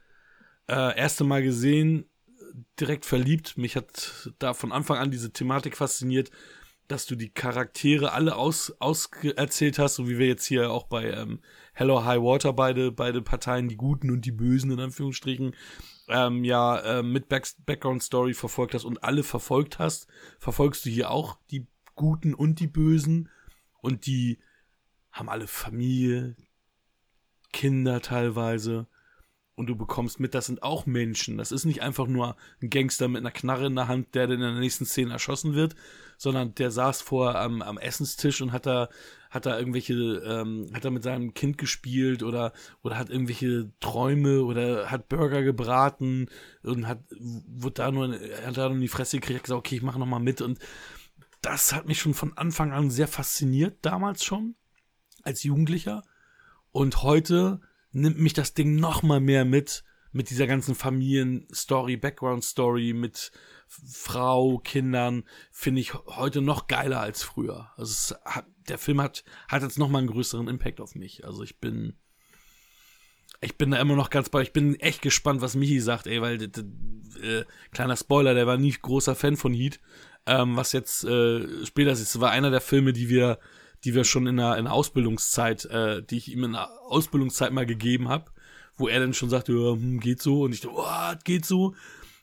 [0.68, 2.10] äh, erste Mal gesehen,
[2.80, 3.58] direkt verliebt.
[3.58, 6.32] Mich hat da von Anfang an diese Thematik fasziniert,
[6.88, 11.12] dass du die Charaktere alle aus, auserzählt hast, so wie wir jetzt hier auch bei
[11.12, 11.40] ähm,
[11.74, 15.56] Hello High Water beide, beide Parteien, die Guten und die Bösen in Anführungsstrichen,
[16.08, 20.08] ähm, ja, äh, mit Back Background Story verfolgt hast und alle verfolgt hast,
[20.40, 23.30] verfolgst du hier auch die Guten und die Bösen
[23.82, 24.40] und die
[25.12, 26.36] haben alle Familie,
[27.52, 28.88] Kinder teilweise
[29.60, 31.38] und du bekommst mit, das sind auch Menschen.
[31.38, 34.38] Das ist nicht einfach nur ein Gangster mit einer Knarre in der Hand, der dann
[34.38, 35.76] in der nächsten Szene erschossen wird,
[36.18, 38.88] sondern der saß vor am, am Essenstisch und hat da,
[39.30, 42.54] hat da irgendwelche, ähm, hat da mit seinem Kind gespielt oder,
[42.84, 46.30] oder hat irgendwelche Träume oder hat Burger gebraten
[46.64, 49.82] und hat, wurde da nur, hat da nur in die Fresse gekriegt, gesagt, okay, ich
[49.82, 50.58] mache nochmal mit und
[51.42, 54.56] das hat mich schon von Anfang an sehr fasziniert, damals schon,
[55.24, 56.04] als Jugendlicher.
[56.72, 57.62] Und heute
[57.92, 63.32] nimmt mich das Ding noch mal mehr mit, mit dieser ganzen Familienstory, Background-Story, mit
[63.68, 67.72] Frau, Kindern, finde ich heute noch geiler als früher.
[67.78, 71.26] Also hat, der Film hat, hat jetzt noch mal einen größeren Impact auf mich.
[71.26, 71.94] Also ich bin,
[73.42, 76.22] ich bin da immer noch ganz bei, ich bin echt gespannt, was Michi sagt, ey,
[76.22, 79.80] weil, äh, kleiner Spoiler, der war nie großer Fan von Heat.
[80.26, 83.40] Ähm, was jetzt äh, später ist, das war einer der Filme, die wir,
[83.84, 87.52] die wir schon in der, in der Ausbildungszeit, äh, die ich ihm in der Ausbildungszeit
[87.52, 88.26] mal gegeben habe,
[88.78, 91.74] wo er dann schon sagte, ja, hm, geht so, und ich dachte, oh, geht so.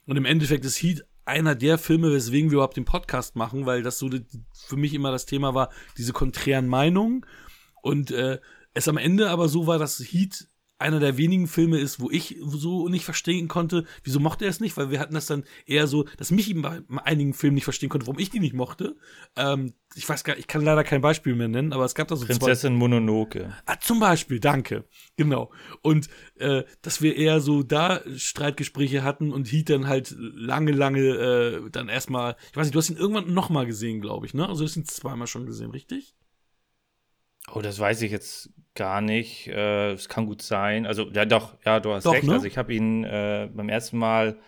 [0.05, 3.83] Und im Endeffekt ist Heat einer der Filme, weswegen wir überhaupt den Podcast machen, weil
[3.83, 7.25] das so die, für mich immer das Thema war, diese konträren Meinungen.
[7.81, 8.39] Und äh,
[8.73, 10.47] es am Ende aber so war, dass Heat
[10.79, 14.59] einer der wenigen Filme ist, wo ich so nicht verstehen konnte, wieso mochte er es
[14.59, 17.63] nicht, weil wir hatten das dann eher so, dass mich eben bei einigen Filmen nicht
[17.63, 18.95] verstehen konnte, warum ich die nicht mochte.
[19.35, 22.15] Ähm, ich weiß gar ich kann leider kein Beispiel mehr nennen, aber es gab da
[22.15, 22.33] so zwei.
[22.33, 23.55] Prinzessin Mononoke.
[23.65, 24.85] Ah, zum Beispiel, danke.
[25.15, 25.51] Genau.
[25.81, 30.99] Und äh, dass wir eher so da Streitgespräche hatten und Heat dann halt lange, lange
[30.99, 34.47] äh, dann erstmal, ich weiß nicht, du hast ihn irgendwann nochmal gesehen, glaube ich, ne?
[34.47, 36.15] Also du hast ihn zweimal schon gesehen, richtig?
[37.53, 39.47] Oh, das weiß ich jetzt gar nicht.
[39.47, 40.85] Äh, Es kann gut sein.
[40.85, 42.25] Also, ja, doch, ja, du hast Doch, recht.
[42.25, 42.33] ne?
[42.33, 44.39] Also, ich habe ihn äh, beim ersten Mal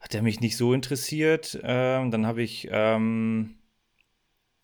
[0.00, 1.58] hat er mich nicht so interessiert.
[1.62, 3.56] Ähm, dann habe ich, ähm,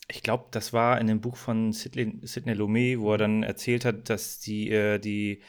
[0.08, 3.84] ich glaube, das war in dem Buch von Sidney, Sidney Lumet, wo er dann erzählt
[3.84, 5.42] hat, dass die, äh, die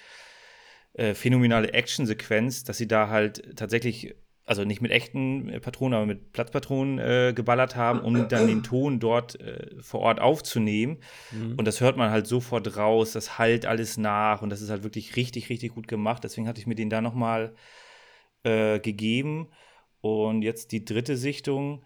[0.93, 4.15] äh, phänomenale Actionsequenz, dass sie da halt tatsächlich,
[4.49, 8.63] also nicht mit echten äh, Patronen, aber mit Platzpatronen äh, geballert haben, um dann den
[8.63, 10.97] Ton dort äh, vor Ort aufzunehmen.
[11.55, 14.83] Und das hört man halt sofort raus, das halt alles nach und das ist halt
[14.83, 16.23] wirklich richtig, richtig gut gemacht.
[16.23, 17.53] Deswegen hatte ich mir den da nochmal
[18.43, 19.49] äh, gegeben.
[20.01, 21.83] Und jetzt die dritte Sichtung.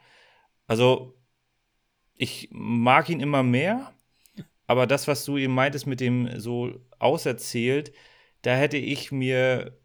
[0.68, 1.16] Also,
[2.16, 3.92] ich mag ihn immer mehr,
[4.68, 7.92] aber das, was du eben meintest mit dem so auserzählt,
[8.44, 9.78] da hätte ich mir,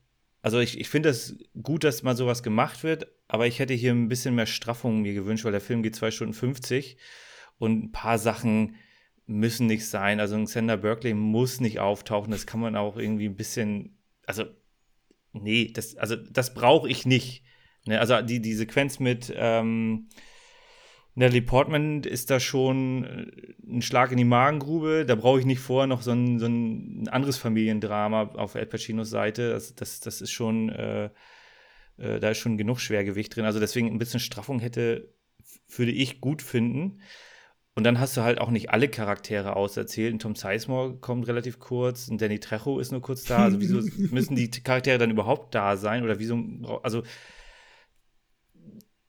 [0.42, 3.92] also ich, ich finde es gut, dass mal sowas gemacht wird, aber ich hätte hier
[3.92, 6.96] ein bisschen mehr Straffung mir gewünscht, weil der Film geht 2 Stunden 50
[7.58, 8.76] und ein paar Sachen
[9.26, 10.20] müssen nicht sein.
[10.20, 14.44] Also ein Xander Berkeley muss nicht auftauchen, das kann man auch irgendwie ein bisschen, also
[15.32, 17.42] nee, das, also das brauche ich nicht.
[17.84, 18.00] Ne?
[18.00, 20.08] Also die, die Sequenz mit ähm,
[21.18, 23.26] Natalie Portman ist da schon äh,
[23.68, 25.04] ein Schlag in die Magengrube.
[25.04, 29.10] Da brauche ich nicht vorher noch so ein, so ein anderes Familiendrama auf Al Pacinos
[29.10, 29.50] Seite.
[29.50, 31.06] Das, das, das ist schon, äh,
[31.96, 33.46] äh, da ist schon genug Schwergewicht drin.
[33.46, 35.12] Also deswegen ein bisschen Straffung hätte,
[35.76, 37.00] würde ich gut finden.
[37.74, 40.14] Und dann hast du halt auch nicht alle Charaktere auserzählt.
[40.14, 43.38] Ein Tom Sizemore kommt relativ kurz, ein Danny Trejo ist nur kurz da.
[43.38, 43.80] Also wieso
[44.14, 46.04] müssen die Charaktere dann überhaupt da sein?
[46.04, 46.38] Oder wieso,
[46.84, 47.02] also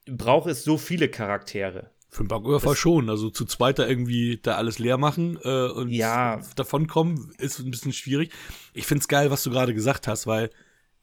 [0.08, 1.92] braucht es so viele Charaktere?
[2.10, 3.10] Für den Backwerfer schon.
[3.10, 6.42] Also zu zweit da irgendwie da alles leer machen äh, und Ja.
[6.56, 8.32] davon kommen, ist ein bisschen schwierig.
[8.74, 10.50] Ich find's geil, was du gerade gesagt hast, weil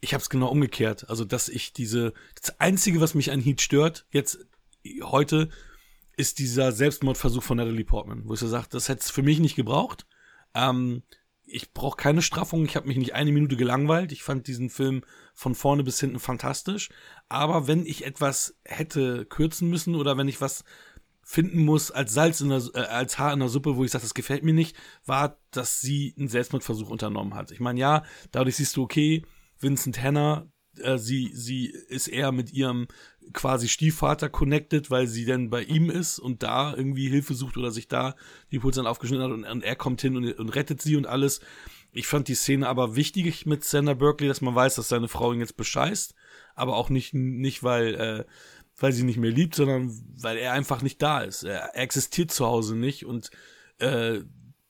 [0.00, 1.08] ich hab's genau umgekehrt.
[1.08, 2.12] Also, dass ich diese.
[2.40, 4.38] Das Einzige, was mich an Heat stört, jetzt
[5.02, 5.48] heute,
[6.16, 9.38] ist dieser Selbstmordversuch von Natalie Portman, wo ich so sage, das hätte es für mich
[9.38, 10.06] nicht gebraucht.
[10.54, 11.02] Ähm,
[11.44, 14.10] ich brauche keine Straffung, ich habe mich nicht eine Minute gelangweilt.
[14.12, 15.04] Ich fand diesen Film
[15.34, 16.88] von vorne bis hinten fantastisch.
[17.28, 20.64] Aber wenn ich etwas hätte kürzen müssen oder wenn ich was
[21.28, 24.02] finden muss, als Salz in der, äh, als Haar in der Suppe, wo ich sage,
[24.02, 27.50] das gefällt mir nicht, war, dass sie einen Selbstmordversuch unternommen hat.
[27.50, 29.24] Ich meine, ja, dadurch siehst du, okay,
[29.58, 30.46] Vincent Hanna,
[30.78, 32.86] äh, sie, sie ist eher mit ihrem
[33.32, 37.72] quasi Stiefvater connected, weil sie dann bei ihm ist und da irgendwie Hilfe sucht oder
[37.72, 38.14] sich da
[38.52, 41.08] die Puls dann aufgeschnitten hat und, und er kommt hin und, und rettet sie und
[41.08, 41.40] alles.
[41.90, 45.32] Ich fand die Szene aber wichtig mit Sander Berkeley, dass man weiß, dass seine Frau
[45.32, 46.14] ihn jetzt bescheißt,
[46.54, 48.24] aber auch nicht, nicht weil, äh,
[48.78, 51.42] weil sie nicht mehr liebt, sondern weil er einfach nicht da ist.
[51.44, 53.30] Er, er existiert zu Hause nicht und
[53.78, 54.20] äh,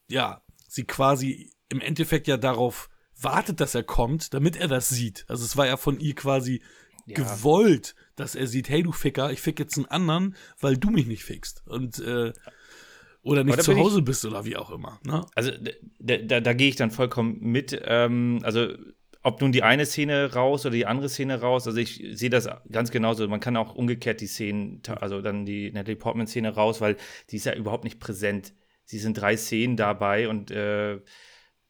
[0.09, 2.89] ja, sie quasi im Endeffekt ja darauf
[3.21, 5.25] wartet, dass er kommt, damit er das sieht.
[5.29, 6.63] Also es war ja von ihr quasi
[7.07, 7.15] Ja.
[7.23, 11.07] gewollt, dass er sieht, hey du Ficker, ich fick jetzt einen anderen, weil du mich
[11.07, 11.63] nicht fickst.
[11.67, 12.33] Und äh,
[13.23, 15.01] oder nicht zu bin ich- Hause bist oder wie auch immer.
[15.05, 15.25] Ne?
[15.35, 15.51] Also
[15.99, 17.77] da, da, da gehe ich dann vollkommen mit.
[17.85, 18.69] Ähm, also
[19.27, 22.49] ob nun die eine Szene raus oder die andere Szene raus, also ich sehe das
[22.71, 23.27] ganz genauso.
[23.27, 26.97] Man kann auch umgekehrt die Szenen, also dann die Natalie Portman-Szene raus, weil
[27.31, 28.55] die ist ja überhaupt nicht präsent.
[28.85, 31.01] Sie sind drei Szenen dabei und äh,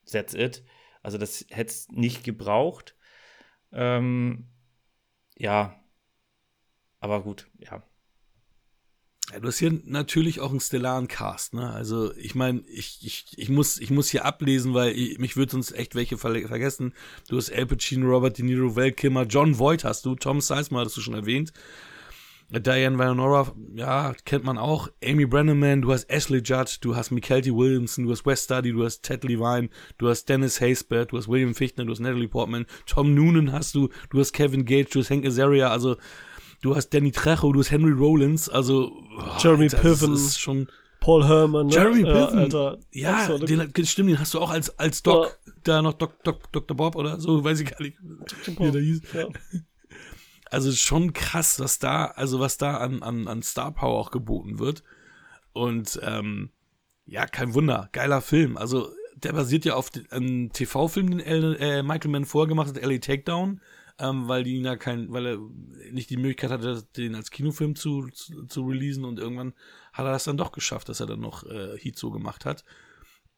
[0.05, 0.65] that's it.
[1.03, 2.95] Also das hätte es nicht gebraucht.
[3.73, 4.51] Ähm,
[5.39, 5.81] ja,
[7.01, 7.83] aber gut, ja.
[9.33, 11.71] Ja, du hast hier natürlich auch einen stellaren Cast, ne?
[11.73, 15.51] Also ich meine, ich, ich, ich, muss, ich muss hier ablesen, weil ich, mich wird
[15.51, 16.95] sonst echt welche verle- vergessen.
[17.29, 20.83] Du hast Al Pacino, Robert De Niro, Val Kilmer, John Voight hast du, Tom Sizemore
[20.83, 21.53] hattest du schon erwähnt.
[22.49, 24.89] Diane Vanora, ja, kennt man auch.
[25.05, 28.85] Amy Brenneman, du hast Ashley Judd, du hast Michelty Williamson, du hast Wes Studi, du
[28.85, 29.69] hast Ted Levine,
[29.99, 33.75] du hast Dennis Haysbert, du hast William Fichtner, du hast Natalie Portman, Tom Noonan hast
[33.75, 35.97] du, du hast Kevin Gage, du hast Hank Azaria, also
[36.67, 40.15] du hast Danny Trejo, du hast Henry Rollins, also oh, Jeremy Alter, das Piven.
[40.15, 40.69] ist schon
[41.01, 41.69] Paul Herman.
[41.69, 41.73] Ne?
[41.73, 42.79] Jeremy ja, Piven.
[42.91, 46.53] Ja, so, den, stimmt, den hast du auch als als Doc, da noch Doc, Doc,
[46.53, 46.77] Dr.
[46.77, 49.03] Bob oder so, weiß ich gar nicht, wie der hieß.
[49.15, 49.29] Ja.
[50.49, 54.61] Also schon krass, was da, also was da an, an, an Star Power auch geboten
[54.61, 54.85] wird.
[55.53, 56.51] Und ähm,
[57.05, 58.57] ja, kein Wunder, geiler Film.
[58.57, 62.81] Also der basiert ja auf einem TV-Film, den El, äh, Michael Mann vorher gemacht hat,
[62.81, 63.61] LA Takedown,
[63.99, 65.39] ähm, weil die ja kein, weil er
[65.91, 69.55] nicht die Möglichkeit hatte, den als Kinofilm zu, zu, zu releasen und irgendwann
[69.93, 72.65] hat er das dann doch geschafft, dass er dann noch äh, Heat so gemacht hat.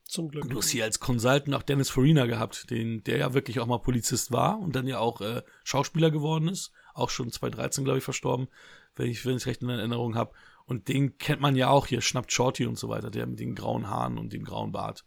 [0.04, 0.48] Zum Glück.
[0.48, 3.78] Du hast hier als Consultant auch Dennis Farina gehabt, den, der ja wirklich auch mal
[3.78, 6.72] Polizist war und dann ja auch äh, Schauspieler geworden ist.
[6.94, 8.48] Auch schon 2013, glaube ich, verstorben,
[8.96, 10.32] wenn ich wenn ich recht in Erinnerung habe.
[10.64, 13.54] Und den kennt man ja auch hier, schnappt Shorty und so weiter, der mit den
[13.54, 15.04] grauen Haaren und dem grauen Bart.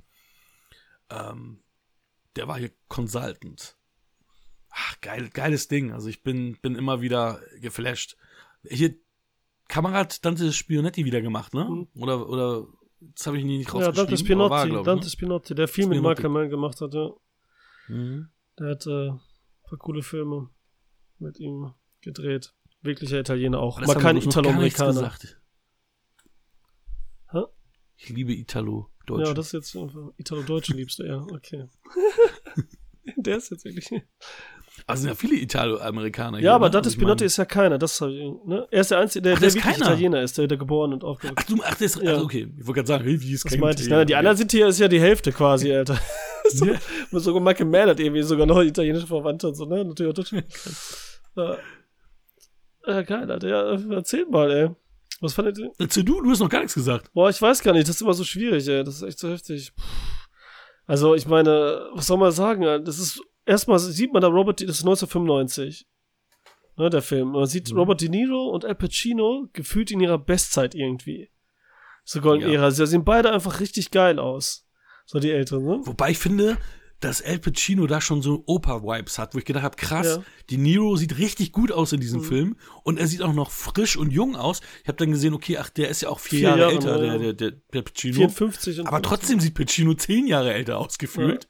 [1.10, 1.64] Ähm,
[2.36, 3.76] der war hier Consultant.
[4.72, 5.92] Ach, geil, geiles Ding.
[5.92, 8.18] Also ich bin, bin immer wieder geflasht.
[8.64, 8.96] Hier,
[9.68, 11.66] Kamerad Dante Spionetti wieder gemacht, ne?
[11.66, 11.88] Mhm.
[12.02, 12.68] Oder, oder,
[13.00, 13.96] das habe ich nie nicht Ja, rausgeschrieben.
[14.06, 15.10] Dante Spinotti, war, ich, Dante ne?
[15.10, 16.22] Spinotti, der viel mit Spinotti.
[16.22, 17.10] Michael Mann gemacht hat, ja.
[17.88, 18.30] Mhm.
[18.60, 19.20] Der hat äh, ein
[19.64, 20.50] paar coole Filme
[21.20, 22.54] mit ihm gedreht.
[22.82, 23.82] Wirklicher Italiener auch.
[23.82, 25.12] Aber gar nichts Italo-Amerikaner.
[28.04, 29.28] Ich liebe Italo-Deutsch.
[29.28, 31.68] Ja, das ist jetzt einfach Italo-Deutsche liebst du, ja, okay.
[33.16, 33.92] der ist jetzt wirklich.
[34.88, 36.38] Also sind ja viele Italo-Amerikaner.
[36.38, 36.72] Ja, hier, aber ne?
[36.72, 37.78] Dante Also Spinotti ist ja keiner.
[37.78, 38.68] Das ich, ne?
[38.72, 39.86] Er ist der Einzige, der, Ach, der ist wirklich keiner?
[39.88, 42.12] Italiener ist, der, der geboren und Ach, aufgewachsen du, ach, das ist, Ja.
[42.14, 42.48] also okay.
[42.58, 43.90] Ich wollte gerade sagen, hey, wie ist Das kein meinte ich.
[43.90, 46.00] Nein, die anderen sind hier, ist ja die Hälfte quasi, Alter.
[46.50, 46.80] so, Ja.
[47.12, 49.84] Sogar Michael Mann hat irgendwie sogar noch italienische Verwandte und so, ne?
[49.86, 50.44] Natürlich
[51.36, 51.58] ja.
[52.88, 53.48] ja, geil, Alter.
[53.48, 54.70] Ja, erzähl mal, ey.
[55.22, 55.72] Was fandet ihr?
[55.78, 57.14] Dazu du, du hast noch gar nichts gesagt.
[57.14, 58.84] Boah, ich weiß gar nicht, das ist immer so schwierig, ey.
[58.84, 59.72] Das ist echt so heftig.
[60.88, 62.64] Also, ich meine, was soll man sagen?
[62.84, 63.22] Das ist,
[63.52, 65.86] erstmal sieht man da Robert, das ist 1995.
[66.78, 67.32] Ne, der Film.
[67.34, 67.78] Man sieht Mhm.
[67.78, 71.30] Robert De Niro und Al Pacino gefühlt in ihrer Bestzeit irgendwie.
[72.06, 72.54] So Golden Ja.
[72.56, 72.72] Ära.
[72.72, 74.66] Sie sehen beide einfach richtig geil aus.
[75.06, 75.82] So die Älteren, ne?
[75.84, 76.58] Wobei ich finde,
[77.02, 80.24] dass Al Pacino da schon so Opa-Vibes hat, wo ich gedacht habe, krass, Ja.
[80.50, 82.26] die Niro sieht richtig gut aus in diesem Mhm.
[82.26, 84.62] Film und er sieht auch noch frisch und jung aus.
[84.84, 86.98] Ich habe dann gesehen, okay, ach, der ist ja auch vier, Vier Jahre, Jahre, älter,
[87.00, 88.16] der, der, der, der Pacino.
[88.30, 89.10] 54 und Aber 50.
[89.10, 91.48] trotzdem sieht Pacino zehn Jahre älter ausgefühlt.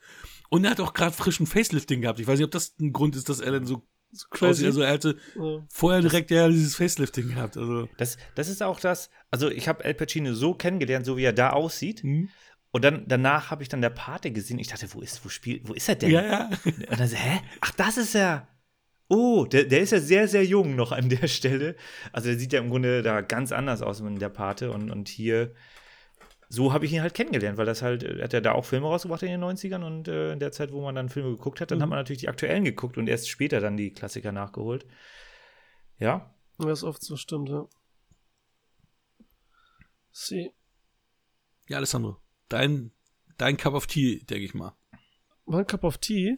[0.52, 2.20] Und er hat auch gerade frischen Facelifting gehabt.
[2.20, 3.84] Ich weiß nicht, ob das ein Grund ist, dass er dann so
[4.30, 4.66] crazy.
[4.66, 5.66] Also er hatte ja.
[5.70, 7.56] vorher direkt ja dieses Facelifting gehabt.
[7.56, 11.24] Also Das, das ist auch das, also ich habe Al Pacino so kennengelernt, so wie
[11.24, 12.02] er da aussieht.
[12.02, 12.28] hm?
[12.72, 14.60] Und dann danach habe ich dann der Pate gesehen.
[14.60, 16.12] Ich dachte, wo ist, wo spielt, wo ist er denn?
[16.12, 16.50] ja, ja.
[16.66, 17.40] Und dann so, hä?
[17.62, 18.50] Ach, das ist er.
[19.08, 21.76] Oh, der, der ist ja sehr, sehr jung noch an der Stelle.
[22.12, 24.72] Also der sieht ja im Grunde da ganz anders aus in der Pate.
[24.72, 25.54] Und, und hier,
[26.54, 28.88] so habe ich ihn halt kennengelernt, weil das halt, er hat ja da auch Filme
[28.88, 31.72] rausgebracht in den 90ern und äh, in der Zeit, wo man dann Filme geguckt hat,
[31.72, 31.84] dann Mhm.
[31.84, 34.86] hat man natürlich die aktuellen geguckt und erst später dann die Klassiker nachgeholt.
[35.98, 37.68] Ja, Ja, ist oft so, stimmt, ja.
[40.12, 40.52] Sie.
[41.68, 42.18] Ja, Alessandro,
[42.50, 42.92] dein,
[43.38, 44.76] dein Cup of Tea, denke ich mal.
[45.46, 46.38] Mein Cup of Tea?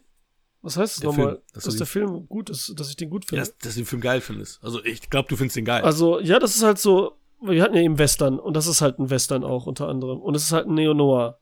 [0.62, 1.32] Was heißt das Der nochmal?
[1.34, 3.42] Film, dass Dass der Film gut ist, dass ich den gut Ja, finde.
[3.42, 4.64] dass, dass du den Film geil findest.
[4.64, 5.84] Also ich glaube, du findest den geil.
[5.84, 9.00] Also, ja, das ist halt so, wir hatten ja eben Western und das ist halt
[9.00, 10.20] ein Western auch unter anderem.
[10.22, 11.40] Und es ist halt ein Neo-Noir.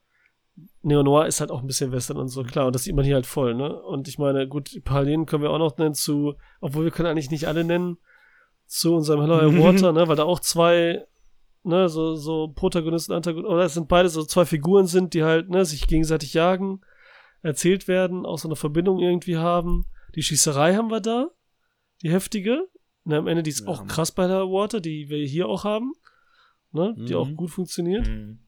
[0.82, 2.68] Neo-Noir ist halt auch ein bisschen Western und so, klar.
[2.68, 3.82] Und das sieht man hier halt voll, ne?
[3.82, 7.10] Und ich meine, gut, die Parallelen können wir auch noch nennen zu, obwohl wir können
[7.10, 7.98] eigentlich nicht alle nennen,
[8.65, 10.07] zu unserem Hello High Water, ne?
[10.07, 11.06] Weil da auch zwei,
[11.64, 15.49] ne, so, so Protagonisten, Antagonisten, oder es sind beide so zwei Figuren sind, die halt,
[15.49, 16.82] ne, sich gegenseitig jagen,
[17.44, 19.86] erzählt werden, auch so eine Verbindung irgendwie haben.
[20.15, 21.30] Die Schießerei haben wir da,
[22.02, 22.68] die heftige.
[23.03, 23.68] Ne, am Ende, die ist Ja.
[23.68, 25.94] auch krass bei der Water, die wir hier auch haben,
[26.72, 26.94] ne?
[26.98, 27.19] Die Mhm.
[27.19, 28.07] auch gut funktioniert.
[28.07, 28.40] Mhm.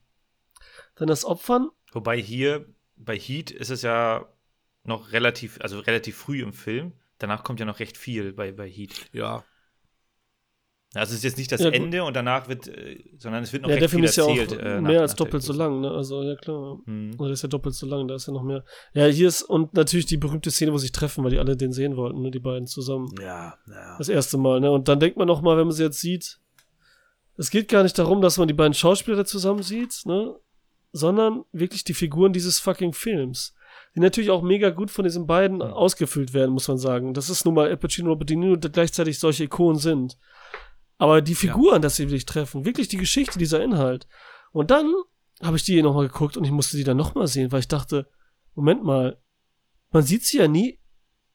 [0.95, 2.65] Dann das Opfern, Wobei hier
[2.95, 4.27] bei Heat ist es ja
[4.83, 6.93] noch relativ, also relativ früh im Film.
[7.19, 9.09] Danach kommt ja noch recht viel bei, bei Heat.
[9.13, 9.43] Ja.
[10.95, 11.69] Also es ist jetzt nicht das Ja.
[11.71, 14.15] Ende und danach wird, äh, sondern es wird noch ja, recht der Film viel ist
[14.15, 14.61] ja auch erzählt.
[14.61, 15.89] äh, nach- mehr als doppelt so lang, ne?
[15.89, 16.77] Also, ja klar.
[16.85, 17.11] Mhm.
[17.13, 18.63] Also, der ist ja doppelt so lang, da ist ja noch mehr.
[18.93, 21.57] Ja, hier ist, und natürlich die berühmte Szene, wo sie sich treffen, weil die alle
[21.57, 22.29] den sehen wollten, ne?
[22.29, 23.07] Die beiden zusammen.
[23.19, 23.95] Ja, ja.
[23.97, 24.71] Das erste Mal, ne?
[24.71, 26.39] Und dann denkt man noch mal, wenn man sie jetzt sieht,
[27.37, 30.35] es geht gar nicht darum, dass man die beiden Schauspieler zusammen sieht, ne?
[30.91, 33.55] Sondern wirklich die Figuren dieses fucking Films.
[33.95, 37.13] Die natürlich auch mega gut von diesen beiden ausgefüllt werden, muss man sagen.
[37.15, 40.17] Das ist nun mal Al Pacino und Robert De Niro, die gleichzeitig solche Ikonen sind.
[41.03, 44.07] Aber die Figuren, dass sie wirklich treffen, wirklich die Geschichte, dieser Inhalt.
[44.53, 44.89] Und dann
[45.41, 48.07] habe ich die nochmal geguckt und ich musste die dann nochmal sehen, weil ich dachte,
[48.55, 49.21] Moment mal,
[49.91, 50.79] man sieht sie ja nie,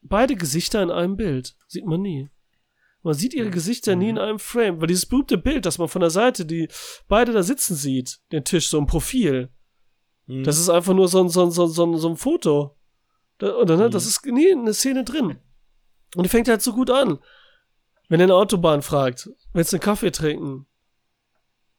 [0.00, 1.54] beide Gesichter in einem Bild.
[1.66, 2.30] Sieht man nie.
[3.02, 6.00] Man sieht ihre Gesichter nie in einem Frame, weil dieses berühmte Bild, das man von
[6.00, 6.68] der Seite, die
[7.06, 9.50] beide da sitzen sieht, den Tisch, so ein Profil,
[10.28, 10.44] Mhm.
[10.44, 12.76] das ist einfach nur so ein, so ein, so ein, so ein, Foto.
[13.36, 15.38] Da, oder, ne, Das ist nie eine Szene drin.
[16.14, 17.18] Und die fängt halt so gut an.
[18.08, 20.66] Wenn er eine Autobahn fragt, willst du einen Kaffee trinken?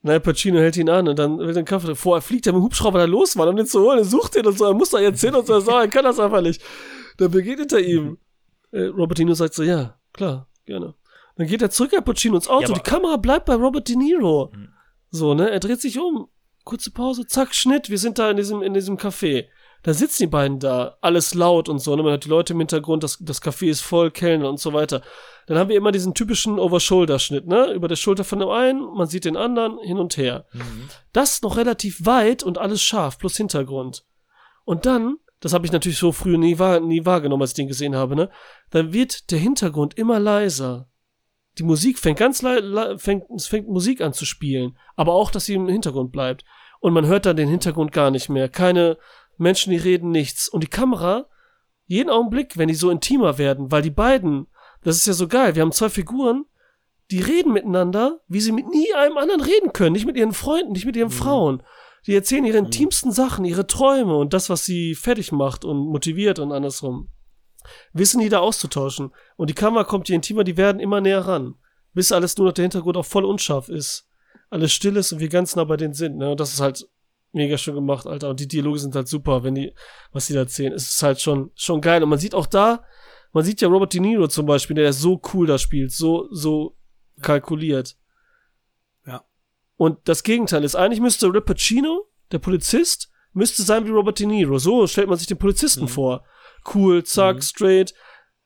[0.01, 2.01] Na, Al Pacino hält ihn an und dann will er einen Kaffee trinken.
[2.01, 3.99] Vorher fliegt er mit dem Hubschrauber da los, Mann, um den zu holen.
[3.99, 4.65] Er sucht den und so.
[4.65, 5.53] Er muss da jetzt hin und so.
[5.53, 6.61] Er sagt, er kann das einfach nicht.
[7.17, 8.17] Dann begegnet er ihm.
[8.71, 10.93] Äh, Robertino sagt so, ja, klar, gerne.
[11.35, 12.73] Dann geht er zurück, Al Pacino, ins Auto.
[12.73, 14.51] Ja, die Kamera bleibt bei Robert De Niro.
[14.53, 14.69] Mhm.
[15.11, 15.49] So, ne?
[15.49, 16.27] Er dreht sich um.
[16.63, 17.89] Kurze Pause, zack, Schnitt.
[17.89, 19.47] Wir sind da in diesem, in diesem Café.
[19.83, 21.95] Da sitzen die beiden da, alles laut und so.
[21.95, 22.03] Ne?
[22.03, 25.01] Man hat die Leute im Hintergrund, das, das Café ist voll, Kellner und so weiter.
[25.47, 27.71] Dann haben wir immer diesen typischen Over-Shoulder-Schnitt, ne?
[27.73, 30.45] Über der Schulter von dem einen, man sieht den anderen, hin und her.
[30.53, 30.89] Mhm.
[31.11, 34.05] Das noch relativ weit und alles scharf, plus Hintergrund.
[34.63, 37.67] Und dann, das habe ich natürlich so früh nie, wahr, nie wahrgenommen, als ich den
[37.67, 38.29] gesehen habe, ne?
[38.69, 40.87] Dann wird der Hintergrund immer leiser.
[41.57, 45.45] Die Musik fängt ganz leise, fängt, es fängt Musik an zu spielen, aber auch, dass
[45.45, 46.45] sie im Hintergrund bleibt.
[46.79, 48.47] Und man hört dann den Hintergrund gar nicht mehr.
[48.47, 48.97] Keine
[49.39, 50.47] Menschen, die reden nichts.
[50.47, 51.27] Und die Kamera,
[51.85, 54.47] jeden Augenblick, wenn die so intimer werden, weil die beiden,
[54.83, 56.45] das ist ja so geil, wir haben zwei Figuren,
[57.09, 59.93] die reden miteinander, wie sie mit nie einem anderen reden können.
[59.93, 61.63] Nicht mit ihren Freunden, nicht mit ihren Frauen.
[62.05, 66.37] Die erzählen ihre intimsten Sachen, ihre Träume und das, was sie fertig macht und motiviert
[66.37, 67.09] und andersrum.
[67.93, 69.11] Wissen die da auszutauschen.
[69.37, 71.55] Und die Kamera kommt, je intimer die werden, immer näher ran.
[71.93, 74.07] Bis alles nur noch der Hintergrund auch voll unscharf ist.
[74.49, 76.17] Alles still ist und wir ganz nah bei denen sind.
[76.17, 76.31] Ne?
[76.31, 76.87] Und das ist halt
[77.31, 78.29] mega schön gemacht, Alter.
[78.29, 79.73] Und die Dialoge sind halt super, wenn die,
[80.11, 80.73] was die da erzählen.
[80.73, 82.01] Es ist halt schon, schon geil.
[82.03, 82.83] Und man sieht auch da,
[83.31, 86.75] man sieht ja Robert De Niro zum Beispiel, der so cool da spielt, so, so
[87.21, 87.95] kalkuliert.
[89.05, 89.23] Ja.
[89.77, 94.57] Und das Gegenteil ist, eigentlich müsste Pacino, der Polizist, müsste sein wie Robert De Niro.
[94.57, 95.89] So stellt man sich den Polizisten Mhm.
[95.89, 96.23] vor.
[96.73, 97.41] Cool, zack, Mhm.
[97.41, 97.93] straight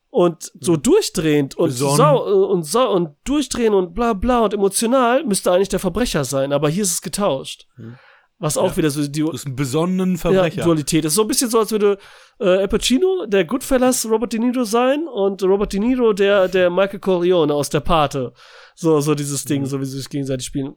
[0.10, 5.52] und so durchdrehend und sau und sau und durchdrehen und bla bla und emotional müsste
[5.52, 7.68] eigentlich der Verbrecher sein, aber hier ist es getauscht.
[7.78, 7.98] Mhm.
[8.44, 8.78] Was auch Ja.
[8.78, 10.58] wieder so die Du bist ein besonnenen Verbrecher.
[10.58, 11.14] ja, Dualität ist.
[11.16, 11.98] So ein bisschen so, als würde
[12.42, 16.70] äh, Al Pacino, der Goodfellas, Robert De Niro sein und Robert De Niro, der, der
[16.70, 18.34] Michael Corleone aus der Pate.
[18.76, 19.66] So, so dieses Ding, Mhm.
[19.68, 20.76] so wie sie sich gegenseitig spielen.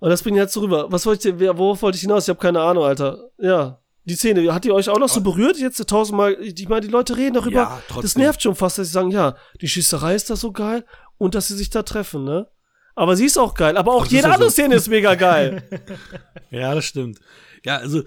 [0.00, 0.86] Und das bringt jetzt so rüber.
[0.90, 2.24] Was wollte ich, worauf wollte ich hinaus?
[2.24, 3.30] Ich habe keine Ahnung, Alter.
[3.38, 3.80] Ja.
[4.04, 5.58] Die Szene, hat die euch auch noch so berührt?
[5.58, 7.50] Jetzt tausendmal, ich meine, die Leute reden darüber.
[7.54, 10.86] Ja, das nervt schon fast, dass sie sagen, ja, die Schießerei ist da so geil
[11.18, 12.46] und dass sie sich da treffen, ne?
[12.98, 13.76] Aber sie ist auch geil.
[13.76, 14.54] Aber auch jede andere so.
[14.54, 15.62] Szene ist mega geil.
[16.50, 17.20] Ja, das stimmt.
[17.62, 18.04] Ja, also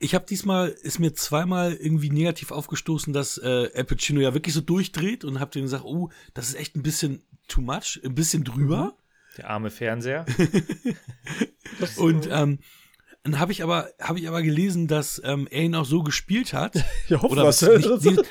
[0.00, 4.52] ich habe diesmal ist mir zweimal irgendwie negativ aufgestoßen, dass äh, Al Pacino ja wirklich
[4.52, 8.16] so durchdreht und hab denen gesagt, oh, das ist echt ein bisschen too much, ein
[8.16, 8.96] bisschen drüber.
[9.36, 10.26] Der arme Fernseher.
[11.96, 12.58] Und ähm,
[13.22, 16.52] dann habe ich aber habe ich aber gelesen, dass ähm, er ihn auch so gespielt
[16.52, 16.74] hat.
[17.08, 18.22] Ja, hoffen Oder was, nicht,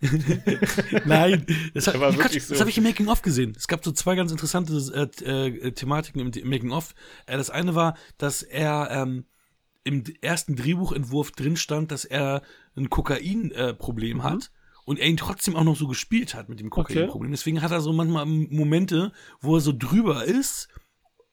[1.04, 2.60] Nein, das, Der war hat, wirklich das so.
[2.60, 3.54] habe ich im Making of gesehen.
[3.56, 4.72] Es gab so zwei ganz interessante
[5.24, 6.94] äh, äh, Thematiken im, im Making of.
[7.26, 9.24] Äh, das eine war, dass er ähm,
[9.84, 12.42] im ersten Drehbuchentwurf drin stand, dass er
[12.76, 14.50] ein Kokain-Problem Problem hat.
[14.84, 17.30] Und er ihn trotzdem auch noch so gespielt hat mit dem Kokainproblem.
[17.30, 20.68] Deswegen hat er so manchmal Momente, wo er so drüber ist,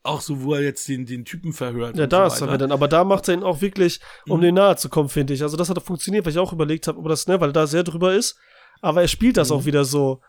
[0.05, 1.97] auch so, wo er jetzt den, den Typen verhört.
[1.97, 2.71] Ja, da so ist er dann.
[2.71, 4.43] Aber da macht er ihn auch wirklich, um Mhm.
[4.43, 5.41] den nahe zu kommen, finde ich.
[5.43, 7.67] Also das hat funktioniert, weil ich auch überlegt habe, ob das, ne, weil er da
[7.67, 8.37] sehr drüber ist.
[8.81, 9.55] Aber er spielt das Mhm.
[9.55, 10.21] auch wieder so.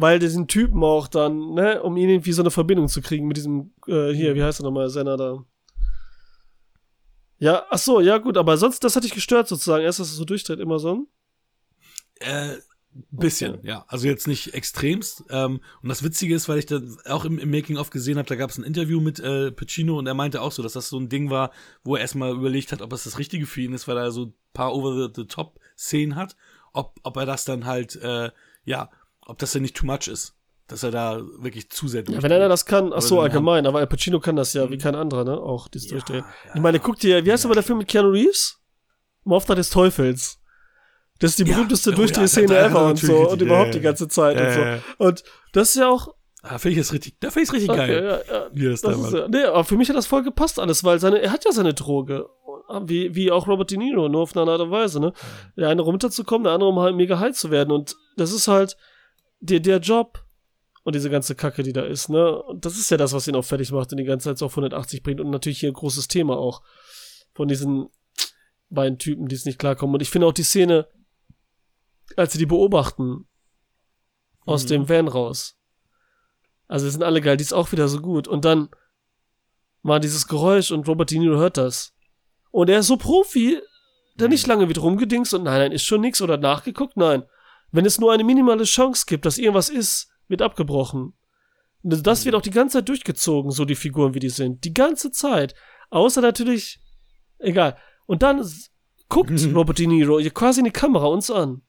[0.00, 3.36] weil diesen Typen auch dann, ne, um ihn irgendwie so eine Verbindung zu kriegen mit
[3.36, 5.44] diesem, äh, hier, wie heißt er nochmal, Senna da.
[7.38, 10.16] Ja, ach so, ja gut, aber sonst, das hat dich gestört sozusagen, erst, dass es
[10.16, 11.06] so durchdreht, immer so.
[12.20, 12.58] Äh,
[13.10, 13.68] bisschen, Okay.
[13.68, 13.84] ja.
[13.88, 15.24] Also jetzt nicht extremst.
[15.30, 18.34] Ähm, und das Witzige ist, weil ich da auch im, im Making-of gesehen habe, da
[18.36, 20.98] gab es ein Interview mit äh, Pacino und er meinte auch so, dass das so
[20.98, 21.50] ein Ding war,
[21.84, 24.26] wo er erstmal überlegt hat, ob es das Richtige für ihn ist, weil er so
[24.26, 26.36] ein paar Over-the-Top-Szenen hat,
[26.72, 28.30] ob, ob er das dann halt, äh,
[28.64, 28.90] ja,
[29.26, 30.34] ob das denn nicht too much ist.
[30.66, 33.66] Dass er da wirklich zu sehr Ja, wenn einer das kann, ach so, dann allgemein,
[33.66, 36.24] aber Al Pacino kann das ja, wie kein anderer, ne, auch, dieses Ja, Durchdrehen.
[36.46, 36.54] ja.
[36.56, 38.60] Ich meine, guck dir, wie heißt aber der Film mit Keanu Reeves?
[39.24, 40.37] Im Auftrag des Teufels.
[41.20, 43.46] Das ist die Ja, berühmteste oh ja, Durchdrehszene da- da- ever und so, und ja,
[43.46, 43.72] überhaupt ja.
[43.72, 44.60] die ganze Zeit Ja, und so.
[44.60, 44.82] ja, ja.
[44.98, 47.70] Und das ist ja auch, Da finde ich das richtig, da finde ich es richtig
[47.70, 48.04] okay, geil.
[48.28, 50.22] ja, ja, er das Das da ist, ja- nee, aber für mich hat das voll
[50.22, 52.26] gepasst alles, weil seine, er hat ja seine Droge.
[52.82, 55.14] Wie, wie auch Robert De Niro, nur auf eine andere Art und Weise, ne?
[55.56, 57.72] Der eine runterzukommen, der andere um halt mega high zu werden.
[57.72, 58.76] Und das ist halt
[59.40, 60.22] der, der Job
[60.84, 62.42] und diese ganze Kacke, die da ist, ne?
[62.42, 64.44] Und das ist ja das, was ihn auch fertig macht und die ganze Zeit so
[64.46, 65.18] auf 180 bringt.
[65.18, 66.60] Und natürlich hier ein großes Thema auch
[67.34, 67.88] von diesen
[68.68, 69.94] beiden Typen, die es nicht klarkommen.
[69.94, 70.86] Und ich finde auch die Szene,
[72.18, 73.26] als sie die beobachten,
[74.44, 74.68] aus Mhm.
[74.68, 75.56] dem Van raus.
[76.66, 78.28] Also, die sind alle geil, die ist auch wieder so gut.
[78.28, 78.68] Und dann
[79.82, 81.94] war dieses Geräusch und Robert De Niro hört das.
[82.50, 83.60] Und er ist so Profi,
[84.16, 87.22] der nicht lange wird rumgedingst und nein, nein, ist schon nix oder nachgeguckt, nein.
[87.70, 91.14] Wenn es nur eine minimale Chance gibt, dass irgendwas ist, wird abgebrochen.
[91.82, 94.64] Und Das wird auch die ganze Zeit durchgezogen, so die Figuren, wie die sind.
[94.64, 95.54] Die ganze Zeit.
[95.90, 96.80] Außer natürlich,
[97.38, 97.78] egal.
[98.06, 98.44] Und dann
[99.08, 99.54] guckt Mhm.
[99.56, 101.62] Robert De Niro quasi in die Kamera uns an.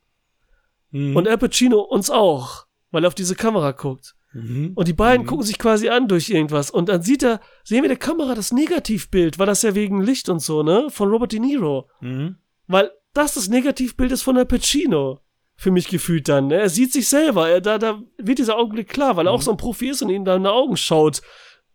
[0.91, 1.15] Mhm.
[1.15, 4.15] Und Al Pacino uns auch, weil er auf diese Kamera guckt.
[4.33, 4.73] Mhm.
[4.75, 5.29] Und die beiden Mhm.
[5.29, 6.69] gucken sich quasi an durch irgendwas.
[6.71, 10.29] Und dann sieht er, sehen wir der Kamera das Negativbild, weil das ja wegen Licht
[10.29, 10.87] und so, ne?
[10.89, 11.89] Von Robert De Niro.
[12.01, 12.37] Mhm.
[12.67, 15.21] Weil das das Negativbild ist von Al Pacino.
[15.55, 16.47] Für mich gefühlt dann.
[16.47, 16.55] Ne?
[16.55, 17.49] Er sieht sich selber.
[17.49, 20.09] Er, da, da wird dieser Augenblick klar, weil er auch so ein Profi ist und
[20.09, 21.21] ihm da in die Augen schaut.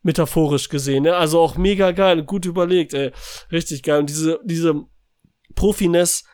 [0.02, 1.02] Metaphorisch gesehen.
[1.02, 1.14] Ne?
[1.14, 3.12] Also auch mega geil und gut überlegt, ey.
[3.52, 4.00] Richtig geil.
[4.00, 4.84] Und diese, diese
[5.54, 6.24] Profiness,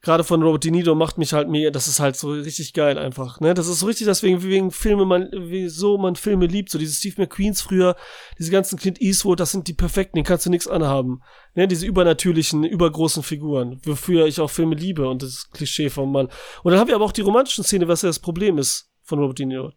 [0.00, 2.98] gerade von Robert De Niro, macht mich halt mega, das ist halt so richtig geil
[2.98, 3.40] einfach.
[3.40, 3.54] Ne?
[3.54, 6.70] Das ist so richtig, deswegen, wegen Filme, man, wieso man Filme liebt.
[6.70, 7.96] So diese Steve McQueens früher,
[8.38, 11.20] diese ganzen Clint Eastwood, das sind die perfekten, den kannst du nichts anhaben.
[11.54, 11.66] Ne?
[11.66, 16.28] Diese übernatürlichen, übergroßen Figuren, wofür ich auch Filme liebe und das Klischee vom Mann.
[16.62, 19.18] Und dann haben wir aber auch die romantischen Szene, was ja das Problem ist von
[19.18, 19.72] Robert De Niro.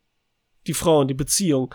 [0.67, 1.73] Die Frauen, die Beziehung.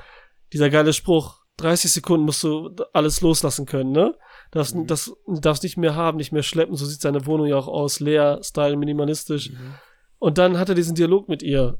[0.53, 4.15] Dieser geile Spruch, 30 Sekunden musst du alles loslassen können, ne?
[4.53, 4.87] Darfst, Mhm.
[4.87, 8.01] das, darfst nicht mehr haben, nicht mehr schleppen, so sieht seine Wohnung ja auch aus,
[8.01, 9.51] leer, Style, minimalistisch.
[9.51, 9.75] Mhm.
[10.19, 11.79] Und dann hat er diesen Dialog mit ihr,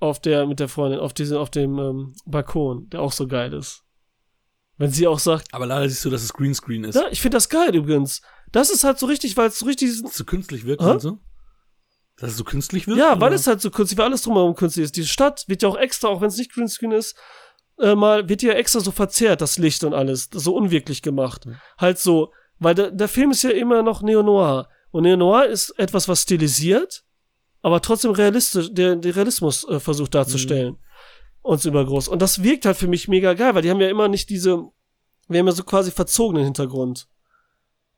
[0.00, 3.52] auf der, mit der Freundin, auf diesem, auf dem ähm, Balkon, der auch so geil
[3.54, 3.82] ist.
[4.76, 6.94] Wenn sie auch sagt, Aber leider siehst du, dass es Greenscreen ist.
[6.94, 8.20] ja, ich finde das geil übrigens.
[8.52, 11.18] Das ist halt so richtig, weil es so richtig es so künstlich wirkt und so.
[12.16, 12.98] Dass es so künstlich wirkt?
[12.98, 13.36] Ja, weil oder?
[13.36, 14.96] es halt so künstlich, weil alles drumherum künstlich ist.
[14.96, 17.16] Die Stadt wird ja auch extra, auch wenn es nicht Greenscreen ist,
[17.80, 21.46] äh, mal, wird ja extra so verzerrt, das Licht und alles, so unwirklich gemacht.
[21.46, 21.56] Mhm.
[21.78, 24.68] Halt so, weil der, der Film ist ja immer noch Neo-Noir.
[24.90, 27.04] Und Neo-Noir ist etwas, was stilisiert,
[27.62, 30.76] aber trotzdem realistisch, der, der Realismus äh, versucht darzustellen.
[31.42, 32.08] Und so übergroß.
[32.08, 34.64] Und das wirkt halt für mich mega geil, weil die haben ja immer nicht diese,
[35.28, 37.08] wir haben ja so quasi verzogenen Hintergrund.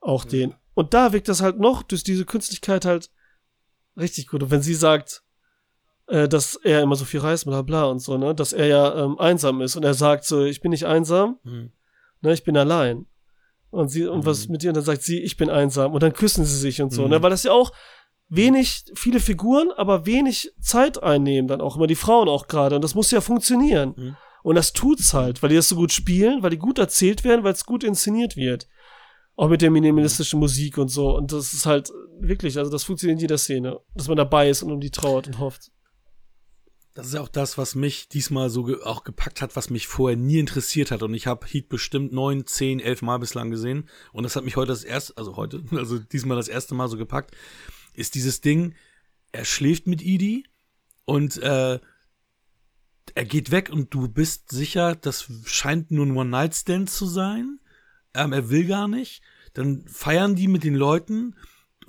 [0.00, 0.54] Auch den.
[0.74, 3.10] Und da wirkt das halt noch durch diese Künstlichkeit halt
[3.96, 4.42] richtig gut.
[4.42, 5.22] Und wenn sie sagt,
[6.10, 9.04] äh, dass er immer so viel reist, bla bla und so, ne, dass er ja
[9.04, 11.72] ähm, einsam ist und er sagt so, ich bin nicht einsam, Mhm.
[12.20, 13.06] ne, ich bin allein.
[13.70, 15.92] Und sie, und was mit ihr, und dann sagt sie, ich bin einsam.
[15.94, 17.10] Und dann küssen sie sich und so, Mhm.
[17.10, 17.70] ne, weil das ja auch
[18.28, 22.76] wenig, viele Figuren, aber wenig Zeit einnehmen, dann auch immer die Frauen auch gerade.
[22.76, 23.94] Und das muss ja funktionieren.
[23.96, 24.16] Mhm.
[24.42, 27.44] Und das tut's halt, weil die das so gut spielen, weil die gut erzählt werden,
[27.44, 28.66] weil es gut inszeniert wird.
[29.36, 31.14] Auch mit der minimalistischen Musik und so.
[31.16, 33.78] Und das ist halt wirklich, also das funktioniert in jeder Szene.
[33.94, 35.70] Dass man dabei ist und um die trauert und hofft.
[36.94, 40.16] Das ist auch das, was mich diesmal so ge auch gepackt hat, was mich vorher
[40.16, 41.02] nie interessiert hat.
[41.02, 43.88] Und ich habe Heat bestimmt neun, zehn, elf Mal bislang gesehen.
[44.12, 46.96] Und das hat mich heute das erste, also heute, also diesmal das erste Mal so
[46.96, 47.36] gepackt,
[47.94, 48.74] ist dieses Ding,
[49.32, 50.44] er schläft mit Edie
[51.04, 51.78] und äh,
[53.14, 57.60] er geht weg und du bist sicher, das scheint nur ein One-Night-Stand zu sein.
[58.14, 59.22] Ähm, er will gar nicht.
[59.54, 61.36] Dann feiern die mit den Leuten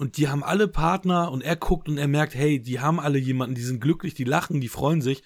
[0.01, 3.19] und die haben alle Partner und er guckt und er merkt, hey, die haben alle
[3.19, 5.21] jemanden, die sind glücklich, die lachen, die freuen sich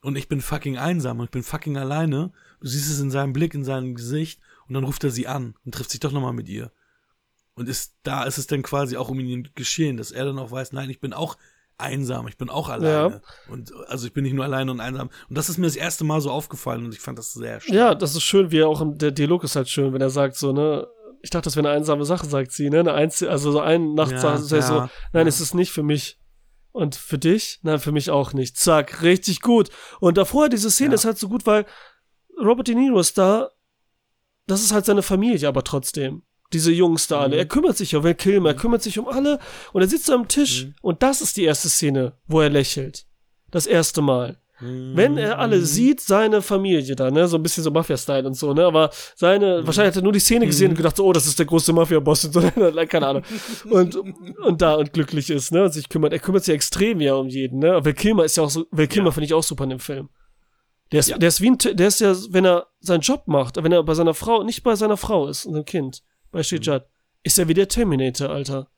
[0.00, 2.30] und ich bin fucking einsam und ich bin fucking alleine.
[2.60, 5.56] Du siehst es in seinem Blick, in seinem Gesicht und dann ruft er sie an
[5.64, 6.70] und trifft sich doch nochmal mit ihr.
[7.56, 10.52] Und ist, da ist es dann quasi auch um ihn geschehen, dass er dann auch
[10.52, 11.36] weiß, nein, ich bin auch
[11.76, 13.22] einsam, ich bin auch alleine.
[13.48, 15.10] Und also ich bin nicht nur alleine und einsam.
[15.28, 17.74] Und das ist mir das erste Mal so aufgefallen und ich fand das sehr stark.
[17.74, 20.10] Ja, das ist schön, wie er auch im, der Dialog ist halt schön, wenn er
[20.10, 20.86] sagt so, ne,
[21.22, 23.94] ich dachte, das wäre eine einsame Sache, sagt sie, ne, eine Einzel also so ein
[23.94, 25.28] Nacht Ja, er so, ja, nein, ja.
[25.28, 26.18] es ist nicht für mich.
[26.72, 27.60] Und für dich?
[27.62, 28.56] Nein, für mich auch nicht.
[28.56, 29.68] Zack, richtig gut.
[30.00, 30.94] Und davor, diese Szene Ja.
[30.94, 31.66] ist halt so gut, weil
[32.42, 33.50] Robert De Niro ist da,
[34.46, 36.22] das ist halt seine Familie, aber trotzdem.
[36.52, 37.36] Diese Jungs da alle.
[37.36, 37.38] Mhm.
[37.40, 39.38] Er kümmert sich um Val Kilmer, er kümmert sich um alle.
[39.72, 40.64] Und er sitzt am Tisch.
[40.64, 40.74] Mhm.
[40.82, 43.06] Und das ist die erste Szene, wo er lächelt.
[43.50, 44.41] Das erste Mal.
[44.64, 45.64] Wenn er alle Mhm.
[45.64, 49.66] sieht, seine Familie da, ne, so ein bisschen so Mafia-Style und so, ne, aber seine,
[49.66, 51.72] wahrscheinlich hat er nur die Szene gesehen und gedacht, so, oh, das ist der große
[51.72, 52.40] Mafia-Boss und so,
[52.88, 53.22] keine Ahnung.
[53.70, 53.96] Und,
[54.44, 57.28] und da und glücklich ist, ne, und sich kümmert, er kümmert sich extrem ja um
[57.28, 59.12] jeden, ne, Val Kilmer ist ja auch so, Val Kilmer Ja.
[59.12, 60.08] finde ich auch super in dem Film.
[60.92, 61.18] Der ist, Ja.
[61.18, 63.94] der ist wie ein, der ist ja, wenn er seinen Job macht, wenn er bei
[63.94, 66.86] seiner Frau, nicht bei seiner Frau ist und seinem Kind, bei Shijat,
[67.22, 68.68] ist er wie der Terminator, Alter.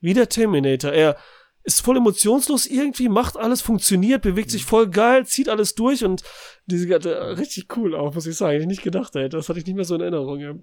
[0.00, 0.92] Wie der Terminator.
[0.92, 1.16] Er
[1.64, 6.22] ist voll emotionslos irgendwie, macht alles, funktioniert, bewegt sich voll geil, zieht alles durch und
[6.66, 8.52] diese ganze, richtig cool auch, muss ich sagen.
[8.52, 9.30] Hätte ich nicht gedacht, ey.
[9.30, 10.40] Das hatte ich nicht mehr so in Erinnerung.
[10.40, 10.54] Ja.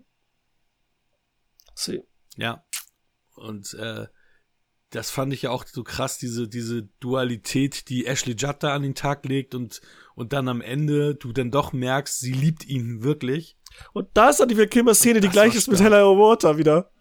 [1.74, 2.04] See.
[2.38, 2.64] Ja.
[3.36, 4.06] Und äh,
[4.92, 8.84] das fand ich ja auch so krass, diese, diese Dualität, die Ashley Judd da an
[8.84, 9.82] den Tag legt und,
[10.16, 13.58] und dann am Ende du dann doch merkst, sie liebt ihn wirklich.
[13.94, 15.80] Und da ist dann die Kilmer-Szene, die gleich ist mit.
[15.80, 16.92] Hella Water wieder.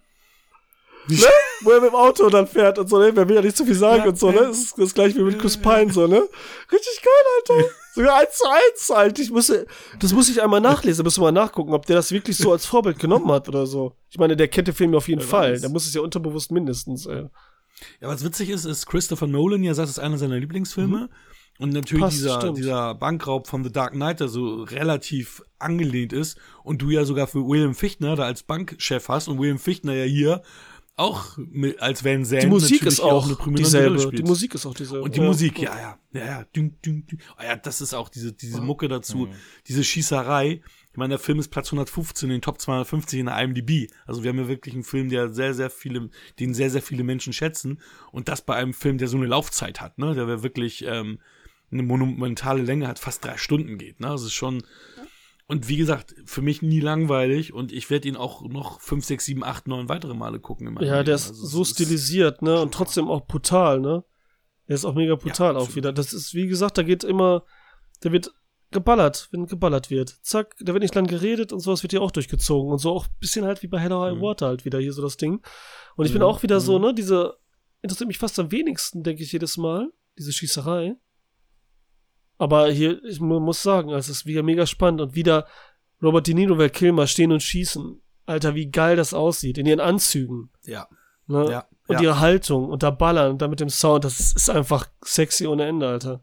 [1.08, 1.16] Ne?
[1.62, 3.10] Wo er mit dem Auto dann fährt und so, ne?
[3.14, 4.38] Wer will ja nicht zu viel sagen Ja, und so, ne?
[4.48, 6.22] Das ist das gleiche wie mit Chris Pine, so, ne?
[6.70, 7.68] Richtig geil, Alter.
[7.94, 9.22] Sogar eins zu eins, Alter.
[9.22, 9.52] Ich muss,
[9.98, 12.64] das muss ich einmal nachlesen, müssen wir mal nachgucken, ob der das wirklich so als
[12.66, 13.92] Vorbild genommen hat oder so.
[14.10, 15.52] Ich meine, der kennt den Film auf jeden Wer Fall.
[15.54, 15.60] weiß.
[15.62, 17.26] Der muss es ja unterbewusst mindestens, ey.
[18.00, 21.08] Ja, was witzig ist, ist Christopher Nolan, ja sagt, es ist einer seiner Lieblingsfilme.
[21.58, 22.04] Und natürlich Mhm.
[22.06, 22.58] Passt, dieser, stimmt.
[22.58, 26.38] dieser Bankraub von The Dark Knight, der so relativ angelehnt ist.
[26.62, 29.28] Und du ja sogar für William Fichtner da als Bankchef hast.
[29.28, 30.42] Und William Fichtner ja hier
[31.00, 34.10] auch mit, als Van Zandt Die Musik ist auch Rolle dieselbe.
[34.12, 35.02] Die Musik ist auch dieselbe.
[35.04, 35.26] Und die Ja.
[35.26, 37.20] Musik, ja, ja, ja, ja, ding, ding, ding.
[37.38, 39.32] Oh ja, das ist auch diese, diese Mucke dazu, Mhm.
[39.66, 40.60] diese Schießerei.
[40.92, 43.90] Ich meine, der Film ist Platz 115 in den Top 250 in der IMDb.
[44.06, 47.04] Also wir haben ja wirklich einen Film, der sehr, sehr viele, den sehr, sehr viele
[47.04, 47.80] Menschen schätzen.
[48.12, 51.18] Und das bei einem Film, der so eine Laufzeit hat, ne, der wir wirklich ähm,
[51.72, 54.00] eine monumentale Länge hat, fast drei Stunden geht.
[54.00, 54.62] Ne, das ist schon.
[55.50, 59.24] Und wie gesagt, für mich nie langweilig und ich werde ihn auch noch 5, 6,
[59.24, 60.78] 7, 8, 9 weitere Male gucken.
[60.80, 62.60] Ja, der ist Also es so stilisiert, ne?
[62.60, 64.04] Und trotzdem auch brutal, ne?
[64.68, 65.74] Der ist auch mega brutal auch absolut.
[65.74, 65.92] wieder.
[65.92, 67.44] Das ist, wie gesagt, da geht immer,
[68.00, 68.32] da wird
[68.70, 70.20] geballert, wenn geballert wird.
[70.22, 72.70] Zack, da wird nicht lang geredet und sowas wird hier auch durchgezogen.
[72.70, 74.22] Und so auch ein bisschen halt wie bei Hello High Mhm.
[74.22, 75.42] Water halt wieder hier so das Ding.
[75.96, 76.84] Und ich bin Mhm, auch wieder so, mhm.
[76.84, 77.34] ne, diese,
[77.82, 80.94] interessiert mich fast am wenigsten, denke ich jedes Mal, diese Schießerei.
[82.40, 85.46] Aber hier, ich mu- muss sagen, es ist wieder mega spannend und wieder
[86.02, 88.00] Robert De Niro, Val Kilmer stehen und schießen.
[88.24, 90.50] Alter, wie geil das aussieht, in ihren Anzügen.
[90.64, 90.88] Ja,
[91.26, 91.50] Ne?
[91.50, 91.66] ja.
[91.86, 92.02] Und ja.
[92.02, 95.46] ihre Haltung und da ballern und da mit dem Sound, das ist, ist einfach sexy
[95.46, 96.22] ohne Ende, Alter.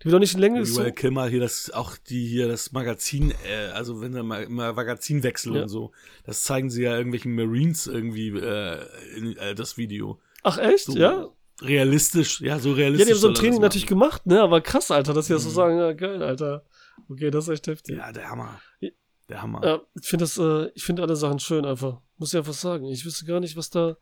[0.00, 0.80] Die wird doch nicht in Länge so.
[0.80, 4.72] Val Kilmer hier das auch die hier das Magazin, äh, also wenn sie mal, mal
[4.72, 5.62] Magazinwechsel Ja.
[5.62, 5.92] und so,
[6.24, 8.78] das zeigen sie ja irgendwelchen Marines irgendwie äh,
[9.16, 10.18] in äh, das Video.
[10.42, 11.28] Ach echt, So ja?
[11.62, 13.06] Realistisch, ja, so Ja, realistisch.
[13.06, 14.40] die haben so ein Training natürlich gemacht, ne?
[14.42, 15.54] Aber krass, Alter, dass sie das so Mhm.
[15.54, 16.64] sagen, ja, geil, Alter.
[17.08, 17.96] Okay, das ist echt heftig.
[17.98, 18.60] Ja, der Hammer.
[18.80, 18.90] Ja.
[19.28, 19.64] Der Hammer.
[19.64, 22.00] Ja, ich finde das, äh, ich finde alle Sachen schön einfach.
[22.16, 22.86] Muss ich einfach sagen.
[22.86, 23.96] Ich wüsste gar nicht, was da.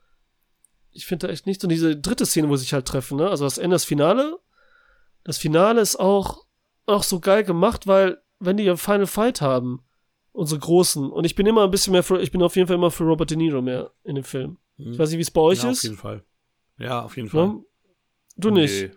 [0.91, 1.63] Ich finde da echt nichts.
[1.65, 3.29] Und diese dritte Szene, wo sie sich halt treffen, ne?
[3.29, 4.39] Also das Ende, das Finale.
[5.25, 6.47] Das Finale ist auch,
[6.87, 9.83] auch so geil gemacht, weil, wenn die ihren Final Fight haben,
[10.33, 12.77] unsere Großen, und ich bin immer ein bisschen mehr für, ich bin auf jeden Fall
[12.77, 14.57] immer für Robert De Niro mehr in dem Film.
[14.79, 14.93] Mhm.
[14.93, 15.83] Ich weiß nicht, wie es bei euch ja, auf ist.
[15.83, 16.25] jeden Fall.
[16.79, 17.49] Ja, auf jeden Fall.
[17.49, 17.63] Ne?
[18.37, 18.83] Du nicht.
[18.83, 18.91] Nö.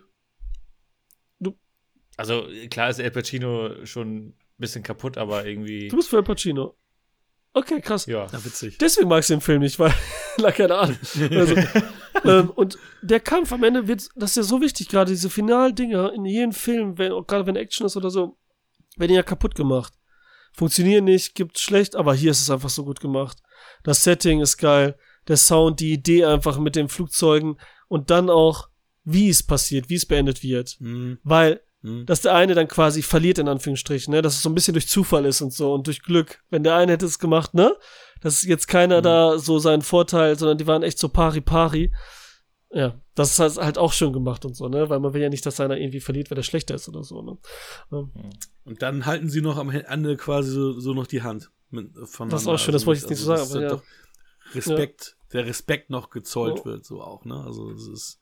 [1.40, 1.58] Du-
[2.16, 5.88] Also klar ist El Pacino schon ein bisschen kaputt, aber irgendwie.
[5.88, 6.76] Du bist für Al Pacino.
[7.54, 8.06] Okay, krass.
[8.06, 8.26] Ja.
[8.32, 8.78] Ja, witzig.
[8.78, 9.92] Deswegen magst du den Film nicht, weil,
[10.38, 10.96] na, keine Ahnung.
[11.32, 11.54] Also,
[12.24, 16.12] ähm, und der Kampf am Ende wird, das ist ja so wichtig, gerade diese Finaldinger
[16.14, 18.38] in jedem Film, wenn, gerade wenn Action ist oder so,
[18.96, 19.92] werden ja kaputt gemacht.
[20.54, 23.38] Funktionieren nicht, gibt schlecht, aber hier ist es einfach so gut gemacht.
[23.84, 27.58] Das Setting ist geil, der Sound, die Idee einfach mit den Flugzeugen
[27.88, 28.68] und dann auch,
[29.04, 30.76] wie es passiert, wie es beendet wird.
[30.80, 31.18] Mhm.
[31.22, 32.06] Weil Mhm.
[32.06, 34.22] dass der eine dann quasi verliert, in Anführungsstrichen, ne?
[34.22, 36.40] Dass es so ein bisschen durch Zufall ist und so und durch Glück.
[36.48, 37.74] Wenn der eine hätte es gemacht, ne?
[38.20, 39.02] Dass jetzt keiner Mhm.
[39.02, 41.92] da so seinen Vorteil, sondern die waren echt so pari-pari.
[42.74, 44.88] Ja, das ist halt- halt auch schön gemacht und so, ne?
[44.88, 47.20] Weil man will ja nicht, dass einer irgendwie verliert, weil der schlechter ist oder so,
[47.20, 47.36] ne?
[47.90, 48.04] Ja.
[48.64, 51.50] Und dann halten sie noch am Ende quasi so, so noch die Hand.
[51.70, 51.96] Mit.
[51.96, 52.10] Das
[52.42, 53.68] ist auch schön, das wollte ich jetzt nicht so sagen, aber ja.
[53.70, 53.82] doch
[54.54, 56.64] Respekt, der Respekt noch gezollt Ja.
[56.64, 57.42] wird, so auch, ne?
[57.46, 58.18] Also, es ist.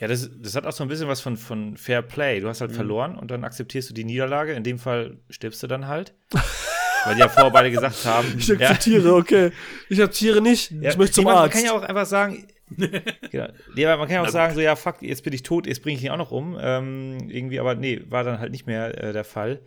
[0.00, 2.40] Ja, das, das hat auch so ein bisschen was von, von Fair Play.
[2.40, 2.64] Du hast Mhm.
[2.66, 4.52] halt verloren und dann akzeptierst du die Niederlage.
[4.54, 6.14] In dem Fall stirbst du dann halt.
[7.04, 8.34] Weil die ja vorher beide gesagt haben.
[8.36, 9.52] Ich ja, akzeptiere, okay.
[9.88, 11.42] Ich akzeptiere nicht, ja, ich möchte zum Arzt.
[11.42, 13.46] Man kann ja auch einfach sagen, genau.
[13.76, 15.82] nee, aber man kann ja auch sagen, so, ja, fuck, jetzt bin ich tot, jetzt
[15.82, 16.58] bringe ich ihn auch noch um.
[16.60, 19.60] Ähm, irgendwie, aber nee, war dann halt nicht mehr äh, der Fall.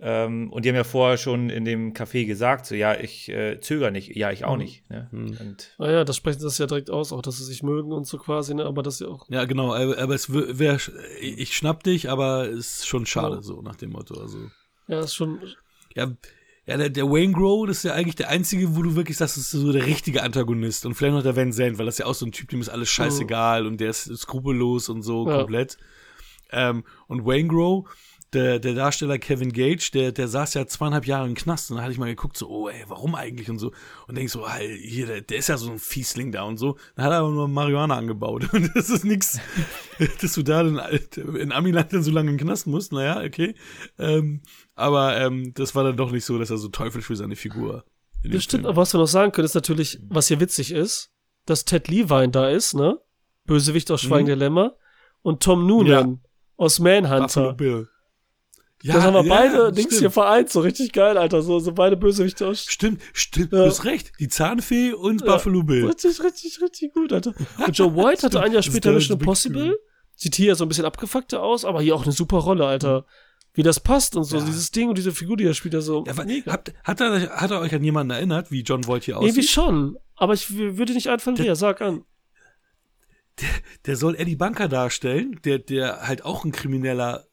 [0.00, 3.58] Ähm, und die haben ja vorher schon in dem Café gesagt, so, ja, ich äh,
[3.60, 4.14] zögere nicht.
[4.14, 4.62] Ja, ich auch Mhm.
[4.62, 4.88] nicht.
[4.90, 5.08] Ne?
[5.10, 5.36] Mhm.
[5.40, 8.06] Und Naja, das sprechen sie das ja direkt aus, auch dass sie sich mögen und
[8.06, 8.64] so quasi, ne?
[8.64, 9.28] Aber das ja auch.
[9.28, 10.78] Ja, genau, aber, es wäre,
[11.20, 13.42] ich schnapp dich, aber ist schon schade, Ja.
[13.42, 14.20] so nach dem Motto.
[14.20, 14.38] Also,
[14.86, 15.40] Ja, ist schon.
[15.96, 16.12] ja,
[16.66, 19.36] ja der, der Wayne Grow, das ist ja eigentlich der einzige, wo du wirklich sagst,
[19.36, 20.86] das ist so der richtige Antagonist.
[20.86, 22.68] Und vielleicht noch der Van Zandt, weil das ja auch so ein Typ, dem ist
[22.68, 25.38] alles scheißegal und der ist skrupellos und so Ja.
[25.38, 25.76] komplett.
[26.52, 27.84] Ähm, und Wayne Grow,
[28.34, 31.82] der, der Darsteller Kevin Gage, der, der saß ja zweieinhalb Jahre im Knast und da
[31.82, 33.72] hatte ich mal geguckt, so, oh ey, warum eigentlich und so.
[34.06, 36.76] Und denk so, hey, hier, der, der ist ja so ein Fiesling da und so.
[36.94, 38.48] Dann hat er aber nur Marihuana angebaut.
[38.52, 39.38] Und das ist nix,
[40.20, 40.78] dass du da dann
[41.36, 42.92] in Amiland dann so lange im Knast musst.
[42.92, 43.54] Naja, okay.
[43.98, 44.42] Ähm,
[44.74, 47.84] aber ähm, das war dann doch nicht so, dass er so teuflisch für seine Figur.
[48.22, 50.72] in Das stimmt, Film- aber was wir noch sagen können, ist natürlich, was hier witzig
[50.72, 51.10] ist,
[51.46, 52.98] dass Ted Levine da ist, ne?
[53.46, 54.28] Bösewicht aus Schweigen Mhm.
[54.28, 54.76] der Lämmer.
[55.22, 56.20] Und Tom Noonan
[56.58, 57.52] aus Buffalo Manhunter.
[57.54, 57.88] Bill.
[58.82, 60.00] Ja, das haben wir ja, beide Dings stimmt.
[60.00, 61.42] hier vereint, so richtig geil, Alter.
[61.42, 62.64] So, so beide Bösewichte aus.
[62.64, 63.58] Stimmt, stimmt, Ja.
[63.64, 64.12] du hast recht.
[64.20, 65.32] Die Zahnfee und Ja.
[65.32, 65.86] Buffalo Bill.
[65.86, 67.34] Richtig, richtig, richtig gut, Alter.
[67.66, 69.78] Und Joe White hatte ein Jahr später der Mission Impossible.
[70.14, 73.04] Sieht hier so ein bisschen abgefuckter aus, aber hier auch eine super Rolle, Alter.
[73.54, 76.04] Wie das passt und so, dieses Ding und diese Figur, die er spielt, ja so.
[76.06, 79.50] Habt, hat, er, hat er euch an jemanden erinnert, wie John Voight hier Irgendwie aussieht?
[79.50, 79.96] schon.
[80.14, 82.04] Aber ich würde nicht einfallen, wer, sag an.
[83.86, 87.26] Der soll Eddie Bunker darstellen, der, der halt auch ein Krimineller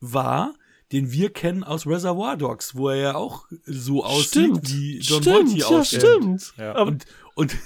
[0.00, 0.54] war,
[0.92, 4.70] den wir kennen aus Reservoir Dogs, wo er ja auch so aussieht, stimmt.
[4.72, 6.00] wie John stimmt, Voight hier ja, aussieht.
[6.02, 6.54] stimmt.
[6.58, 6.82] Ja.
[6.82, 7.56] Und, und,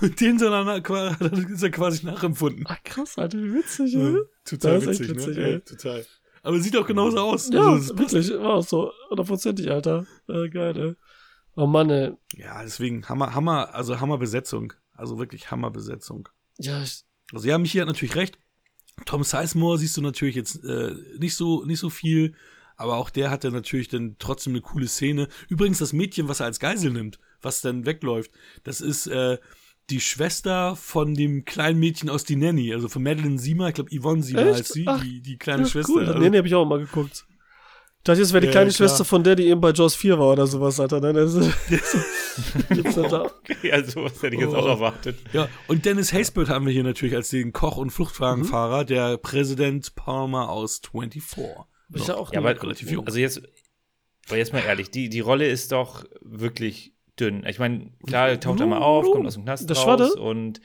[0.00, 1.16] und den er, na- qua-
[1.52, 2.64] ist er quasi nachempfunden.
[2.68, 4.18] ach krass, Alter, wie witzig, Ja, ey.
[4.44, 5.42] total witzig, witzig, ne?
[5.44, 5.52] ey.
[5.54, 6.06] Ja, total.
[6.42, 7.50] Aber sieht auch genauso aus.
[7.52, 8.92] Ja, Also, wirklich, war auch so.
[9.10, 10.06] Hundertprozentig, Alter.
[10.28, 10.94] Äh, geil, ey.
[11.56, 12.12] Oh Mann, ey.
[12.36, 14.72] Ja, deswegen Hammer, Hammer, also Hammerbesetzung.
[14.94, 16.28] Also wirklich Hammerbesetzung.
[16.58, 17.02] Ja, ich,
[17.32, 18.38] Also ja, Michi hat natürlich recht.
[19.06, 22.34] Tom Sizemore siehst du natürlich jetzt äh, nicht so nicht so viel,
[22.80, 25.28] aber auch der hatte natürlich dann trotzdem eine coole Szene.
[25.48, 28.30] Übrigens das Mädchen, was er als Geisel nimmt, was dann wegläuft,
[28.64, 29.38] das ist äh,
[29.90, 33.90] die Schwester von dem kleinen Mädchen aus Die Nanny, also von Madeline Siemer, ich glaube
[33.96, 34.58] Yvonne Siemer Echt?
[34.60, 35.92] heißt sie, Ach, die, die kleine ja, Schwester.
[35.92, 36.06] cool.
[36.06, 37.26] Also, nee, nee, hab ich auch mal geguckt.
[37.98, 38.88] Ich dachte, das wäre die Ja, kleine ja, klar.
[38.88, 41.00] Schwester von der, die eben bei Jaws 4 war oder sowas, Alter.
[41.00, 41.12] Ne?
[41.12, 41.50] Das ist,
[42.70, 43.22] Gibt's da da.
[43.24, 44.58] okay, also was hätte ich jetzt Oh.
[44.58, 45.18] auch erwartet.
[45.34, 47.90] Ja, und Dennis Haysbert haben wir hier natürlich als den Koch- und Mhm.
[47.90, 51.46] Fluchtwagenfahrer, der Präsident Palmer aus 24.
[51.94, 53.06] Ich ja auch Ja, aber relativ jung.
[53.06, 53.42] Also jetzt,
[54.28, 57.44] aber jetzt mal ehrlich, die, die Rolle ist doch wirklich dünn.
[57.46, 60.60] Ich meine, klar, taucht er mal auf, kommt aus dem Knast Der raus und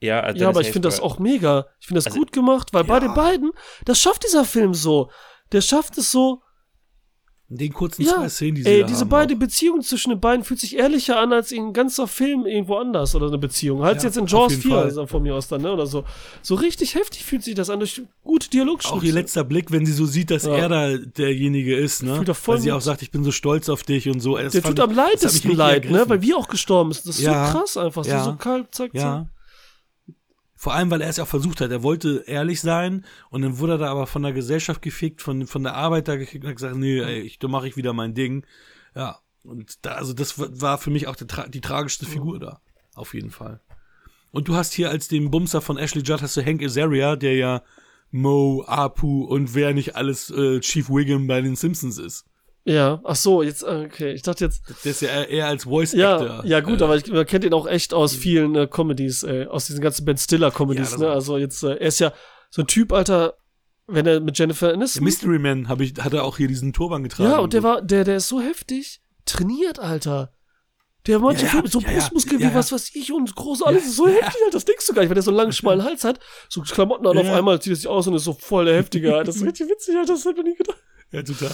[0.00, 1.66] ja, also Ja, aber ich finde das auch mega.
[1.80, 3.00] Ich finde das Also- gut gemacht, weil bei Ja.
[3.00, 3.52] den beiden,
[3.84, 5.10] das schafft dieser Film so.
[5.52, 6.42] Der schafft es so,
[7.52, 9.38] In den kurzen ja, zwei Szenen, die sie ey, diese haben, beide auch.
[9.38, 13.26] Beziehung zwischen den beiden fühlt sich ehrlicher an als ein ganzer Film irgendwo anders oder
[13.26, 13.82] eine Beziehung.
[13.82, 14.84] Halt Ja, jetzt in Jaws jeden 4 Fall.
[14.84, 16.04] also von mir aus dann, ne, oder so.
[16.40, 18.96] So richtig heftig fühlt sich das an durch gute Dialogschnitte.
[18.96, 20.54] Auch ihr letzter Blick, wenn sie so sieht, dass Ja.
[20.56, 22.16] er da derjenige ist, ne?
[22.16, 24.38] Fühlt doch voll Weil sie auch sagt, ich bin so stolz auf dich und so.
[24.38, 27.06] Das Der tut am richtig leid, ne, weil wir auch gestorben sind.
[27.06, 27.48] Das ist Ja.
[27.52, 28.24] so krass einfach, Ja.
[28.24, 29.00] so, so kalt, zack, Ja.
[29.02, 29.26] zack.
[30.62, 31.72] Vor allem, weil er es ja auch versucht hat.
[31.72, 35.48] Er wollte ehrlich sein und dann wurde er da aber von der Gesellschaft gefickt, von,
[35.48, 37.92] von der Arbeit da gekickt und hat gesagt, nee, ey, ich, da mache ich wieder
[37.92, 38.46] mein Ding.
[38.94, 39.18] Ja.
[39.42, 42.60] Und da, also das war für mich auch die, tra die tragischste Figur da.
[42.94, 43.60] Auf jeden Fall.
[44.30, 47.34] Und du hast hier als den Bumser von Ashley Judd hast du Hank Azaria, der
[47.34, 47.62] ja
[48.12, 52.24] Mo, Apu und wer nicht alles äh, Chief Wiggum bei den Simpsons ist.
[52.64, 55.92] Ja, ach so, jetzt, äh, okay, ich dachte jetzt, Der ist ja eher, als Voice
[55.94, 56.44] ja, Actor.
[56.46, 59.46] ja gut, äh, aber ich, man kennt ihn auch echt aus vielen äh, Comedies, äh,
[59.46, 62.12] aus diesen ganzen Ben Stiller Comedies, Ja, ne, also jetzt, äh, er ist ja
[62.50, 63.34] so ein Typ, Alter,
[63.88, 67.02] wenn er mit Jennifer Aniston, Mystery Man hab ich, hat er auch hier diesen Turban
[67.02, 67.30] getragen.
[67.30, 67.68] ja, und der so.
[67.68, 70.32] war, der, der ist so heftig, trainiert, Alter.
[71.08, 72.56] Der hat manche Ja, ja, so ja, ja, Brustmuskeln ja, wie ja.
[72.56, 75.08] was weiß ich und groß alles, ist so heftig, Alter, das denkst du gar nicht,
[75.10, 77.36] weil der so einen langen, schmalen Hals hat, so Klamotten an, Ja, auf ja.
[77.38, 79.68] einmal zieht er sich aus und ist so voll der Heftige, Alter, das ist richtig
[79.68, 80.78] witzig, Alter, das hätte man nie gedacht.
[81.12, 81.50] Ja, total.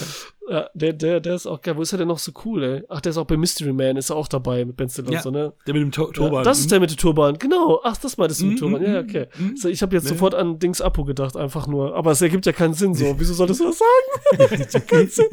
[0.49, 1.75] Ja, der, der, der ist auch geil.
[1.77, 2.83] Wo ist er denn noch so cool, ey?
[2.89, 5.17] Ach, der ist auch bei Mystery Man, ist er auch dabei mit Ben Stiller Ja,
[5.19, 5.53] und so, ne?
[5.67, 6.43] Der mit dem Ja, Turban.
[6.43, 7.81] das ist der mit dem Turban, genau.
[7.83, 8.81] Ach, das meintest du mit Mhm, Turban.
[8.81, 9.27] Ja, ja, mhm, okay.
[9.37, 9.57] mhm.
[9.57, 10.09] So, ich habe jetzt Ja.
[10.11, 11.93] sofort an Dings Apo gedacht, einfach nur.
[11.95, 13.13] Aber es ergibt ja keinen Sinn so.
[13.19, 14.49] Wieso solltest du das sagen?
[14.49, 15.27] Das ergibt keinen Sinn.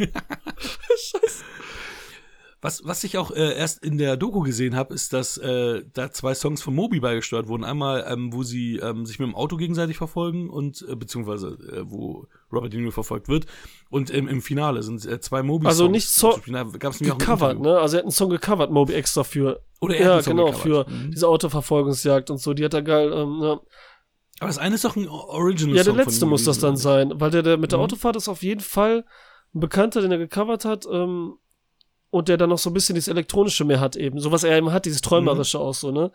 [0.59, 1.45] Scheiße.
[2.67, 6.11] Was, was ich auch äh, erst in der Doku gesehen habe, ist, dass äh, da
[6.11, 7.63] zwei Songs von Moby beigesteuert wurden.
[7.63, 11.83] Einmal, ähm, wo sie ähm, sich mit dem Auto gegenseitig verfolgen und äh, beziehungsweise äh,
[11.89, 13.47] wo Robert De Niro verfolgt wird.
[13.89, 15.81] Und im, im Finale sind äh, zwei Moby-Songs.
[15.81, 16.39] Also nicht so
[17.01, 17.79] Gecovert, ne?
[17.79, 19.63] Also er hat einen Song gecovert, Moby extra für.
[19.81, 20.89] Oder er hat Ja, einen Song genau, gecovert.
[20.89, 21.11] für Mhm.
[21.13, 22.53] diese Autoverfolgungsjagd und so.
[22.53, 23.61] Die hat er geil, ähm, ja.
[24.41, 27.13] Aber das eine ist doch ein Original Ja, der Song letzte muss das dann sein,
[27.15, 27.85] weil der, der mit der Mhm.
[27.85, 29.05] Autofahrt ist auf jeden Fall
[29.55, 31.35] ein Bekannter, den er gecovert hat, ähm,
[32.17, 34.19] und der dann noch so ein bisschen dieses Elektronische mehr hat eben.
[34.19, 36.11] So was er eben hat, dieses Träumerische auch so, ne?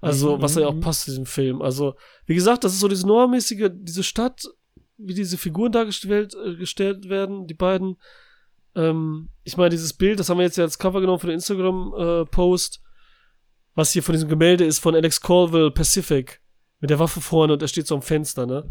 [0.00, 0.80] Also, Mhm, was ja auch mhm.
[0.80, 1.62] passt zu diesem Film.
[1.62, 1.94] Also,
[2.26, 4.42] wie gesagt, das ist so diese noirmäßige, diese Stadt,
[4.98, 7.96] wie diese Figuren dargestellt äh, gestellt werden, die beiden,
[8.74, 11.34] ähm, ich meine, dieses Bild, das haben wir jetzt ja als Cover genommen für den
[11.34, 12.82] Instagram-Post,
[13.74, 16.40] was hier von diesem Gemälde ist von Alex Colville Pacific.
[16.80, 18.68] Mit der Waffe vorne und er steht so am Fenster, ne?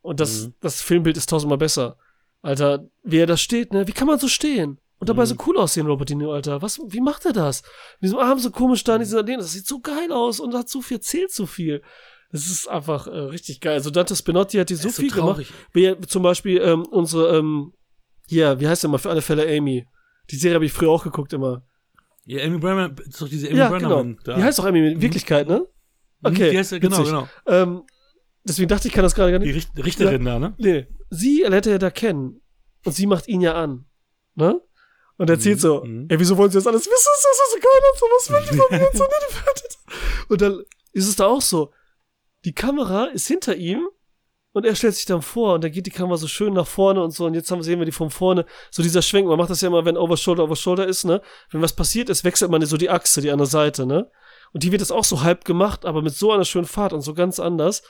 [0.00, 0.54] Und das, Mhm.
[0.60, 1.96] das Filmbild ist tausendmal besser.
[2.40, 3.86] Alter, wie er da steht, ne?
[3.88, 4.78] Wie kann man so stehen?
[5.02, 5.26] Und dabei Mhm.
[5.26, 6.62] so cool aussehen, Robert De Niro, Alter.
[6.62, 7.62] Was, wie macht er das?
[8.00, 9.38] Mit diesem Arm so komisch da in dieser Lehne.
[9.38, 11.82] Das sieht so geil aus und hat so viel, zählt so viel.
[12.30, 13.74] Das ist einfach äh, richtig geil.
[13.74, 15.44] Also Dante Spinotti hat hier so ist so viel gemacht.
[15.72, 17.72] Wie zum Beispiel ähm, unsere, ähm,
[18.28, 19.88] hier, wie heißt der mal für alle Fälle Amy?
[20.30, 21.64] Die Serie habe ich früher auch geguckt immer.
[22.24, 23.88] Ja, Amy Brennan, ist doch diese Amy ja, genau.
[23.88, 24.18] Brennan.
[24.22, 24.36] da.
[24.36, 25.66] Die heißt auch Amy in Wirklichkeit, ne?
[26.22, 27.28] Okay, Die heißt, ja- genau, genau.
[27.48, 27.82] Ähm,
[28.44, 29.56] deswegen dachte ich, kann das gerade gar Die nicht.
[29.56, 30.54] Richt Richterin da, ne?
[30.58, 32.40] Nee, sie lernt er ja da kennen.
[32.84, 33.86] Und sie macht ihn ja an.
[34.36, 34.60] Ne?
[35.22, 36.06] Und er erzählt Mhm, so, mhm.
[36.08, 36.90] ey, wieso wollen sie das alles wissen?
[36.90, 39.04] Das ist so geil und so, was will die von mir so.
[40.28, 41.70] Und dann ist es da auch so,
[42.44, 43.88] die Kamera ist hinter ihm
[44.50, 47.04] und er stellt sich dann vor und dann geht die Kamera so schön nach vorne
[47.04, 49.50] und so und jetzt haben, sehen wir die von vorne, so dieser Schwenk, man macht
[49.50, 51.22] das ja immer, wenn Over Shoulder, Over Shoulder ist, ne?
[51.52, 54.10] Wenn was passiert ist, wechselt man so die Achse, die andere Seite, ne?
[54.52, 57.02] Und die wird jetzt auch so halb gemacht, aber mit so einer schönen Fahrt und
[57.02, 57.84] so ganz anders.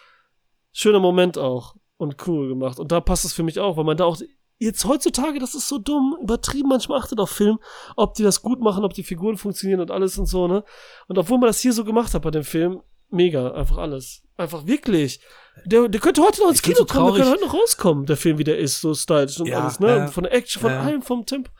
[0.70, 2.78] Schöner Moment auch und cool gemacht.
[2.78, 4.18] Und da passt es für mich auch, weil man da auch
[4.64, 7.59] jetzt heutzutage, das ist so dumm, übertrieben, manchmal achtet auf Film,
[7.97, 10.64] ob die das gut machen, ob die Figuren funktionieren und alles und so, ne?
[11.09, 14.22] Und obwohl man das hier so gemacht hat bei dem Film, mega, einfach alles.
[14.36, 15.20] Einfach wirklich.
[15.66, 18.06] Der, der könnte heute noch ins Ich Kino so kommen, der könnte heute noch rauskommen,
[18.06, 19.89] der Film, wie der ist, so stylisch und Ja, alles, ne?
[19.89, 20.80] ja, von der Action, von ja.
[20.80, 21.51] allem, vom Tempo.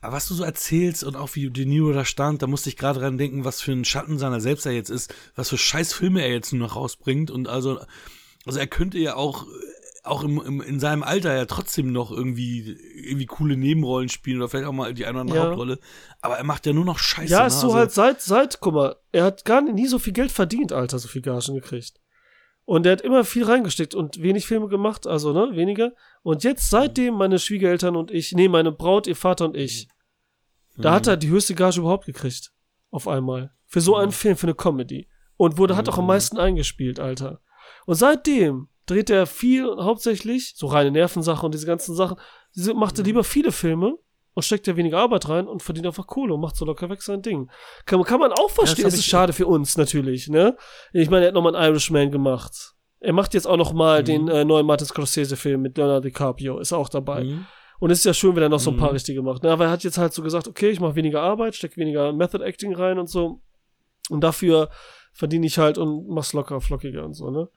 [0.00, 2.76] Aber was du so erzählst und auch wie De Niro da stand, da musste ich
[2.76, 5.92] gerade dran denken, was für ein Schatten seiner selbst er jetzt ist, was für scheiß
[5.92, 7.80] Filme er jetzt nur noch rausbringt und also,
[8.46, 9.46] also er könnte ja auch,
[10.04, 14.48] auch im, im, in seinem Alter ja trotzdem noch irgendwie, irgendwie coole Nebenrollen spielen oder
[14.48, 15.44] vielleicht auch mal die eine oder andere Ja.
[15.46, 15.78] Hauptrolle,
[16.20, 17.32] aber er macht ja nur noch Scheiße.
[17.32, 17.46] Ja, ne?
[17.46, 20.30] ist so Also- halt seit, seit, guck mal, er hat gar nie so viel Geld
[20.32, 22.00] verdient, Alter, so viel Gagen gekriegt.
[22.64, 25.92] Und er hat immer viel reingesteckt und wenig Filme gemacht, also, ne, weniger.
[26.22, 29.88] Und jetzt, seitdem meine Schwiegereltern und ich, nee, meine Braut, ihr Vater und ich,
[30.76, 32.52] da hat er die höchste Gage überhaupt gekriegt.
[32.90, 33.52] Auf einmal.
[33.66, 35.08] Für so einen Film, für eine Comedy.
[35.36, 37.40] Und wurde, hat auch am meisten eingespielt, Alter.
[37.86, 42.16] Und seitdem dreht er viel, hauptsächlich, so reine Nervensache und diese ganzen Sachen,
[42.56, 43.96] diese- macht er lieber viele Filme
[44.34, 47.02] und steckt ja weniger Arbeit rein und verdient einfach Kohle und macht so locker weg
[47.02, 47.50] sein Ding.
[47.86, 48.84] Kann, kann man auch verstehen.
[48.84, 50.56] hab Es ist schade für uns natürlich, ne?
[50.92, 52.74] Ich meine, er hat nochmal einen Irishman gemacht.
[53.00, 54.04] Er macht jetzt auch noch mal Mhm.
[54.06, 56.58] den äh, neuen Martin Scorsese-Film mit Leonardo DiCaprio.
[56.58, 57.24] Ist auch dabei.
[57.24, 57.46] Mhm.
[57.80, 58.94] Und es ist ja schön, wenn er noch so ein paar Mhm.
[58.94, 59.44] richtige macht.
[59.44, 59.50] Ne?
[59.52, 62.42] Aber er hat jetzt halt so gesagt, okay, ich mache weniger Arbeit, stecke weniger Method
[62.44, 63.40] Acting rein und so.
[64.10, 64.68] Und dafür
[65.12, 67.48] verdiene ich halt und mach's locker, flockiger und so, ne?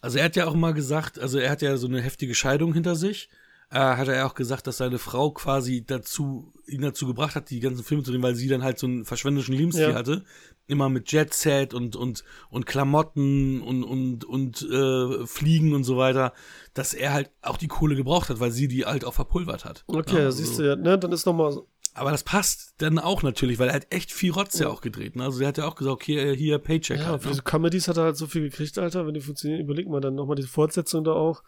[0.00, 2.72] Also er hat ja auch mal gesagt, also er hat ja so eine heftige Scheidung
[2.74, 3.28] hinter sich.
[3.70, 7.50] Äh, hat er ja auch gesagt, dass seine Frau quasi dazu, ihn dazu gebracht hat,
[7.50, 9.94] die ganzen Filme zu nehmen, weil sie dann halt so einen verschwenderischen Lebensstil Ja.
[9.94, 10.24] hatte.
[10.68, 15.96] Immer mit Jet Set und, und, und Klamotten und, und, und äh, Fliegen und so
[15.98, 16.32] weiter,
[16.74, 19.84] dass er halt auch die Kohle gebraucht hat, weil sie die halt auch verpulvert hat.
[19.86, 20.98] Okay, Ja, also- siehst du ja, ne?
[20.98, 21.66] Dann ist nochmal so.
[21.94, 25.16] Aber das passt dann auch natürlich, weil er hat echt viel Rotz ja auch gedreht.
[25.16, 25.24] Ne?
[25.24, 26.98] Also er hat ja auch gesagt, okay, hier Paycheck.
[27.00, 27.30] Ja, halt, ne?
[27.30, 29.06] diese Comedies hat er halt so viel gekriegt, Alter.
[29.06, 31.42] Wenn die funktionieren, überleg mal dann nochmal diese Fortsetzung da auch.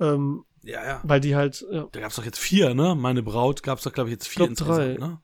[0.00, 1.00] Ähm, ja, ja.
[1.04, 1.88] weil die halt, ja.
[1.92, 2.94] Da gab's doch jetzt vier, ne?
[2.94, 4.94] Meine Braut gab's doch, glaube ich, jetzt vier Ich glaub, drei.
[4.94, 5.20] ne?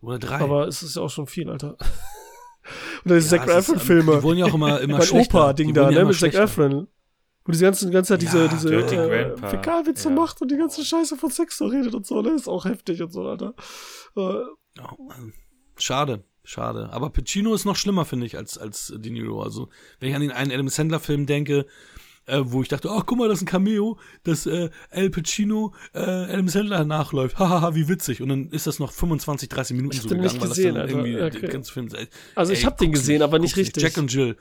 [0.00, 0.38] Oder drei.
[0.38, 1.76] Aber es ist ja auch schon viel, Alter.
[3.04, 4.16] Oder diese Ja, Zac es Efron-Filme.
[4.16, 5.38] Die wurden ja auch immer, immer mein schlechter.
[5.38, 6.34] Opa-Ding Die da, ja ne, mit Zac.
[6.34, 6.88] Efron.
[7.44, 9.36] Wo die ganze, die ganze Zeit diese, Ja, diese äh.
[9.48, 10.14] Fäkalwitze Ja.
[10.14, 12.30] macht und die ganze Scheiße von Sex so redet und so, ne?
[12.30, 13.54] Ist auch heftig und so, Alter.
[14.16, 14.20] Äh,
[14.78, 15.32] ähm,
[15.76, 16.90] schade, schade.
[16.92, 19.42] Aber Pacino ist noch schlimmer, finde ich, als, als De Niro.
[19.42, 19.68] Also,
[20.00, 21.66] wenn ich an den einen Adam Sandler-Film denke,
[22.26, 25.74] äh, wo ich dachte, ach, guck mal, das ist ein Cameo, dass äh, Al Pacino
[25.92, 27.36] äh, Adam Sandler nachläuft.
[27.40, 28.22] Hahaha, wie witzig.
[28.22, 30.48] Und dann ist das noch 25, 30 Minuten Ich hab so den gegangen, nicht weil
[30.48, 30.94] das gesehen, dann Alter.
[30.98, 31.40] irgendwie Okay.
[31.40, 31.96] der ganze Film ist.
[32.36, 33.82] Also ich hab den gesehen, aber nicht richtig.
[33.82, 34.36] Jack und Jill,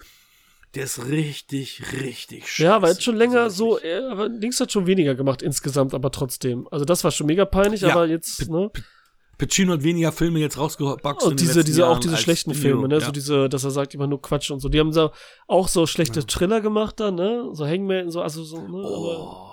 [0.76, 2.64] der ist richtig, richtig scheiße.
[2.64, 5.94] ja, aber jetzt schon länger Also so, äh, aber Dings hat schon weniger gemacht insgesamt,
[5.94, 6.68] aber trotzdem.
[6.72, 8.72] Also das war schon mega peinlich, Ja, aber jetzt, ne?
[9.38, 11.26] Pacino hat weniger Filme jetzt rausgeboxt.
[11.26, 13.00] Und den diese, diese, auch diese schlechten Filme, ne?
[13.00, 13.06] ja.
[13.06, 14.70] So diese, dass er sagt immer nur Quatsch und so.
[14.70, 15.12] Die haben da
[15.48, 17.50] auch so schlechte Triller gemacht dann, ne?
[17.54, 18.78] So Hangman so, also so, ne?
[18.78, 19.51] Aber, Oh.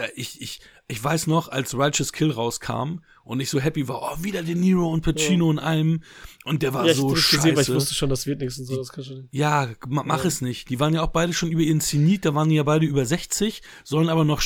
[0.00, 4.00] Alter, ich, ich, ich weiß noch, als Righteous Kill rauskam und ich so happy war,
[4.18, 6.02] oh, wieder De Niro und Pacino in einem
[6.44, 7.36] und der war ja, ich so nicht scheiße.
[7.36, 10.02] gesehen, weil ich wusste schon, das wird nichts und so, das kann schon ja, ma,
[10.04, 10.68] mach es nicht.
[10.70, 13.04] Die waren ja auch beide schon über ihren Zenit, da waren die ja beide über
[13.06, 14.40] 60, sollen aber noch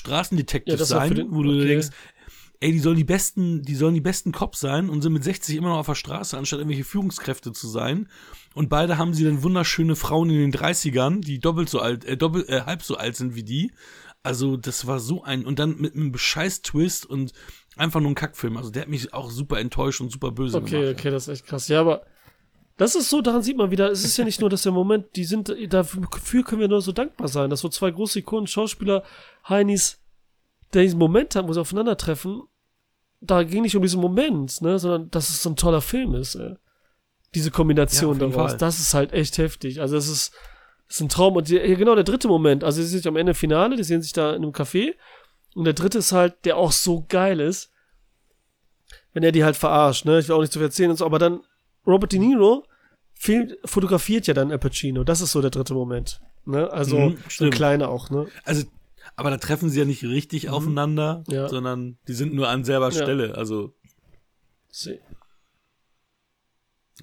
[0.68, 1.66] Ja, für sein, den- wo du okay.
[1.68, 1.88] denkst,
[2.60, 5.56] ey, die sollen die besten, die sollen die besten Cops sein und sind mit 60
[5.56, 8.08] immer noch auf der Straße, anstatt irgendwelche Führungskräfte zu sein.
[8.54, 12.16] Und beide haben sie dann wunderschöne Frauen in den 30ern, die doppelt so alt, äh,
[12.16, 13.72] doppelt, äh, halb so alt sind wie die.
[14.26, 17.32] Also, das war so ein, und dann mit einem Bescheiß-Twist und
[17.76, 18.56] einfach nur ein Kackfilm.
[18.56, 20.98] Also, der hat mich auch super enttäuscht und super böse Okay, gemacht.
[20.98, 21.68] okay, das ist echt krass.
[21.68, 22.04] Ja, aber
[22.76, 25.16] das ist so, daran sieht man wieder, es ist ja nicht nur, dass der Moment,
[25.16, 29.02] die sind, dafür können wir nur so dankbar sein, dass so zwei große Ikonen, Schauspieler,
[29.48, 29.98] Heinis,
[30.74, 32.42] der diesen Moment haben, wo sie aufeinandertreffen
[33.20, 36.34] da ging nicht um diesen Moment, ne, sondern dass es so ein toller Film ist,
[36.34, 36.54] ey.
[37.34, 38.58] Diese Kombination Ja, daraus, Fall.
[38.58, 39.80] das ist halt echt heftig.
[39.80, 40.32] Also es ist,
[40.88, 41.36] es ist ein Traum.
[41.36, 44.02] Und die, genau der dritte Moment, also sie sind sich am Ende Finale, die sehen
[44.02, 44.94] sich da in einem Café.
[45.54, 47.72] Und der dritte ist halt, der auch so geil ist,
[49.12, 50.18] wenn er die halt verarscht, ne?
[50.18, 51.40] Ich will auch nicht zu viel erzählen und so, aber dann
[51.86, 52.64] Robert De Niro
[53.14, 55.02] film, fotografiert ja dann Al Pacino.
[55.04, 56.20] Das ist so der dritte Moment.
[56.44, 56.70] Ne?
[56.70, 58.26] Also Mhm, so kleiner auch, ne?
[58.44, 58.66] Also,
[59.16, 61.34] aber da treffen sie ja nicht richtig aufeinander, Mhm.
[61.34, 61.48] Ja.
[61.48, 63.02] sondern die sind nur an selber Ja.
[63.02, 63.34] Stelle.
[63.36, 63.72] Also,
[64.70, 65.00] See.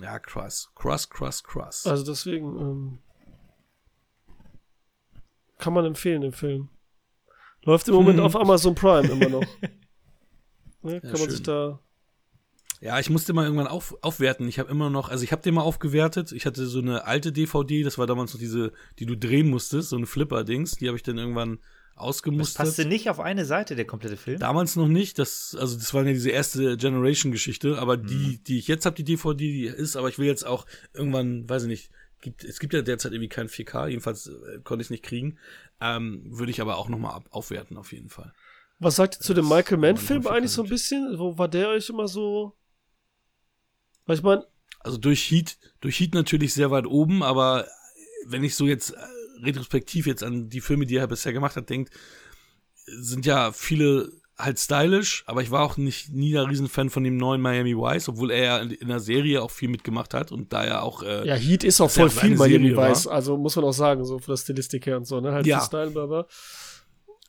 [0.01, 0.69] ja, krass.
[0.75, 1.87] Krass, krass, krass.
[1.87, 2.99] Also deswegen ähm,
[5.63, 6.67] kann man empfehlen, den Film.
[7.63, 9.45] Läuft im Moment auf Amazon Prime immer noch.
[10.85, 11.29] Ne, kann man schön.
[11.29, 11.79] sich da.
[12.81, 14.49] Ja, ich musste mal irgendwann auf, aufwerten.
[14.49, 16.33] Ich habe immer noch, also ich habe den mal aufgewertet.
[16.33, 19.87] Ich hatte so eine alte DVD, das war damals noch diese, die du drehen musstest,
[19.91, 20.71] so eine Flipper-Dings.
[20.75, 21.59] Die habe ich dann irgendwann
[21.95, 22.65] Das ausgemustert.
[22.65, 24.39] passte nicht auf eine Seite, der komplette Film.
[24.39, 28.67] Damals noch nicht, das, also das war ja diese erste Generation-Geschichte, aber die, die ich
[28.67, 31.91] jetzt habe, die DVD, die ist, aber ich will jetzt auch irgendwann, weiß ich nicht,
[32.23, 35.37] gibt, es gibt ja derzeit irgendwie kein 4K, jedenfalls äh, konnte ich es nicht kriegen.
[35.79, 38.33] Ähm, würde ich aber auch nochmal aufwerten, auf jeden Fall.
[38.79, 41.19] Was sagt ihr zu dem Michael Mann-Film eigentlich so ein bisschen?
[41.19, 42.57] Wo war der euch immer so?
[44.05, 44.45] Weil ich meine,
[44.79, 47.67] Also durch Heat, durch Heat natürlich sehr weit oben, aber
[48.25, 48.99] wenn ich so jetzt äh,
[49.43, 51.93] retrospektiv jetzt an die Filme, die er bisher gemacht hat, denkt,
[52.85, 57.17] sind ja viele halt stylisch, aber ich war auch nicht nie ein Riesenfan von dem
[57.17, 60.65] neuen Miami Vice, obwohl er ja in, der Serie auch viel mitgemacht hat und da
[60.65, 62.75] ja auch äh, ja, Heat ist auch ja voll viel Miami?
[62.75, 63.07] Vice.
[63.07, 65.31] Also muss man auch sagen, so für das Stilistik her und so, ne?
[65.31, 65.61] Halt Ja.
[65.61, 66.25] Style, bla bla.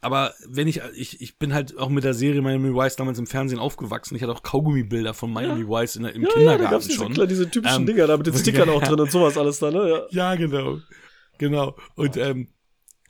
[0.00, 3.26] Aber wenn ich, ich, ich bin halt auch mit der Serie Miami Vice damals im
[3.26, 4.14] Fernsehen aufgewachsen.
[4.16, 6.86] Ich hatte auch Kaugummibilder von Miami Vice in der, im Ja, ja, da Kindergarten gab's
[6.88, 7.12] diese, schon.
[7.14, 9.70] klar, diese typischen Ähm, Dinger da mit den Stickern auch drin und sowas alles da,
[9.70, 10.06] ne?
[10.10, 10.30] Ja.
[10.30, 10.78] Ja, genau.
[11.38, 11.74] Genau.
[11.96, 12.48] Und ähm,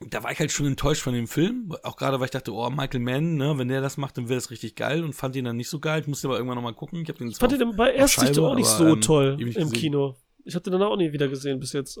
[0.01, 1.73] da war ich halt schon enttäuscht von dem Film.
[1.83, 4.35] Auch gerade, weil ich dachte, oh, Michael Mann, ne, wenn der das macht, dann wäre
[4.37, 6.01] das richtig geil und fand ihn dann nicht so geil.
[6.01, 7.01] Ich musste aber irgendwann nochmal gucken.
[7.01, 9.71] Ich habe den Ich fand den bei Erstsicht auch nicht so ähm, toll im gesehen.
[9.71, 10.15] Kino.
[10.43, 11.97] Ich habe den dann auch nie wieder gesehen bis jetzt.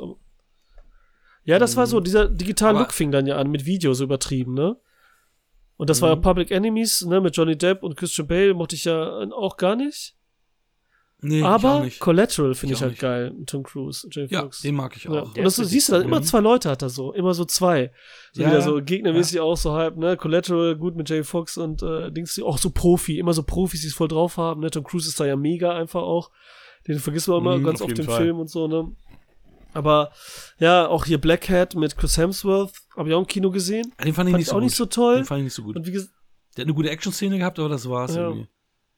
[1.45, 2.79] Ja, das war so, dieser digitale Mhm.
[2.79, 4.75] Look fing dann ja an, mit Video so übertrieben, ne?
[5.77, 6.21] Und das war Mhm.
[6.21, 9.75] ja Public Enemies, ne, mit Johnny Depp und Christian Bale mochte ich ja auch gar
[9.75, 10.15] nicht.
[11.21, 11.99] Nee, ich auch Aber nicht.
[11.99, 13.01] Collateral finde Ich ich, halt nicht.
[13.01, 14.61] geil Tom Cruise und Jamie Ja, Foxx.
[14.61, 15.11] den mag ich Ja.
[15.11, 15.27] auch.
[15.35, 16.23] Und das so, siehst du dann immer Mhm.
[16.25, 17.91] zwei Leute hat er so, immer so zwei.
[18.33, 18.65] So Ja, wieder ja.
[18.65, 20.17] so gegnermäßig auch so halb, ne?
[20.17, 23.87] Collateral gut mit Jamie Foxx und äh, Dings, auch so Profi, immer so Profis, die
[23.87, 24.69] es voll drauf haben, ne?
[24.71, 26.31] Tom Cruise ist da ja mega einfach auch.
[26.87, 28.21] Den vergisst man immer Mhm, ganz auf oft im Fall.
[28.21, 28.91] Film und so, ne?
[29.73, 30.11] Aber
[30.59, 33.91] ja, auch hier Black Hat mit Chris Hemsworth, habe ich auch im Kino gesehen.
[34.03, 34.63] Den fand ich Fand nicht ich so auch gut.
[34.63, 35.15] nicht so toll.
[35.17, 35.75] Den fand ich nicht so gut.
[35.75, 36.13] Und wie gesagt,
[36.55, 38.29] Der hat eine gute Action-Szene gehabt, aber das war's Ja.
[38.29, 38.47] irgendwie.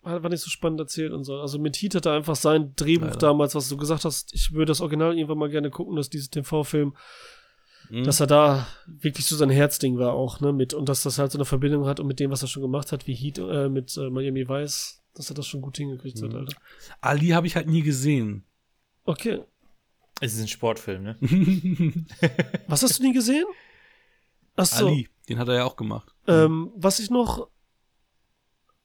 [0.08, 1.40] War war nicht so spannend erzählt und so.
[1.40, 3.18] Also mit Heat hat er einfach sein Drehbuch Leider.
[3.20, 6.30] damals, was du gesagt hast, ich würde das Original irgendwann mal gerne gucken, dass dieses
[6.30, 6.96] TV-Film
[7.90, 8.04] Mhm.
[8.04, 11.32] dass er da wirklich so sein Herzding war auch, ne, mit, und dass das halt
[11.32, 13.70] so eine Verbindung hat und mit dem, was er schon gemacht hat, wie Heat, äh,
[13.70, 16.36] mit äh, Miami Vice, dass er das schon gut hingekriegt hat, Mhm.
[16.40, 16.58] Alter.
[17.00, 18.44] Ali habe ich halt nie gesehen.
[19.06, 19.40] Okay.
[20.20, 21.18] Es ist ein Sportfilm, ne?
[22.68, 23.46] Was hast du nie gesehen?
[24.58, 26.14] Achso, Ali, den hat er ja auch gemacht.
[26.28, 27.48] ähm, was ich noch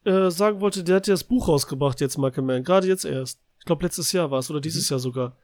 [0.04, 3.40] äh, sagen wollte, der hat ja das Buch rausgebracht jetzt, Michael Mann, gerade jetzt erst.
[3.58, 4.94] Ich glaube, letztes Jahr war es, oder dieses Mhm.
[4.94, 5.36] Jahr sogar.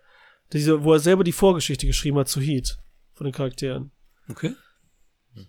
[0.53, 2.79] Diese, wo er selber die Vorgeschichte geschrieben hat zu Heat,
[3.15, 3.91] von den Charakteren.
[4.29, 4.55] Okay.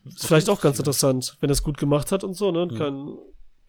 [0.05, 2.61] Ist vielleicht auch ganz interessant, wenn er es gut gemacht hat und so, ne?
[2.63, 2.77] Und Mhm.
[2.77, 3.07] kein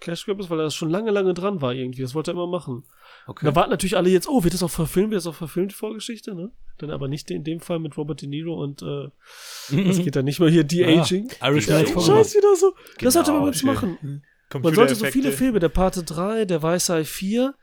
[0.00, 2.00] Cash Grab ist, weil er das schon lange, lange dran war irgendwie.
[2.02, 2.84] Das wollte er immer machen.
[3.26, 3.44] okay.
[3.46, 5.74] Da warten natürlich alle jetzt, oh, wird das auch verfilmt, wird das auch verfilmt, die
[5.76, 6.50] Vorgeschichte, ne?
[6.78, 9.08] Dann aber nicht in dem Fall mit Robert De Niro und äh,
[9.86, 11.30] das geht dann nicht mal hier De-Aging.
[11.40, 11.66] Ah, Irish.
[11.66, 12.74] Scheiß wieder so.
[12.98, 14.22] das sollte man Genau, jetzt machen.
[14.52, 17.55] Man sollte so viele Filme, der Pate 3, der Weiße Hai 4,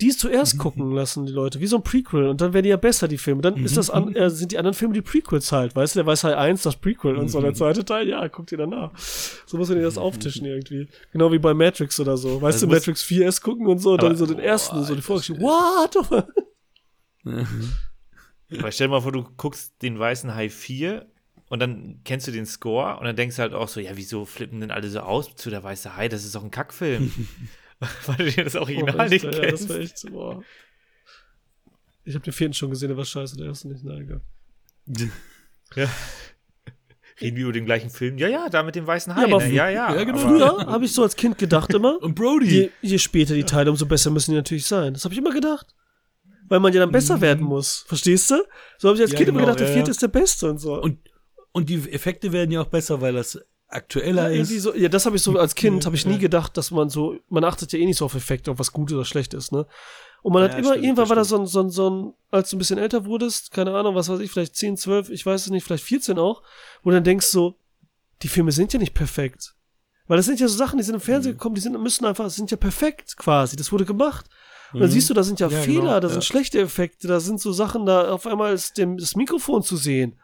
[0.00, 2.26] die zuerst gucken lassen, die Leute, wie so ein Prequel.
[2.26, 3.42] Und dann werden die ja besser, die Filme.
[3.42, 6.06] Dann ist das an, äh, sind die anderen Filme die Prequels halt, weißt du, der
[6.06, 8.92] Weiße Hai 1, das Prequel und so der zweite Teil, ja, guckt ihr danach.
[8.96, 10.88] So muss man dir das auftischen irgendwie.
[11.12, 12.40] Genau wie bei Matrix oder so.
[12.40, 14.84] Weißt Also du, Matrix 4 erst gucken und so, und dann so den ersten, Boah,
[14.84, 15.42] so die Vorgeschichte.
[15.42, 15.96] What?
[18.58, 21.06] Aber stell dir mal vor, du guckst den weißen Hai 4
[21.50, 24.24] und dann kennst du den Score und dann denkst du halt auch so, ja, wieso
[24.24, 26.08] flippen denn alle so aus zu der weiße Hai?
[26.08, 27.12] Das ist doch ein Kackfilm.
[28.06, 29.68] Weil du dir das Original Boah, nicht echt, ja, das kennst.
[29.68, 30.44] war echt so, boah.
[32.04, 34.20] Ich habe den vierten schon gesehen, der war scheiße, der erste nicht, na egal.
[37.20, 38.16] Reden wir über den gleichen Film?
[38.16, 39.22] Ja, ja, da mit dem weißen Hai.
[39.22, 39.52] Ja, aber ne?
[39.52, 39.94] ja, ja.
[39.94, 40.18] ja, genau.
[40.18, 42.46] Früher habe ich so als Kind gedacht immer, Und Brody.
[42.46, 44.94] je, je später die Teile, umso besser müssen die natürlich sein.
[44.94, 45.74] Das habe ich immer gedacht.
[46.48, 47.84] Weil man ja dann besser werden muss.
[47.88, 48.36] Verstehst du?
[48.78, 49.14] So habe ich als Mhm.
[49.14, 49.90] Ja, Kind immer genau, gedacht, der ja, vierte ja.
[49.90, 50.80] ist der beste und so.
[50.80, 50.98] Und,
[51.52, 54.62] und die Effekte werden ja auch besser, weil das aktueller irgendwie ist.
[54.64, 57.16] so, ja, das habe ich so als Kind habe ich nie gedacht, dass man so,
[57.28, 59.66] man achtet ja eh nicht so auf Effekte, ob was gut oder schlecht ist, ne?
[60.22, 61.90] Und man Ja, hat immer, stimmt, irgendwann das war da so ein, so ein, so
[61.90, 65.08] ein, als du ein bisschen älter wurdest, keine Ahnung, was weiß ich, vielleicht 10, 12,
[65.10, 66.42] ich weiß es nicht, vielleicht 14 auch,
[66.82, 67.54] wo dann denkst so,
[68.22, 69.54] die Filme sind ja nicht perfekt.
[70.08, 72.28] Weil das sind ja so Sachen, die sind im Fernsehen gekommen, die sind, müssen einfach,
[72.28, 73.56] sind ja perfekt quasi.
[73.56, 74.26] Das wurde gemacht.
[74.72, 74.92] Und dann Mhm.
[74.92, 76.12] siehst du, da sind ja, Ja, Fehler, genau, da ja.
[76.12, 79.76] sind schlechte Effekte, da sind so Sachen, da auf einmal ist dem, das Mikrofon zu
[79.76, 80.20] sehen.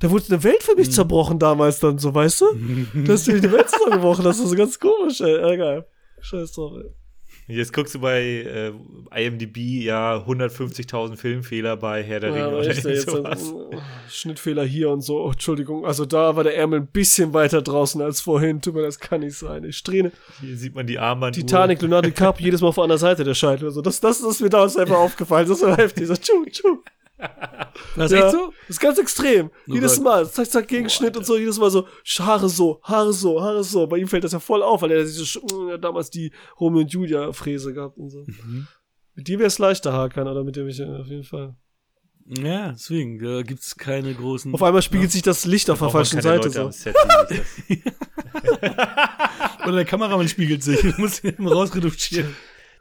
[0.00, 0.78] Da wurde eine Welt für Mhm.
[0.78, 2.46] mich zerbrochen damals dann, so, weißt du?
[3.06, 5.52] Da ist dir die Welt zusammengebrochen, das ist so ganz komisch, ey.
[5.54, 5.86] Egal.
[6.20, 6.90] Scheiß drauf, ey.
[7.46, 8.72] Jetzt guckst du bei äh,
[9.26, 13.52] IMDb ja 150.000 Filmfehler bei Herr der Ja, Ringe oder sowas.
[13.52, 13.70] oh,
[14.08, 15.20] Schnittfehler hier und so.
[15.24, 15.84] Oh, Entschuldigung.
[15.84, 18.60] Also da war der Ärmel ein bisschen weiter draußen als vorhin.
[18.60, 19.64] Tut mir, das kann nicht sein.
[19.64, 20.12] Ich Strähne.
[20.40, 21.40] Hier sieht man die Armbanduhr.
[21.40, 23.64] Titanic, Leonardo DiCaprio, jedes Mal auf einer Seite der Scheitel.
[23.66, 25.48] Also das, das ist mir damals einfach aufgefallen.
[25.48, 26.06] Das war heftig.
[26.06, 26.78] So, tschu, tschu.
[27.96, 28.52] Das ist Ja, echt so?
[28.66, 29.50] Das ist ganz extrem.
[29.68, 30.04] Oh jedes Gott.
[30.04, 30.30] Mal.
[30.30, 31.36] Zack, zack, Gegenschnitt und so.
[31.36, 31.86] Jedes Mal so,
[32.18, 33.86] Haare so, Haare so, Haare so.
[33.86, 36.80] Bei ihm fällt das ja voll auf, weil er diese, Sch- ja, damals die Romeo
[36.82, 38.24] und Julia Fräse gehabt und so.
[38.26, 38.66] Mhm.
[39.14, 41.56] Mit dir wäre es leichter, Hakan, oder mit dem ich auf jeden Fall.
[42.26, 44.54] Ja, deswegen, da gibt's keine großen.
[44.54, 46.60] Auf einmal spiegelt sich das Licht auf der falschen Seite Leute so.
[46.66, 46.94] am Set,
[47.66, 48.60] sich das
[49.64, 50.80] Oder der Kameramann spiegelt sich.
[50.82, 52.34] Du musst ihn rausreduzieren.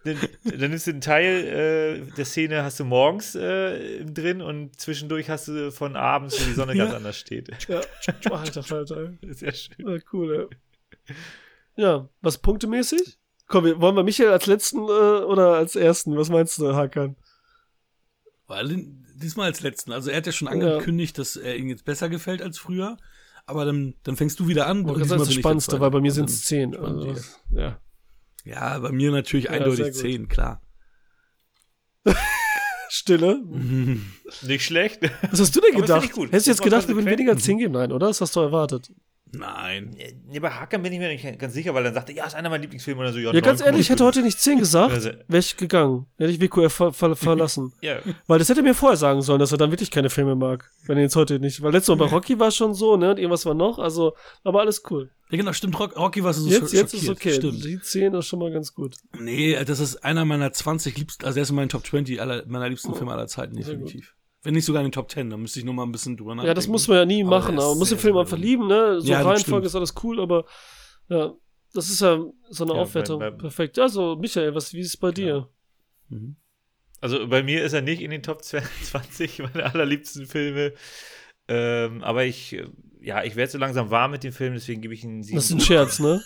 [0.04, 4.80] Dann, dann nimmst du einen Teil äh, der Szene, hast du morgens äh, drin und
[4.80, 6.98] zwischendurch hast du von abends, wo die Sonne ganz Ja.
[6.98, 7.50] anders steht.
[7.68, 7.82] Ja.
[8.32, 9.14] Alter Falter.
[9.22, 9.76] Sehr schön.
[9.88, 10.50] Ja, cool,
[11.08, 11.16] ey.
[11.76, 13.18] Ja, was punktemäßig?
[13.48, 16.16] Komm, wir, wollen wir Michael als letzten äh, oder als ersten?
[16.18, 17.16] Was meinst du, Hakan?
[18.48, 18.86] Weil
[19.16, 19.92] diesmal als letzten.
[19.92, 22.98] Also er hat ja schon angekündigt, dass er ihm jetzt besser gefällt als früher.
[23.46, 24.86] Aber dann, dann fängst du wieder an.
[24.86, 26.76] Und das ist das Spannendste, weil bei mir sind es zehn.
[26.76, 27.16] Also,
[27.52, 27.80] ja.
[28.46, 29.96] Ja, bei mir natürlich Ja, eindeutig gut.
[29.96, 30.62] 10, klar.
[32.90, 33.42] Stille.
[34.42, 35.02] Nicht schlecht.
[35.30, 36.18] Was hast du denn Aber gedacht?
[36.18, 37.74] Hättest du jetzt gedacht, wir würden weniger als 10 geben?
[37.74, 38.08] Nein, oder?
[38.08, 38.92] Das hast du erwartet.
[39.32, 39.96] Nein.
[40.28, 42.50] Nee, bei Hakan bin ich mir nicht ganz sicher, weil dann sagte, ja, ist einer
[42.50, 43.20] meiner Lieblingsfilme oder so.
[43.20, 46.08] Ja, ganz ehrlich, ich hätte heute nicht 10 gesagt, wäre ich gegangen.
[46.18, 47.74] Hätte ich WQF ver ver verlassen.
[47.82, 50.36] Ja, Weil das hätte er mir vorher sagen sollen, dass er dann wirklich keine Filme
[50.36, 50.70] mag.
[50.86, 51.62] Wenn er jetzt heute nicht.
[51.62, 53.12] Weil letztes Mal bei Rocky war es schon so, ne?
[53.12, 53.80] Und irgendwas war noch.
[53.80, 55.12] Also, aber alles cool.
[55.30, 55.80] Ja, genau, stimmt.
[55.80, 57.34] Rock, Rocky war so Jetzt, jetzt ist okay.
[57.34, 57.64] Stimmt.
[57.64, 58.96] Die 10 ist schon mal ganz gut.
[59.20, 62.44] Nee, das ist einer meiner 20 liebsten, also er ist in meinen Top 20 aller,
[62.48, 64.16] meiner liebsten Filme aller Zeiten, Sehr definitiv.
[64.44, 66.34] Wenn nicht sogar in den Top 10, dann müsste ich noch mal ein bisschen drüber
[66.36, 66.48] nachdenken.
[66.48, 68.38] Ja, das muss man ja nie Aber machen, er aber man muss den Film einfach
[68.38, 69.02] lieben, ne?
[69.02, 70.46] So Ja, Reihenfolge ist alles cool, aber
[71.10, 71.34] ja,
[71.74, 73.20] das ist ja so eine Ja, Aufwertung.
[73.20, 73.78] bei- bei- Perfekt.
[73.80, 75.50] Also, Michael, was, wie ist es bei dir?
[76.08, 76.36] Mhm.
[77.02, 80.74] Also bei mir ist er nicht in den Top 20 meiner allerliebsten Filme.
[81.48, 82.68] Ähm, aber ich, äh,
[83.02, 85.38] ja, ich werde so langsam warm mit dem Film, deswegen gebe ich ihn sieben.
[85.38, 86.22] Das ist ein Scherz, ne?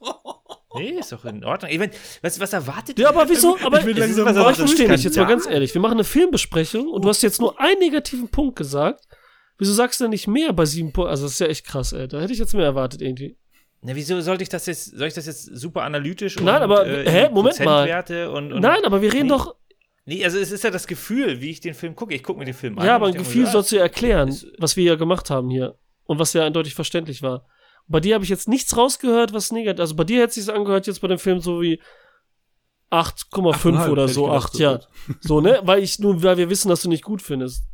[0.76, 1.70] Nee, ist doch in Ordnung.
[1.70, 1.90] Ich mein,
[2.20, 3.08] was, was erwartet Ja, ihr?
[3.16, 3.56] aber wieso?
[3.64, 5.72] Aber Ich will langsam aber raus, ich verstehe das nicht, jetzt mal ganz ehrlich.
[5.72, 9.04] Wir machen eine Filmbesprechung und du hast jetzt nur einen negativen Punkt gesagt.
[9.56, 11.10] Wieso sagst du denn nicht mehr bei sieben Punkten?
[11.10, 12.06] Also, das ist ja echt krass, ey.
[12.06, 13.36] Da hätte ich jetzt mehr erwartet, irgendwie.
[13.80, 16.86] Na, wieso sollte ich das jetzt, soll ich das jetzt super analytisch und Nein, aber,
[16.86, 17.88] äh, hä, Moment mal.
[18.32, 19.28] Und, und Nein, aber wir reden nee.
[19.32, 19.54] doch.
[20.04, 22.14] Nee, also es ist ja das Gefühl, wie ich den Film gucke.
[22.14, 22.86] Ich gucke mir den Film an.
[22.86, 25.50] Ja, aber ein Gefühl so, sollst du ja erklären, ist- was wir ja gemacht haben
[25.50, 25.76] hier.
[26.04, 27.46] Und was ja eindeutig verständlich war.
[27.88, 29.80] Bei dir habe ich jetzt nichts rausgehört, was negativ.
[29.80, 31.80] Also bei dir hätte es angehört jetzt bei dem Film so wie
[32.90, 34.80] 8,5 8,5 oder so, gedacht, 8, so ja.
[35.20, 35.60] So, ne?
[35.64, 37.64] Weil ich nur, weil wir wissen, dass du nicht gut findest.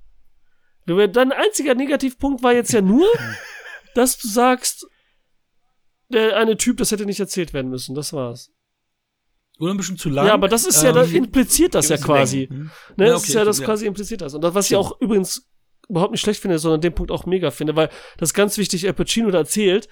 [0.86, 3.06] Dein einziger Negativpunkt war jetzt ja nur,
[3.94, 4.86] dass du sagst,
[6.12, 7.94] der eine Typ, das hätte nicht erzählt werden müssen.
[7.94, 8.50] Das war's.
[9.58, 10.26] Oder ein bisschen zu lang.
[10.26, 12.48] Ja, aber das ist ja, Ähm, das impliziert das ja quasi.
[12.50, 12.70] mhm.
[12.96, 14.34] Ne, Ja, das okay, ist ja das quasi impliziert das.
[14.34, 15.48] Und das, was ich auch übrigens
[15.88, 18.94] überhaupt nicht schlecht finde, sondern den Punkt auch mega finde, weil das ganz wichtig, Al
[18.94, 19.88] Pacino da erzählt,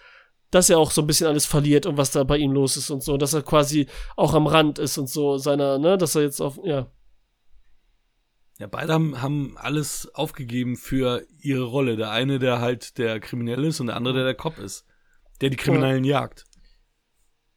[0.52, 2.90] dass er auch so ein bisschen alles verliert und was da bei ihm los ist
[2.90, 6.22] und so, dass er quasi auch am Rand ist und so seiner, ne, dass er
[6.22, 6.92] jetzt auf, ja.
[8.58, 11.96] Ja, beide haben, haben alles aufgegeben für ihre Rolle.
[11.96, 14.86] Der eine, der halt der Kriminelle ist und der andere, der der Cop ist.
[15.40, 16.44] Der die Kriminellen jagt.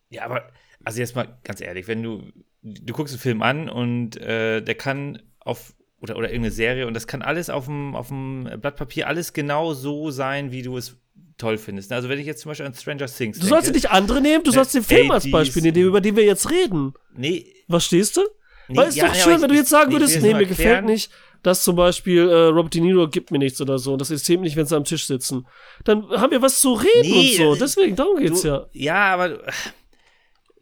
[0.09, 0.49] Ja, aber,
[0.85, 2.31] also jetzt mal ganz ehrlich, wenn du,
[2.63, 6.93] du guckst einen Film an und äh, der kann auf, oder, oder irgendeine Serie und
[6.93, 10.77] das kann alles auf dem, auf dem Blatt Papier alles genau so sein, wie du
[10.77, 10.97] es
[11.37, 11.91] toll findest.
[11.91, 14.51] Also wenn ich jetzt zum Beispiel an Stranger Things Du sollst nicht andere nehmen, du
[14.51, 15.31] Ne, sollst den Film als 80s.
[15.31, 16.93] Beispiel nehmen, über den wir jetzt reden.
[17.15, 18.21] Nee, Verstehst du?
[18.67, 20.45] nee Weil es ist ja, doch schön, wenn du jetzt sagen würdest, es nee, mir
[20.45, 20.85] gefällt erklären.
[20.85, 21.11] nicht,
[21.43, 24.39] dass zum Beispiel äh, Robert De Niro gibt mir nichts oder so und das mich
[24.41, 25.45] nicht, wenn sie am Tisch sitzen.
[25.83, 27.53] Dann haben wir was zu reden Nee, und so.
[27.55, 28.65] äh, Deswegen, darum geht's du, ja.
[28.73, 29.43] Ja, aber du-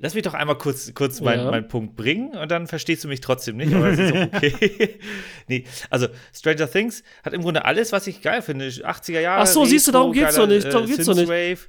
[0.04, 1.26] lass mich doch einmal kurz, kurz Ja.
[1.26, 5.00] meinen meinen Punkt bringen und dann verstehst du mich trotzdem nicht, aber es ist okay.
[5.48, 8.68] nee, also Stranger Things hat im Grunde alles, was ich geil finde.
[8.68, 9.42] 80er Jahre.
[9.42, 11.68] Ach so, siehst du, darum geht's doch geiler, nicht, darum geht's doch nicht.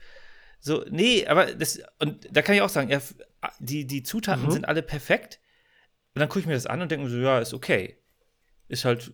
[0.60, 3.00] So, nee, aber das, und da kann ich auch sagen, er,
[3.60, 4.50] die, die Zutaten Mhm.
[4.50, 5.38] sind alle perfekt.
[6.14, 7.98] Und dann gucke ich mir das an und denke mir so, ja, ist okay.
[8.68, 9.12] Ist halt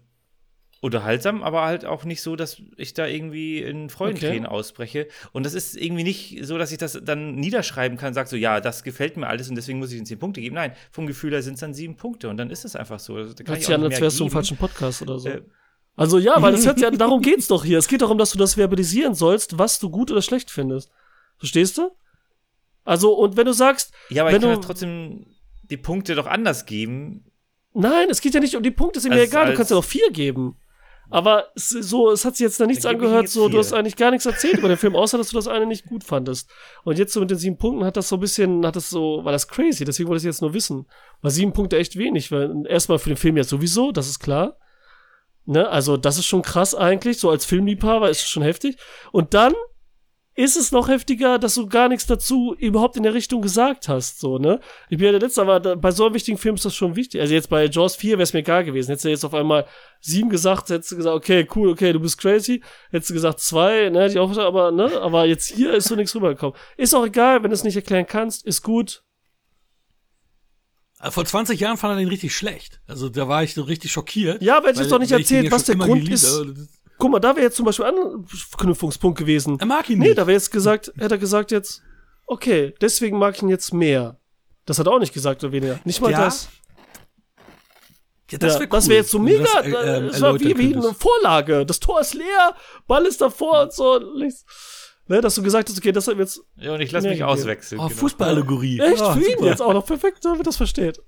[0.83, 5.09] unterhaltsam, aber halt auch nicht so, dass ich da irgendwie in Freudentränen ausbreche.
[5.33, 8.61] Und das ist irgendwie nicht so, dass ich das dann niederschreiben kann, sag so, ja,
[8.61, 10.55] das gefällt mir alles und deswegen muss ich ihnen zehn Punkte geben.
[10.55, 13.17] Nein, vom Gefühl her sind es dann sieben Punkte und dann ist es einfach so.
[13.17, 15.29] Also, da kann Hört ich sich an, als wärst du im falschen Podcast oder so.
[15.29, 15.43] Äh,
[15.97, 17.79] Also ja, weil das hört ja, darum geht's doch hier.
[17.79, 20.91] Es geht darum, dass du das verbalisieren sollst, was du gut oder schlecht findest.
[21.37, 21.91] Verstehst du?
[22.85, 25.27] Also, und wenn du sagst, Ja, aber wenn ich kann du- trotzdem
[25.65, 27.25] die Punkte doch anders geben.
[27.75, 29.77] nein, es geht ja nicht um die Punkte, ist mir Als- egal, du kannst ja
[29.77, 30.57] noch vier geben.
[31.11, 34.13] Aber es, so, es hat sich jetzt da nichts angehört, so, du hast eigentlich gar
[34.13, 36.49] nichts erzählt über den Film, außer dass du das eine nicht gut fandest.
[36.85, 39.25] Und jetzt so mit den sieben Punkten hat das so ein bisschen, hat das so,
[39.25, 40.87] war das crazy, deswegen wollte ich jetzt nur wissen.
[41.21, 44.57] War sieben Punkte echt wenig, weil erstmal für den Film ja sowieso, das ist klar.
[45.47, 48.77] Ne, also das ist schon krass eigentlich, so als Filmliebhaber ist es schon heftig.
[49.11, 49.53] Und dann
[50.41, 54.21] ist es noch heftiger, dass du gar nichts dazu überhaupt in der Richtung gesagt hast,
[54.21, 54.59] so, ne?
[54.89, 56.97] Ich bin ja der Letzte, aber da, bei so einem wichtigen Film ist das schon
[56.97, 57.21] wichtig.
[57.21, 58.89] Also jetzt bei Jaws 4 wäre es mir egal gewesen.
[58.89, 59.67] Hättest du jetzt auf einmal
[60.01, 62.63] sieben gesagt, hättest du gesagt, okay, cool, okay, du bist crazy.
[62.91, 65.89] Hättest du gesagt zwei, ne, hätte ich auch gesagt, aber, ne, aber jetzt hier ist
[65.89, 66.59] so nichts rübergekommen.
[66.79, 69.03] Ist auch egal, wenn du es nicht erklären kannst, ist gut.
[71.11, 72.81] Vor 20 Jahren fand er den richtig schlecht.
[72.87, 74.41] Also da war ich so richtig schockiert.
[74.41, 76.43] Ja, aber hätte ich doch nicht erzählt, ja was der Grund ist.
[77.01, 79.59] Guck mal, da wäre jetzt zum Beispiel ein Anknüpfungspunkt gewesen.
[79.59, 80.19] Er mag ihn Nee, nicht.
[80.19, 81.83] da wäre jetzt gesagt, hätte er gesagt jetzt,
[82.27, 84.19] okay, deswegen mag ich ihn jetzt mehr.
[84.67, 85.81] Das hat er auch nicht gesagt oder weniger.
[85.85, 86.49] Nicht mal Ja, das.
[88.31, 89.43] ja, Das, wär ja, das cool, wäre jetzt so mega.
[89.45, 90.95] das, äh, Das, ähm, das war wie, wie eine.
[90.95, 91.67] Vorlage.
[91.67, 92.55] Das Tor ist leer,
[92.87, 93.99] Ball ist davor und so.
[95.09, 97.31] Ne, dass du gesagt hast, okay, das hat jetzt Ja, und ich lasse mich gegeben.
[97.31, 97.81] auswechseln.
[97.81, 97.99] Oh, genau.
[97.99, 98.79] Fußballallegorie.
[98.79, 99.47] echt Ah, für ihn super.
[99.47, 101.01] jetzt auch noch perfekt, damit das versteht.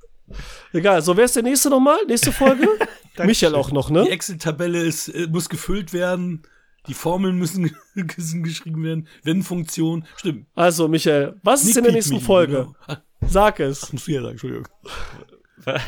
[0.72, 1.98] Egal, so wer ist der nächste nochmal?
[2.08, 2.66] Nächste Folge?
[3.18, 4.08] Michael auch noch, Die ne?
[4.08, 6.42] Excel-Tabelle ist, äh, muss gefüllt werden.
[6.88, 9.06] Die Formeln müssen, geschrieben werden.
[9.22, 10.04] Wenn-Funktion.
[10.16, 10.46] Stimmt.
[10.54, 12.56] Also, Michael, was ist in der Sneak nächsten Peek Folge?
[12.58, 13.00] Meeting, genau.
[13.30, 13.80] Sag es.
[13.80, 14.68] Das musst du ja sagen, Entschuldigung.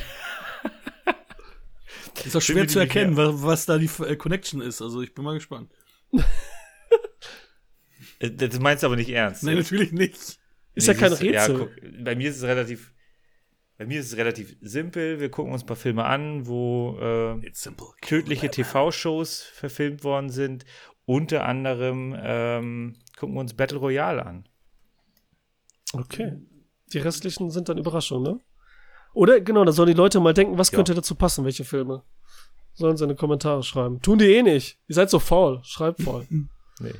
[2.24, 4.80] Ist doch schwer die zu erkennen, was, was da die äh, Connection ist.
[4.80, 5.70] Also ich bin mal gespannt.
[8.20, 9.42] Äh, Das meinst du aber nicht ernst.
[9.42, 10.14] Nein, natürlich nicht.
[10.14, 10.38] Ist
[10.76, 11.58] Nee, ja kein Rätsel.
[11.58, 12.92] guck, bei mir ist es relativ.
[13.76, 15.18] Bei mir ist es relativ simpel.
[15.20, 17.50] Wir gucken uns ein paar Filme an, wo äh,
[18.02, 20.64] tödliche TV-Shows verfilmt worden sind.
[21.06, 24.48] Unter anderem ähm, gucken wir uns Battle Royale an.
[25.92, 26.38] Okay.
[26.92, 28.40] Die restlichen sind dann Überraschungen, ne?
[29.12, 30.76] Oder genau, da sollen die Leute mal denken, was Ja.
[30.76, 32.02] könnte dazu passen, welche Filme.
[32.74, 34.00] Sollen sie in die Kommentare schreiben.
[34.02, 34.78] Tun die eh nicht.
[34.88, 35.60] Ihr seid so faul.
[35.62, 36.26] Schreibt faul.
[36.80, 36.90] Nee.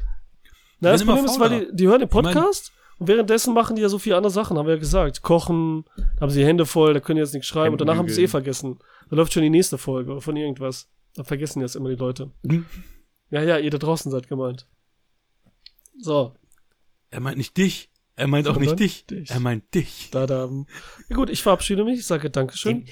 [0.78, 3.54] Na, Die das Problem ist, weil die, die hören den Ich mein- Podcast und währenddessen
[3.54, 5.22] machen die ja so viele andere Sachen, haben wir ja gesagt.
[5.22, 7.96] Kochen, da haben sie die Hände voll, da können die jetzt nichts schreiben und danach
[7.96, 8.78] haben sie es eh vergessen.
[9.10, 10.88] Da läuft schon die nächste Folge von irgendwas.
[11.14, 12.30] Da vergessen jetzt immer die Leute.
[12.42, 12.66] Mhm.
[13.30, 14.66] Ja, ja, ihr da draußen seid gemeint.
[15.98, 16.34] So,
[17.10, 17.90] Er meint nicht dich.
[18.16, 19.06] Er meint auch nicht dich.
[19.06, 19.30] dich.
[19.30, 20.08] Er meint dich.
[20.12, 20.48] da, da.
[21.08, 22.00] Ja, gut, ich verabschiede mich.
[22.00, 22.86] Ich sage Dankeschön.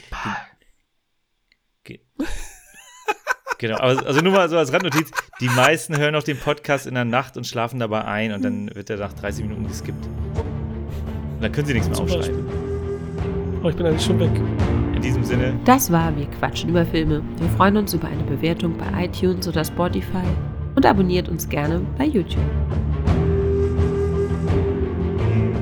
[1.84, 2.00] Ge-
[3.62, 5.10] genau, also nur mal so als Randnotiz:
[5.40, 8.74] Die meisten hören auch den Podcast in der Nacht und schlafen dabei ein und dann
[8.74, 10.04] wird er nach 30 Minuten geskippt.
[10.04, 12.44] Und dann können sie nichts mehr Zum aufschreiben.
[13.62, 14.30] Oh, ich bin eigentlich schon weg.
[14.94, 17.22] In diesem Sinne, Das war Wir quatschen über Filme.
[17.38, 20.26] Wir freuen uns über eine Bewertung bei iTunes oder Spotify
[20.74, 22.42] und abonniert uns gerne bei YouTube.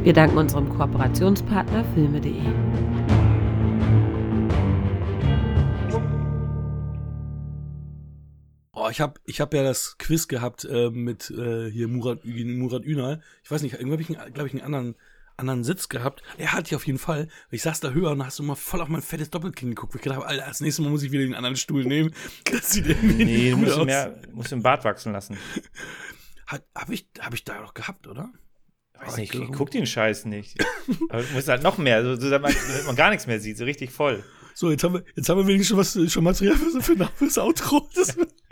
[0.02, 2.40] Wir danken unserem Kooperationspartner filme.de.
[8.82, 12.82] Oh, ich habe ich hab ja das Quiz gehabt äh, mit äh, hier Murat, Murat
[12.86, 13.20] Ünal.
[13.44, 14.94] Ich weiß nicht, irgendwie habe ich, glaube ich, einen anderen,
[15.36, 16.22] anderen Sitz gehabt.
[16.38, 17.28] Er hatte ich auf jeden Fall.
[17.50, 19.94] Ich saß da höher und hast du mal voll auf mein fettes Doppelkinn geguckt.
[19.96, 22.14] Ich gedacht, Alter, das nächste Mal muss ich wieder den anderen Stuhl nehmen.
[22.50, 23.84] Das sieht irgendwie nee, nicht du gut musst, aus.
[23.84, 25.36] mehr, musst den Bart wachsen lassen.
[26.46, 28.32] Hat, hab ich, hab ich da doch gehabt, oder?
[28.94, 30.56] Weiß nicht, ich ich guck den Scheiß nicht.
[31.10, 33.64] Aber du musst halt noch mehr, so, so, damit man, gar nichts mehr sieht, so
[33.64, 34.24] richtig voll.
[34.54, 37.38] So, jetzt haben wir, jetzt haben wir wenigstens schon was, schon Material für, für, fürs
[37.38, 37.86] Outro.
[37.94, 38.16] Das,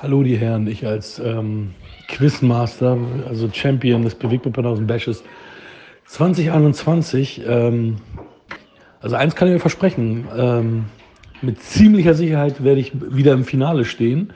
[0.00, 1.74] Hallo die Herren, ich als ähm,
[2.06, 2.96] Quizmaster,
[3.28, 5.24] also Champion des Bewegtbildpodcast Bashes
[6.06, 7.96] 2021, ähm,
[9.00, 10.84] also eins kann ich mir versprechen, ähm,
[11.42, 14.32] mit ziemlicher Sicherheit werde ich wieder im Finale stehen.